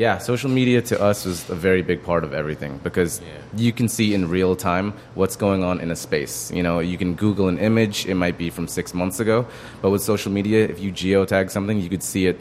yeah, 0.00 0.16
social 0.16 0.48
media 0.48 0.80
to 0.80 0.98
us 0.98 1.26
is 1.26 1.46
a 1.50 1.54
very 1.54 1.82
big 1.82 2.02
part 2.02 2.24
of 2.24 2.32
everything 2.32 2.80
because 2.82 3.20
yeah. 3.20 3.26
you 3.54 3.70
can 3.70 3.86
see 3.86 4.14
in 4.14 4.30
real 4.30 4.56
time 4.56 4.94
what's 5.14 5.36
going 5.36 5.62
on 5.62 5.78
in 5.78 5.90
a 5.90 5.94
space. 5.94 6.50
You 6.50 6.62
know, 6.62 6.78
you 6.78 6.96
can 6.96 7.16
Google 7.16 7.48
an 7.48 7.58
image, 7.58 8.06
it 8.06 8.14
might 8.14 8.38
be 8.38 8.48
from 8.48 8.66
six 8.66 8.94
months 8.94 9.20
ago, 9.20 9.46
but 9.82 9.90
with 9.90 10.00
social 10.00 10.32
media, 10.32 10.66
if 10.66 10.80
you 10.80 10.90
geotag 10.90 11.50
something, 11.50 11.78
you 11.78 11.90
could 11.90 12.02
see 12.02 12.26
it 12.26 12.40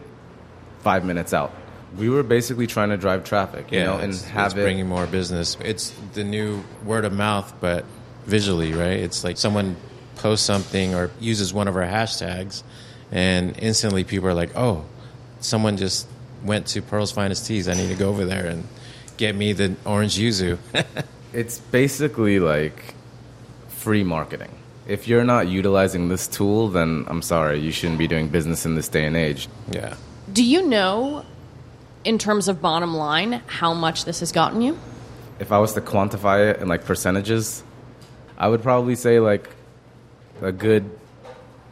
five 0.79 1.03
minutes 1.03 1.33
out. 1.33 1.53
We 1.97 2.09
were 2.09 2.23
basically 2.23 2.65
trying 2.65 2.91
to 2.91 2.97
drive 2.97 3.25
traffic, 3.25 3.73
you 3.73 3.79
yeah, 3.79 3.87
know, 3.87 3.97
and 3.97 4.13
it's, 4.13 4.23
have 4.23 4.53
it's 4.53 4.55
it 4.55 4.63
bringing 4.63 4.87
more 4.87 5.05
business. 5.05 5.57
It's 5.59 5.93
the 6.13 6.23
new 6.23 6.63
word 6.85 7.03
of 7.03 7.11
mouth, 7.11 7.53
but 7.59 7.83
visually, 8.23 8.71
right? 8.71 8.99
It's 8.99 9.25
like 9.25 9.35
someone 9.35 9.75
posts 10.15 10.45
something 10.45 10.95
or 10.95 11.11
uses 11.19 11.53
one 11.53 11.67
of 11.67 11.75
our 11.75 11.83
hashtags, 11.83 12.63
and 13.11 13.53
instantly 13.59 14.05
people 14.05 14.29
are 14.29 14.33
like, 14.33 14.55
"Oh, 14.55 14.85
someone 15.41 15.75
just 15.75 16.07
went 16.43 16.67
to 16.67 16.81
Pearl's 16.81 17.11
Finest 17.11 17.45
Teas. 17.45 17.67
I 17.67 17.73
need 17.73 17.89
to 17.89 17.95
go 17.95 18.09
over 18.09 18.25
there 18.25 18.45
and 18.47 18.67
get 19.17 19.35
me 19.35 19.53
the 19.53 19.75
orange 19.85 20.17
yuzu. 20.17 20.57
it's 21.33 21.59
basically 21.59 22.39
like 22.39 22.95
free 23.67 24.03
marketing. 24.03 24.51
if 24.87 25.07
you're 25.07 25.23
not 25.23 25.47
utilizing 25.47 26.09
this 26.09 26.27
tool, 26.27 26.67
then 26.69 27.05
I'm 27.07 27.21
sorry, 27.21 27.59
you 27.59 27.71
shouldn't 27.71 27.99
be 27.99 28.07
doing 28.07 28.27
business 28.27 28.65
in 28.65 28.73
this 28.75 28.87
day 28.89 29.05
and 29.05 29.15
age. 29.15 29.47
Yeah. 29.71 29.95
Do 30.33 30.43
you 30.43 30.65
know, 30.65 31.25
in 32.03 32.17
terms 32.17 32.47
of 32.47 32.59
bottom 32.59 32.95
line, 32.95 33.41
how 33.45 33.73
much 33.73 34.05
this 34.05 34.19
has 34.21 34.31
gotten 34.31 34.61
you? 34.61 34.77
If 35.39 35.51
I 35.51 35.59
was 35.59 35.73
to 35.73 35.81
quantify 35.81 36.51
it 36.51 36.61
in 36.61 36.67
like 36.67 36.85
percentages, 36.85 37.63
I 38.37 38.47
would 38.47 38.63
probably 38.63 38.95
say 38.95 39.19
like 39.19 39.49
a 40.41 40.51
good 40.51 40.89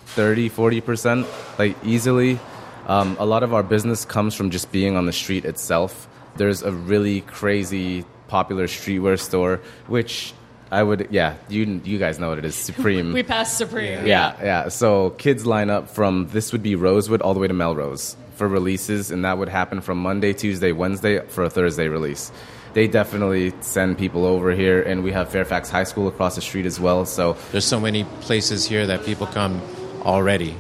30, 0.08 0.50
40%, 0.50 1.26
like 1.58 1.76
easily. 1.84 2.40
Um, 2.88 3.18
a 3.20 3.26
lot 3.26 3.44
of 3.44 3.54
our 3.54 3.64
business 3.64 4.06
comes 4.06 4.34
from 4.34 4.50
just 4.50 4.72
being 4.72 4.96
on 4.96 5.06
the 5.06 5.12
street 5.14 5.46
itself. 5.46 6.08
There's 6.38 6.64
a 6.64 6.72
really 6.72 7.22
crazy 7.22 8.06
popular 8.28 8.68
streetwear 8.68 9.20
store, 9.20 9.60
which 9.88 10.34
I 10.72 10.84
would, 10.84 11.08
yeah, 11.12 11.36
you 11.50 11.82
you 11.84 11.98
guys 11.98 12.18
know 12.20 12.30
what 12.30 12.38
it 12.38 12.46
is, 12.46 12.56
Supreme. 12.72 13.14
we 13.14 13.24
passed 13.24 13.58
Supreme. 13.58 14.06
yeah, 14.08 14.36
yeah. 14.42 14.70
So 14.70 15.12
kids 15.12 15.46
line 15.46 15.70
up 15.70 15.90
from 15.90 16.28
this 16.30 16.52
would 16.52 16.64
be 16.64 16.76
Rosewood 16.76 17.22
all 17.22 17.34
the 17.34 17.40
way 17.40 17.48
to 17.48 17.54
Melrose 17.54 18.16
for 18.36 18.48
releases, 18.48 19.12
and 19.12 19.26
that 19.26 19.38
would 19.38 19.50
happen 19.50 19.82
from 19.82 19.98
Monday, 19.98 20.32
Tuesday, 20.34 20.72
Wednesday 20.72 21.20
for 21.28 21.44
a 21.44 21.50
Thursday 21.50 21.88
release. 21.88 22.32
They 22.74 22.88
definitely 22.88 23.54
send 23.62 23.98
people 23.98 24.26
over 24.26 24.52
here, 24.52 24.82
and 24.84 25.04
we 25.04 25.12
have 25.12 25.30
Fairfax 25.30 25.70
High 25.70 25.86
School 25.86 26.08
across 26.08 26.36
the 26.36 26.42
street 26.42 26.66
as 26.68 26.80
well. 26.80 27.06
So 27.06 27.36
There's 27.52 27.66
so 27.66 27.80
many 27.80 28.04
places 28.22 28.66
here 28.68 28.86
that 28.88 29.04
people 29.04 29.26
come 29.28 29.60
already. 30.04 30.56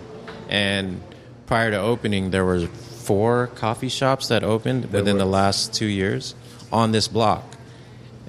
And 0.50 1.00
prior 1.48 1.72
to 1.72 1.78
opening, 1.78 2.30
there 2.30 2.46
were 2.46 2.68
four 2.68 3.48
coffee 3.56 3.90
shops 3.90 4.28
that 4.28 4.44
opened 4.44 4.92
within 4.92 5.18
the 5.18 5.26
last 5.26 5.74
two 5.74 5.86
years 5.88 6.36
on 6.72 6.92
this 6.92 7.08
block. 7.08 7.44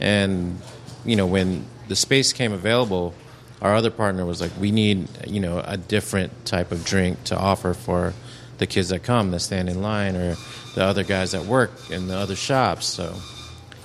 And, 0.00 0.60
you 1.04 1.16
know, 1.16 1.26
when 1.26 1.66
the 1.88 1.96
space 1.96 2.32
came 2.32 2.52
available, 2.52 3.12
our 3.60 3.74
other 3.74 3.90
partner 3.90 4.24
was 4.24 4.40
like, 4.40 4.52
we 4.58 4.70
need, 4.70 5.08
you 5.26 5.40
know, 5.40 5.60
a 5.64 5.76
different 5.76 6.46
type 6.46 6.70
of 6.70 6.84
drink 6.84 7.24
to 7.24 7.36
offer 7.36 7.74
for 7.74 8.14
the 8.58 8.66
kids 8.66 8.90
that 8.90 9.02
come, 9.02 9.32
that 9.32 9.40
stand 9.40 9.68
in 9.68 9.82
line, 9.82 10.14
or 10.14 10.36
the 10.76 10.84
other 10.84 11.02
guys 11.02 11.32
that 11.32 11.44
work 11.44 11.72
in 11.90 12.06
the 12.06 12.16
other 12.16 12.36
shops. 12.36 12.86
So 12.86 13.16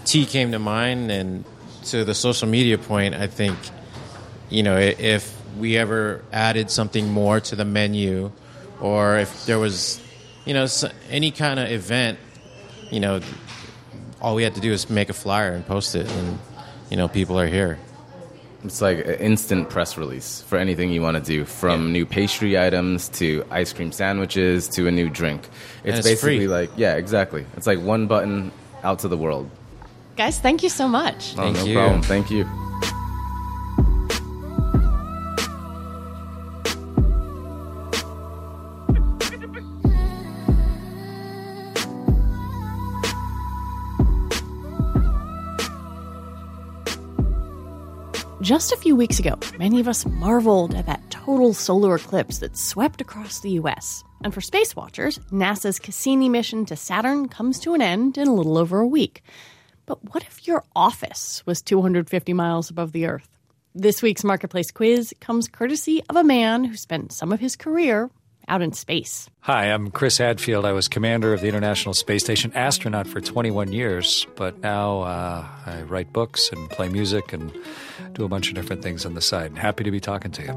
tea 0.06 0.28
came 0.28 0.52
to 0.52 0.60
mind. 0.60 1.12
And 1.12 1.44
to 1.86 2.06
the 2.06 2.14
social 2.14 2.48
media 2.48 2.78
point, 2.78 3.16
I 3.16 3.26
think, 3.26 3.58
you 4.50 4.62
know, 4.62 4.78
if 4.78 5.36
we 5.58 5.78
ever 5.78 6.24
added 6.32 6.70
something 6.70 7.10
more 7.10 7.40
to 7.40 7.56
the 7.56 7.66
menu, 7.66 8.32
or 8.84 9.18
if 9.18 9.46
there 9.46 9.58
was, 9.60 10.00
you 10.46 10.54
know, 10.54 10.68
any 11.10 11.32
kind 11.32 11.60
of 11.60 11.72
event, 11.72 12.20
you 12.92 13.00
know, 13.00 13.22
all 14.22 14.36
we 14.36 14.44
had 14.44 14.56
to 14.56 14.62
do 14.62 14.72
is 14.72 14.90
make 14.90 15.10
a 15.10 15.14
flyer 15.14 15.54
and 15.54 15.66
post 15.66 15.96
it, 15.96 16.10
and 16.10 16.40
you 16.90 16.98
know, 16.98 17.08
people 17.08 17.40
are 17.40 17.48
here. 17.48 17.80
It's 18.64 18.82
like 18.82 19.00
an 19.00 19.16
instant 19.16 19.70
press 19.70 19.98
release 19.98 20.42
for 20.44 20.58
anything 20.58 20.90
you 20.92 21.02
want 21.02 21.18
to 21.18 21.24
do, 21.24 21.44
from 21.44 21.92
new 21.92 22.06
pastry 22.06 22.58
items 22.58 23.10
to 23.10 23.44
ice 23.52 23.74
cream 23.74 23.92
sandwiches 23.92 24.70
to 24.70 24.88
a 24.88 24.92
new 24.92 25.10
drink. 25.10 25.42
It's, 25.44 25.50
And 25.86 25.96
it's 25.98 26.08
basically 26.08 26.38
free. 26.38 26.48
like, 26.48 26.70
yeah, 26.78 26.96
exactly. 26.96 27.46
It's 27.58 27.68
like 27.68 27.80
one 27.80 28.08
button 28.08 28.52
out 28.84 29.00
to 29.00 29.10
the 29.10 29.18
world. 29.18 29.50
Guys, 30.16 30.40
thank 30.40 30.64
you 30.64 30.70
so 30.70 30.88
much. 30.88 31.36
Oh, 31.38 31.52
no 31.52 31.74
problem. 31.74 32.02
Thank 32.04 32.32
you. 32.32 32.46
Just 48.44 48.74
a 48.74 48.78
few 48.78 48.94
weeks 48.98 49.20
ago, 49.20 49.40
many 49.58 49.80
of 49.80 49.88
us 49.88 50.06
marveled 50.06 50.76
at 50.76 50.86
that 50.88 51.10
total 51.10 51.54
solar 51.54 51.96
eclipse 51.96 52.40
that 52.40 52.58
swept 52.58 53.00
across 53.00 53.40
the 53.40 53.52
US. 53.52 54.04
And 54.22 54.34
for 54.34 54.42
space 54.42 54.76
watchers, 54.76 55.18
NASA's 55.32 55.80
Cassini 55.80 56.28
mission 56.28 56.66
to 56.66 56.76
Saturn 56.76 57.30
comes 57.30 57.58
to 57.62 57.74
an 57.74 57.82
end 57.82 58.18
in 58.18 58.28
a 58.28 58.34
little 58.34 58.58
over 58.58 58.82
a 58.82 58.86
week. 58.86 59.24
But 59.86 60.14
what 60.14 60.24
if 60.24 60.46
your 60.46 60.66
office 60.76 61.42
was 61.46 61.62
250 61.62 62.34
miles 62.34 62.70
above 62.70 62.92
the 62.92 63.06
Earth? 63.06 63.30
This 63.74 64.02
week's 64.02 64.26
Marketplace 64.26 64.72
quiz 64.72 65.14
comes 65.22 65.48
courtesy 65.48 66.04
of 66.10 66.18
a 66.18 66.24
man 66.26 66.66
who 66.66 66.76
spent 66.76 67.14
some 67.14 67.32
of 67.32 67.40
his 67.40 67.56
career 67.56 68.10
out 68.48 68.62
in 68.62 68.74
space. 68.74 69.30
Hi, 69.42 69.66
I'm 69.66 69.92
Chris 69.92 70.18
Hadfield. 70.18 70.66
I 70.66 70.72
was 70.72 70.88
commander 70.88 71.34
of 71.34 71.42
the 71.42 71.48
International 71.48 71.94
Space 71.94 72.24
Station 72.24 72.52
astronaut 72.54 73.08
for 73.08 73.22
21 73.22 73.72
years, 73.72 74.26
but 74.36 74.60
now 74.60 75.02
uh, 75.02 75.46
I 75.66 75.82
write 75.84 76.14
books 76.14 76.50
and 76.52 76.70
play 76.70 76.90
music 76.90 77.34
and 77.34 77.52
do 78.14 78.24
a 78.24 78.28
bunch 78.28 78.50
of 78.50 78.56
different 78.56 78.82
things 78.82 79.06
on 79.06 79.14
the 79.14 79.22
side. 79.22 79.58
Happy 79.58 79.84
to 79.84 79.92
be 79.92 80.00
talking 80.00 80.32
to 80.32 80.42
you. 80.44 80.56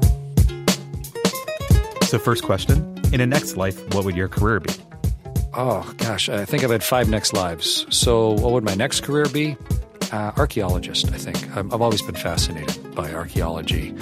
So, 2.07 2.17
first 2.17 2.43
question 2.43 2.97
In 3.11 3.19
a 3.19 3.25
next 3.25 3.57
life, 3.57 3.77
what 3.93 4.05
would 4.05 4.15
your 4.15 4.29
career 4.29 4.59
be? 4.59 4.73
Oh, 5.53 5.91
gosh, 5.97 6.29
I 6.29 6.45
think 6.45 6.63
I've 6.63 6.69
had 6.69 6.83
five 6.83 7.09
next 7.09 7.33
lives. 7.33 7.85
So, 7.89 8.31
what 8.31 8.53
would 8.53 8.63
my 8.63 8.75
next 8.75 9.01
career 9.01 9.25
be? 9.25 9.57
Uh, 10.11 10.31
archaeologist, 10.37 11.11
I 11.11 11.17
think. 11.17 11.55
I'm, 11.57 11.73
I've 11.73 11.81
always 11.81 12.01
been 12.01 12.15
fascinated 12.15 12.95
by 12.95 13.11
archaeology. 13.11 13.93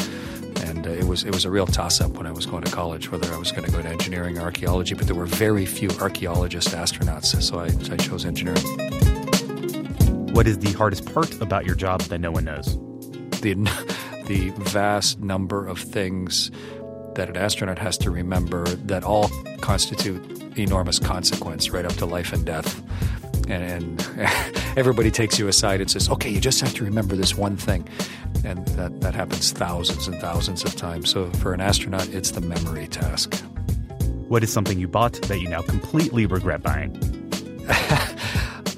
And 0.86 0.94
uh, 0.94 1.00
it 1.00 1.08
was 1.08 1.24
it 1.24 1.34
was 1.34 1.46
a 1.46 1.52
real 1.52 1.66
toss 1.66 2.00
up 2.00 2.12
when 2.12 2.28
I 2.28 2.32
was 2.32 2.46
going 2.46 2.64
to 2.64 2.72
college 2.72 3.12
whether 3.12 3.32
I 3.34 3.38
was 3.38 3.52
going 3.52 3.66
to 3.66 3.72
go 3.72 3.82
to 3.82 3.88
engineering 3.88 4.38
or 4.38 4.42
archaeology. 4.42 4.94
But 4.96 5.08
there 5.08 5.16
were 5.16 5.26
very 5.26 5.66
few 5.66 5.90
archaeologist 6.00 6.70
astronauts, 6.70 7.42
so 7.42 7.60
I, 7.60 7.66
I 7.94 7.98
chose 7.98 8.26
engineering. 8.26 8.62
What 10.34 10.48
is 10.48 10.60
the 10.60 10.74
hardest 10.74 11.12
part 11.14 11.42
about 11.42 11.66
your 11.66 11.76
job 11.76 12.02
that 12.02 12.20
no 12.20 12.32
one 12.32 12.46
knows? 12.46 12.78
the 13.42 13.54
the 14.28 14.52
vast 14.58 15.20
number 15.20 15.68
of 15.68 15.80
things 15.80 16.52
that 17.16 17.30
an 17.30 17.38
astronaut 17.38 17.80
has 17.80 17.98
to 18.00 18.12
remember 18.12 18.66
that 18.66 19.04
all 19.04 19.30
constitute 19.62 20.22
enormous 20.58 21.00
consequence 21.00 21.70
right 21.70 21.86
up 21.86 21.94
to 21.94 22.06
life 22.06 22.34
and 22.34 22.46
death. 22.46 22.82
And, 23.48 23.64
and 23.64 24.08
everybody 24.78 25.12
takes 25.12 25.40
you 25.40 25.48
aside 25.48 25.82
and 25.82 25.90
says, 25.90 26.10
"Okay, 26.10 26.30
you 26.30 26.40
just 26.40 26.62
have 26.62 26.74
to 26.76 26.84
remember 26.84 27.16
this 27.16 27.36
one 27.36 27.56
thing," 27.58 27.88
and 28.46 28.66
that 28.70 29.02
that 29.02 29.16
happens 29.16 29.52
thousands 29.52 30.08
and 30.08 30.20
thousands 30.20 30.64
of 30.64 30.76
times. 30.76 31.10
So 31.10 31.30
for 31.32 31.54
an 31.54 31.62
astronaut, 31.62 32.08
it's 32.10 32.32
the 32.32 32.42
memory 32.42 32.88
task. 32.88 33.36
What 34.28 34.44
is 34.44 34.52
something 34.52 34.80
you 34.80 34.88
bought 34.88 35.14
that 35.24 35.40
you 35.40 35.48
now 35.48 35.62
completely 35.62 36.26
regret 36.26 36.64
buying? 36.64 37.00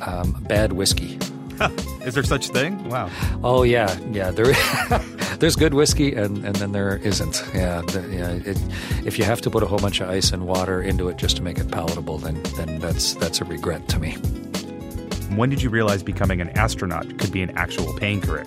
Um, 0.08 0.32
bad 0.48 0.74
whiskey. 0.74 1.20
is 2.06 2.14
there 2.14 2.24
such 2.24 2.48
thing? 2.48 2.88
Wow. 2.88 3.10
Oh 3.44 3.64
yeah, 3.64 4.00
yeah. 4.12 4.32
There, 4.32 4.54
there's 5.40 5.56
good 5.56 5.74
whiskey, 5.74 6.14
and, 6.14 6.46
and 6.46 6.56
then 6.56 6.72
there 6.72 6.98
isn't. 6.98 7.44
Yeah, 7.54 7.82
the, 7.82 8.08
yeah. 8.10 8.52
It, 8.52 8.58
if 9.06 9.20
you 9.20 9.26
have 9.26 9.42
to 9.42 9.50
put 9.50 9.64
a 9.64 9.66
whole 9.66 9.80
bunch 9.80 10.00
of 10.00 10.10
ice 10.10 10.32
and 10.32 10.48
water 10.48 10.82
into 10.82 11.10
it 11.10 11.18
just 11.18 11.36
to 11.38 11.44
make 11.44 11.58
it 11.58 11.70
palatable, 11.72 12.20
then 12.20 12.42
then 12.56 12.80
that's 12.80 13.16
that's 13.16 13.42
a 13.42 13.46
regret 13.46 13.88
to 13.90 14.00
me. 14.00 14.14
When 15.36 15.50
did 15.50 15.62
you 15.62 15.70
realize 15.70 16.04
becoming 16.04 16.42
an 16.42 16.50
astronaut 16.52 17.18
could 17.18 17.32
be 17.32 17.42
an 17.42 17.52
actual 17.58 17.94
paying 17.94 18.22
career? 18.22 18.46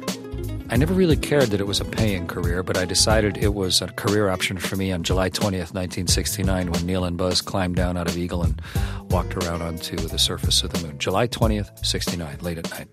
I 0.72 0.76
never 0.76 0.94
really 0.94 1.16
cared 1.16 1.48
that 1.48 1.60
it 1.60 1.66
was 1.66 1.80
a 1.80 1.84
paying 1.84 2.28
career, 2.28 2.62
but 2.62 2.78
I 2.78 2.84
decided 2.84 3.36
it 3.36 3.54
was 3.54 3.82
a 3.82 3.88
career 3.88 4.28
option 4.28 4.56
for 4.56 4.76
me 4.76 4.92
on 4.92 5.02
July 5.02 5.28
20th, 5.28 5.74
1969, 5.74 6.70
when 6.70 6.86
Neil 6.86 7.04
and 7.04 7.16
Buzz 7.16 7.40
climbed 7.40 7.74
down 7.74 7.96
out 7.96 8.08
of 8.08 8.16
Eagle 8.16 8.44
and 8.44 8.62
walked 9.10 9.34
around 9.34 9.62
onto 9.62 9.96
the 9.96 10.16
surface 10.16 10.62
of 10.62 10.72
the 10.72 10.86
moon. 10.86 10.96
July 10.96 11.26
20th, 11.26 11.84
69, 11.84 12.38
late 12.42 12.58
at 12.58 12.70
night. 12.70 12.86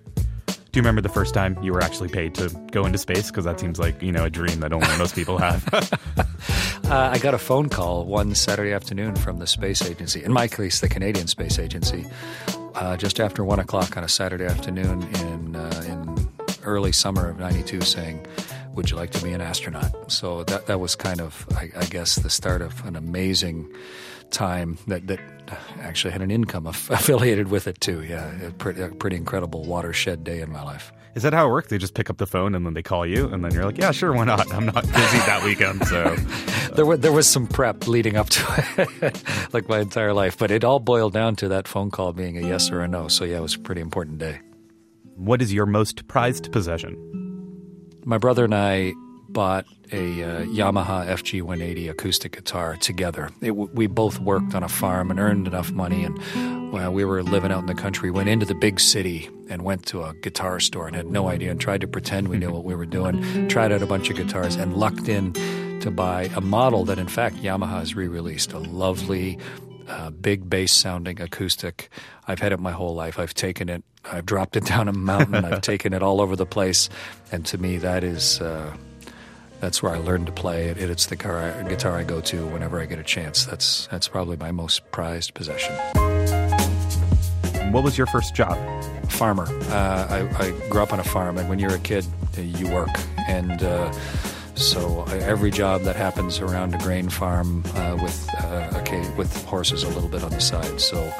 Do 0.45 0.53
you 0.73 0.81
remember 0.81 1.01
the 1.01 1.09
first 1.09 1.35
time 1.35 1.55
you 1.61 1.71
were 1.71 1.81
actually 1.81 2.09
paid 2.09 2.33
to 2.35 2.49
go 2.71 2.83
into 2.83 2.97
space? 2.97 3.29
Because 3.29 3.45
that 3.45 3.59
seems 3.59 3.77
like 3.77 4.01
you 4.01 4.11
know 4.11 4.25
a 4.25 4.29
dream 4.31 4.59
that 4.61 4.73
only 4.73 4.87
most 4.97 5.13
people 5.13 5.37
have. 5.37 5.63
Uh, 6.87 7.09
I 7.11 7.17
got 7.17 7.33
a 7.33 7.37
phone 7.37 7.67
call 7.67 8.05
one 8.05 8.33
Saturday 8.33 8.71
afternoon 8.71 9.17
from 9.17 9.39
the 9.39 9.47
space 9.47 9.81
agency, 9.81 10.23
in 10.23 10.31
my 10.31 10.47
case, 10.47 10.79
the 10.79 10.87
Canadian 10.87 11.27
Space 11.27 11.59
Agency, 11.59 12.05
uh, 12.75 12.95
just 12.95 13.19
after 13.19 13.43
one 13.43 13.59
o'clock 13.59 13.97
on 13.97 14.05
a 14.05 14.07
Saturday 14.07 14.45
afternoon 14.45 15.03
in 15.03 15.57
uh, 15.57 15.83
in 15.85 16.16
early 16.67 16.91
summer 16.91 17.29
of 17.29 17.39
'92, 17.39 17.81
saying, 17.81 18.25
"Would 18.73 18.91
you 18.91 18.97
like 18.97 19.11
to 19.11 19.23
be 19.23 19.31
an 19.31 19.41
astronaut?" 19.41 20.11
So 20.11 20.43
that 20.43 20.67
that 20.67 20.79
was 20.79 20.95
kind 20.95 21.21
of, 21.21 21.47
I, 21.55 21.71
I 21.75 21.85
guess, 21.85 22.15
the 22.15 22.29
start 22.29 22.61
of 22.61 22.85
an 22.85 22.95
amazing 22.95 23.71
time 24.29 24.77
that 24.87 25.07
that 25.07 25.19
actually 25.81 26.11
had 26.11 26.21
an 26.21 26.31
income 26.31 26.67
aff- 26.67 26.89
affiliated 26.99 27.47
with 27.49 27.67
it 27.67 27.79
too. 27.81 28.03
Yeah, 28.03 28.29
a 28.45 28.51
pretty, 28.51 28.81
a 28.81 28.89
pretty 28.89 29.15
incredible 29.15 29.63
watershed 29.63 30.23
day 30.23 30.41
in 30.41 30.51
my 30.51 30.61
life. 30.63 30.91
Is 31.15 31.23
that 31.23 31.33
how 31.33 31.47
it 31.47 31.49
works? 31.49 31.69
They 31.69 31.79
just 31.79 31.95
pick 31.95 32.11
up 32.11 32.17
the 32.17 32.27
phone 32.27 32.53
and 32.53 32.63
then 32.63 32.75
they 32.75 32.83
call 32.83 33.03
you, 33.03 33.27
and 33.29 33.43
then 33.43 33.51
you're 33.51 33.65
like, 33.65 33.79
"Yeah, 33.79 33.89
sure, 33.91 34.13
why 34.13 34.25
not? 34.25 34.53
I'm 34.53 34.67
not 34.67 34.83
busy 34.83 35.17
that 35.25 35.41
weekend, 35.43 35.87
so." 35.87 36.15
there 36.75 36.85
was 36.85 36.99
there 36.99 37.11
was 37.11 37.27
some 37.27 37.47
prep 37.47 37.87
leading 37.87 38.17
up 38.17 38.29
to 38.29 38.87
it, 39.01 39.23
like 39.53 39.67
my 39.67 39.79
entire 39.79 40.13
life, 40.13 40.37
but 40.37 40.51
it 40.51 40.63
all 40.63 40.79
boiled 40.79 41.13
down 41.13 41.35
to 41.37 41.47
that 41.49 41.67
phone 41.67 41.89
call 41.89 42.13
being 42.13 42.37
a 42.37 42.47
yes 42.47 42.69
or 42.69 42.81
a 42.81 42.87
no. 42.87 43.07
So 43.07 43.25
yeah, 43.25 43.37
it 43.37 43.41
was 43.41 43.55
a 43.55 43.59
pretty 43.59 43.81
important 43.81 44.19
day. 44.19 44.41
What 45.17 45.41
is 45.41 45.51
your 45.51 45.65
most 45.65 46.07
prized 46.07 46.51
possession? 46.51 46.95
My 48.05 48.19
brother 48.19 48.45
and 48.45 48.53
I 48.53 48.93
bought 49.29 49.65
a 49.91 50.23
uh, 50.23 50.41
Yamaha 50.45 51.07
FG 51.07 51.41
180 51.41 51.87
acoustic 51.87 52.33
guitar 52.33 52.75
together. 52.75 53.31
It, 53.41 53.49
we 53.51 53.87
both 53.87 54.19
worked 54.19 54.53
on 54.53 54.61
a 54.61 54.69
farm 54.69 55.09
and 55.09 55.19
earned 55.19 55.47
enough 55.47 55.71
money, 55.71 56.03
and 56.03 56.71
well, 56.71 56.93
we 56.93 57.03
were 57.03 57.23
living 57.23 57.51
out 57.51 57.61
in 57.61 57.65
the 57.65 57.73
country, 57.73 58.11
went 58.11 58.29
into 58.29 58.45
the 58.45 58.53
big 58.53 58.79
city 58.79 59.27
and 59.49 59.63
went 59.63 59.87
to 59.87 60.03
a 60.03 60.13
guitar 60.21 60.59
store 60.59 60.85
and 60.85 60.95
had 60.95 61.07
no 61.07 61.29
idea 61.29 61.49
and 61.49 61.59
tried 61.59 61.81
to 61.81 61.87
pretend 61.87 62.27
we 62.27 62.37
knew 62.37 62.51
what 62.51 62.63
we 62.63 62.75
were 62.75 62.85
doing, 62.85 63.47
tried 63.47 63.71
out 63.71 63.81
a 63.81 63.87
bunch 63.87 64.11
of 64.11 64.17
guitars 64.17 64.55
and 64.55 64.77
lucked 64.77 65.09
in 65.09 65.33
to 65.81 65.89
buy 65.89 66.29
a 66.35 66.41
model 66.41 66.85
that, 66.85 66.99
in 66.99 67.07
fact, 67.07 67.37
Yamaha 67.37 67.79
has 67.79 67.95
re 67.95 68.07
released 68.07 68.53
a 68.53 68.59
lovely, 68.59 69.39
uh, 69.87 70.09
big 70.09 70.49
bass 70.49 70.73
sounding 70.73 71.21
acoustic. 71.21 71.89
I've 72.27 72.39
had 72.39 72.51
it 72.51 72.59
my 72.59 72.71
whole 72.71 72.95
life. 72.95 73.19
I've 73.19 73.33
taken 73.33 73.69
it, 73.69 73.83
I've 74.05 74.25
dropped 74.25 74.55
it 74.55 74.65
down 74.73 74.87
a 74.87 74.93
mountain, 74.93 75.45
I've 75.45 75.61
taken 75.73 75.93
it 75.93 76.03
all 76.03 76.21
over 76.21 76.35
the 76.35 76.45
place. 76.45 76.89
And 77.31 77.45
to 77.47 77.57
me, 77.57 77.77
that 77.77 78.03
is. 78.03 78.41
Uh, 78.41 78.75
that's 79.59 79.81
where 79.81 79.91
I 79.91 79.97
learned 79.97 80.27
to 80.27 80.31
play 80.31 80.67
it. 80.67 80.77
It's 80.77 81.07
the 81.07 81.15
guitar 81.15 81.39
I, 81.39 81.63
guitar 81.63 81.97
I 81.97 82.03
go 82.03 82.21
to 82.21 82.45
whenever 82.45 82.79
I 82.79 82.85
get 82.85 82.99
a 82.99 83.03
chance. 83.03 83.45
That's 83.45 83.87
that's 83.87 84.07
probably 84.07 84.37
my 84.37 84.51
most 84.51 84.91
prized 84.91 85.33
possession. 85.33 85.73
What 87.71 87.83
was 87.83 87.97
your 87.97 88.05
first 88.07 88.35
job? 88.35 88.55
Farmer. 89.09 89.45
Uh, 89.69 90.07
I, 90.09 90.45
I, 90.45 90.69
grew 90.69 90.81
up 90.81 90.93
on 90.93 90.99
a 90.99 91.03
farm, 91.03 91.37
and 91.37 91.49
when 91.49 91.59
you're 91.59 91.73
a 91.73 91.79
kid, 91.79 92.05
you 92.37 92.69
work, 92.71 92.89
and 93.27 93.63
uh, 93.63 93.91
so 94.57 95.03
every 95.05 95.51
job 95.51 95.81
that 95.83 95.95
happens 95.95 96.39
around 96.39 96.75
a 96.75 96.77
grain 96.79 97.09
farm 97.09 97.63
uh, 97.75 97.97
with 98.01 98.29
uh, 98.39 98.79
okay, 98.81 99.09
with 99.15 99.45
horses 99.45 99.83
a 99.83 99.89
little 99.89 100.09
bit 100.09 100.23
on 100.23 100.31
the 100.31 100.41
side. 100.41 100.81
So 100.81 101.13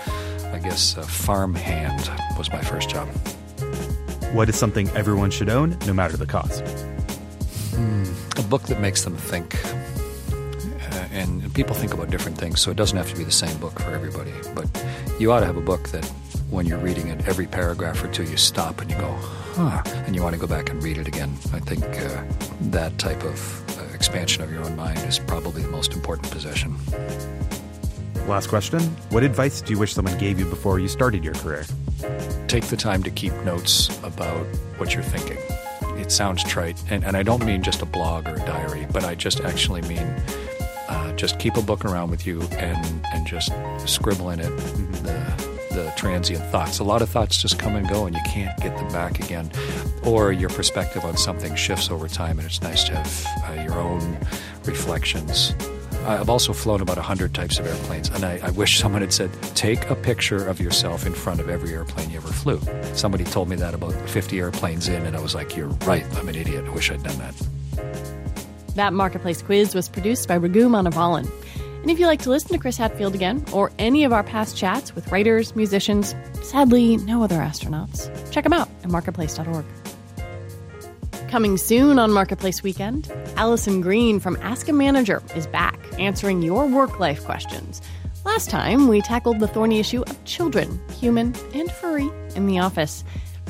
I 0.54 0.60
guess 0.60 0.94
farm 0.94 1.56
hand 1.56 2.10
was 2.38 2.52
my 2.52 2.62
first 2.62 2.90
job. 2.90 3.08
What 4.34 4.50
is 4.50 4.56
something 4.56 4.90
everyone 4.90 5.32
should 5.32 5.50
own, 5.50 5.78
no 5.86 5.94
matter 5.94 6.18
the 6.18 6.26
cost? 6.26 6.64
a 8.38 8.44
book 8.44 8.64
that 8.64 8.80
makes 8.80 9.04
them 9.04 9.16
think. 9.16 9.56
Uh, 10.92 11.08
and 11.12 11.54
people 11.54 11.76
think 11.76 11.94
about 11.94 12.10
different 12.10 12.38
things, 12.38 12.62
so 12.62 12.72
it 12.72 12.78
doesn't 12.78 12.98
have 12.98 13.10
to 13.10 13.16
be 13.16 13.24
the 13.24 13.32
same 13.32 13.56
book 13.60 13.80
for 13.80 13.92
everybody. 13.92 14.32
But 14.54 14.68
you 15.20 15.32
ought 15.32 15.40
to 15.42 15.46
have 15.46 15.58
a 15.58 15.62
book 15.62 15.90
that, 15.90 16.06
when 16.50 16.66
you're 16.66 16.80
reading 16.80 17.08
it, 17.08 17.28
every 17.28 17.48
paragraph 17.48 18.04
or 18.04 18.08
two, 18.08 18.24
you 18.24 18.38
stop 18.38 18.82
and 18.82 18.90
you 18.90 18.98
go, 18.98 19.18
huh, 19.58 19.82
and 20.06 20.16
you 20.16 20.22
want 20.22 20.34
to 20.34 20.40
go 20.40 20.48
back 20.48 20.70
and 20.70 20.82
read 20.84 20.98
it 20.98 21.08
again. 21.08 21.32
I 21.54 21.60
think 21.60 21.84
uh, 21.84 22.24
that 22.70 22.98
type 22.98 23.24
of 23.24 23.80
uh, 23.80 23.94
expansion 23.94 24.44
of 24.44 24.52
your 24.52 24.64
own 24.64 24.76
mind 24.76 25.00
is 25.00 25.20
probably 25.20 25.64
the 25.64 25.70
most 25.70 25.94
important 25.94 26.32
possession. 26.32 26.76
Last 28.28 28.48
question 28.48 28.82
What 29.10 29.24
advice 29.24 29.62
do 29.62 29.74
you 29.74 29.80
wish 29.80 29.94
someone 29.94 30.18
gave 30.18 30.40
you 30.40 30.46
before 30.46 30.80
you 30.80 30.88
started 30.88 31.24
your 31.24 31.34
career? 31.36 31.66
Take 32.48 32.66
the 32.66 32.78
time 32.78 33.04
to 33.04 33.12
keep 33.12 33.34
notes 33.44 33.90
about 34.04 34.46
what 34.78 34.94
you're 34.94 35.04
thinking 35.04 35.38
it 35.98 36.12
sounds 36.12 36.44
trite, 36.44 36.82
and, 36.90 37.04
and 37.04 37.18
I 37.18 37.24
don't 37.24 37.44
mean 37.44 37.64
just 37.64 37.82
a 37.82 37.86
blog 37.86 38.28
or 38.28 38.36
a 38.36 38.46
diary, 38.46 38.88
but 38.92 39.04
I 39.04 39.16
just 39.16 39.42
actually 39.42 39.82
mean 39.82 40.08
uh, 40.88 41.12
just 41.14 41.40
keep 41.40 41.58
a 41.58 41.62
book 41.62 41.84
around 41.84 42.12
with 42.12 42.26
you 42.26 42.42
and 42.54 43.06
and 43.14 43.28
just 43.28 43.52
scribble 43.86 44.30
in 44.30 44.40
it 44.40 44.56
the 45.04 45.27
the 45.78 45.94
transient 45.96 46.44
thoughts. 46.46 46.80
A 46.80 46.84
lot 46.84 47.02
of 47.02 47.10
thoughts 47.10 47.42
just 47.42 47.60
come 47.60 47.76
and 47.76 47.88
go, 47.88 48.08
and 48.08 48.16
you 48.16 48.22
can't 48.26 48.58
get 48.60 48.76
them 48.78 48.92
back 48.92 49.20
again. 49.20 49.52
Or 50.04 50.32
your 50.32 50.50
perspective 50.50 51.06
on 51.06 51.18
something 51.18 51.56
shifts 51.56 51.92
over 51.92 52.08
time, 52.08 52.40
and 52.40 52.48
it's 52.48 52.62
nice 52.62 52.84
to 52.86 52.96
have 52.96 53.26
uh, 53.50 53.62
your 53.62 53.80
own 53.80 54.18
reflections 54.66 55.54
I've 56.08 56.30
also 56.30 56.54
flown 56.54 56.80
about 56.80 56.96
100 56.96 57.34
types 57.34 57.60
of 57.60 57.68
airplanes, 57.68 58.08
and 58.10 58.24
I, 58.24 58.40
I, 58.42 58.52
wish 58.52 58.80
someone 58.80 59.02
had 59.02 59.12
said, 59.12 59.30
take 59.56 59.90
a 59.90 59.96
picture 59.96 60.48
of 60.48 60.62
yourself 60.62 61.06
in 61.06 61.14
front 61.14 61.42
of 61.42 61.50
every 61.50 61.74
airplane 61.74 62.10
you 62.10 62.18
ever 62.18 62.30
flew. 62.30 62.62
Somebody 62.94 63.26
told 63.26 63.50
me 63.50 63.58
that 63.58 63.74
about 63.74 63.94
50 64.10 64.40
airplanes 64.40 64.88
in, 64.88 65.06
and 65.06 65.18
I 65.18 65.20
was 65.20 65.36
like, 65.36 65.58
you're 65.58 65.68
right, 65.86 66.06
I'm 66.16 66.30
an 66.30 66.36
idiot. 66.36 66.64
I 66.66 66.70
wish 66.70 66.92
I'd 66.92 67.04
done 67.04 67.18
that. 67.18 67.48
That 68.76 68.94
Marketplace 68.94 69.42
quiz 69.42 69.76
was 69.76 69.90
produced 69.90 70.30
by 70.30 70.36
Raghu 70.36 70.70
Manavalan. 70.70 71.30
And 71.88 71.94
if 71.94 72.02
you'd 72.02 72.08
like 72.08 72.24
to 72.24 72.30
listen 72.30 72.52
to 72.52 72.58
Chris 72.58 72.76
Hadfield 72.76 73.16
again, 73.16 73.46
or 73.54 73.72
any 73.80 74.04
of 74.04 74.12
our 74.12 74.22
past 74.22 74.58
chats 74.58 74.94
with 74.94 75.10
writers, 75.10 75.56
musicians, 75.56 76.16
sadly, 76.44 76.98
no 76.98 77.24
other 77.24 77.38
astronauts, 77.38 78.12
check 78.30 78.44
them 78.44 78.52
out 78.52 78.68
at 78.84 78.90
marketplace.org. 78.90 79.64
Coming 81.30 81.56
soon 81.56 81.98
on 81.98 82.12
Marketplace 82.12 82.62
Weekend, 82.62 83.10
Alison 83.38 83.80
Green 83.80 84.20
from 84.20 84.38
Ask 84.42 84.68
a 84.68 84.74
Manager 84.74 85.24
is 85.34 85.48
back 85.48 85.80
answering 85.98 86.42
your 86.42 86.68
work 86.68 87.00
life 87.00 87.24
questions. 87.24 87.82
Last 88.26 88.50
time, 88.50 88.90
we 88.90 89.00
tackled 89.00 89.40
the 89.40 89.48
thorny 89.48 89.80
issue 89.80 90.02
of 90.02 90.26
children, 90.26 90.82
human 91.00 91.34
and 91.54 91.72
furry, 91.72 92.10
in 92.36 92.48
the 92.48 92.60
office. 92.60 93.06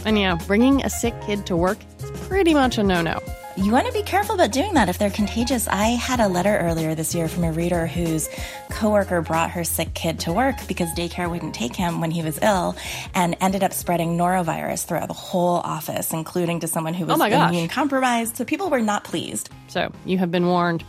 And 0.06 0.20
yeah, 0.20 0.38
bringing 0.46 0.86
a 0.86 0.92
sick 0.92 1.20
kid 1.24 1.48
to 1.48 1.56
work 1.56 1.80
is 1.98 2.12
pretty 2.28 2.54
much 2.54 2.78
a 2.78 2.84
no 2.84 3.02
no 3.02 3.20
you 3.58 3.72
want 3.72 3.88
to 3.88 3.94
be 3.94 4.04
careful 4.04 4.36
about 4.36 4.52
doing 4.52 4.76
that 4.76 4.88
if 4.88 5.00
they're 5.00 5.10
contagious. 5.10 5.68
I 5.68 5.88
had 5.88 6.20
a 6.20 6.28
letter 6.28 6.56
earlier 6.58 6.94
this 6.94 7.16
year 7.16 7.28
from 7.28 7.44
a 7.44 7.52
reader 7.52 7.88
whose 7.88 8.30
coworker 8.70 9.22
brought 9.22 9.50
her 9.52 9.64
sick 9.64 9.96
kid 9.96 10.20
to 10.22 10.34
work 10.34 10.56
because 10.68 10.90
daycare 10.92 11.30
wouldn't 11.30 11.56
take 11.56 11.76
him 11.76 12.00
when 12.00 12.12
he 12.12 12.22
was 12.22 12.38
ill 12.44 12.76
and 13.16 13.36
ended 13.42 13.64
up 13.64 13.74
spreading 13.74 14.16
norovirus 14.16 14.86
throughout 14.86 15.08
the 15.08 15.16
whole 15.16 15.58
office, 15.58 16.14
including 16.14 16.60
to 16.60 16.68
someone 16.68 16.94
who 16.94 17.06
oh 17.06 17.08
was 17.08 17.20
oh 17.20 17.48
immune 17.48 17.68
compromised. 17.68 18.38
So 18.38 18.46
people 18.46 18.70
were 18.70 18.82
not 18.82 19.04
pleased. 19.04 19.50
So 19.68 19.92
you 20.06 20.20
have 20.20 20.30
been 20.30 20.46
warned. 20.46 20.84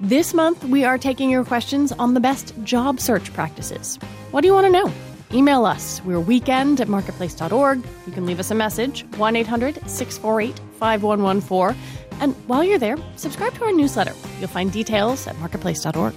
This 0.00 0.34
month, 0.34 0.64
we 0.64 0.84
are 0.84 0.98
taking 0.98 1.30
your 1.30 1.44
questions 1.44 1.92
on 1.92 2.12
the 2.12 2.20
best 2.20 2.54
job 2.62 3.00
search 3.00 3.32
practices. 3.32 3.96
What 4.32 4.42
do 4.42 4.48
you 4.48 4.52
want 4.52 4.66
to 4.66 4.72
know? 4.72 4.92
Email 5.34 5.64
us. 5.64 6.02
We're 6.04 6.20
weekend 6.20 6.80
at 6.80 6.88
marketplace.org. 6.88 7.82
You 8.06 8.12
can 8.12 8.26
leave 8.26 8.38
us 8.38 8.50
a 8.50 8.54
message, 8.54 9.04
1 9.16 9.36
800 9.36 9.76
648 9.88 10.58
5114. 10.78 11.80
And 12.20 12.34
while 12.46 12.62
you're 12.62 12.78
there, 12.78 12.96
subscribe 13.16 13.54
to 13.54 13.64
our 13.64 13.72
newsletter. 13.72 14.14
You'll 14.38 14.48
find 14.48 14.70
details 14.70 15.26
at 15.26 15.36
marketplace.org. 15.36 16.14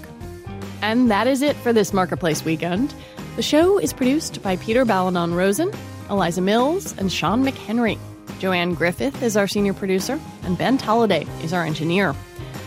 And 0.81 1.09
that 1.09 1.27
is 1.27 1.41
it 1.41 1.55
for 1.55 1.71
this 1.71 1.93
Marketplace 1.93 2.43
weekend. 2.43 2.93
The 3.37 3.41
show 3.41 3.79
is 3.79 3.93
produced 3.93 4.41
by 4.43 4.57
Peter 4.57 4.83
Balonon 4.85 5.33
Rosen, 5.33 5.71
Eliza 6.09 6.41
Mills, 6.41 6.97
and 6.97 7.11
Sean 7.11 7.43
McHenry. 7.43 7.97
Joanne 8.39 8.73
Griffith 8.73 9.23
is 9.23 9.37
our 9.37 9.47
senior 9.47 9.73
producer, 9.73 10.19
and 10.43 10.57
Ben 10.57 10.77
Tolliday 10.77 11.25
is 11.41 11.53
our 11.53 11.63
engineer. 11.63 12.13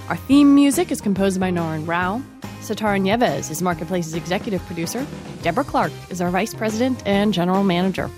Our 0.09 0.17
theme 0.17 0.55
music 0.55 0.91
is 0.91 1.03
composed 1.03 1.39
by 1.39 1.51
Norin 1.51 1.87
Rao. 1.87 2.23
Sitara 2.69 3.01
Nieves 3.01 3.49
is 3.49 3.63
Marketplace's 3.63 4.13
executive 4.13 4.61
producer. 4.67 5.07
Deborah 5.41 5.65
Clark 5.65 5.91
is 6.11 6.21
our 6.21 6.29
vice 6.29 6.53
president 6.53 7.03
and 7.07 7.33
general 7.33 7.65
manager. 7.65 8.11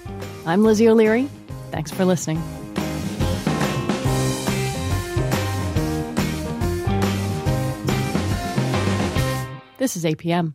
I'm 0.45 0.65
Lizzie 0.65 0.89
O'Leary. 0.89 1.29
Thanks 1.71 1.93
for 1.93 2.05
listening. 2.05 2.43
This 9.79 9.97
is 9.97 10.05
APM. 10.05 10.55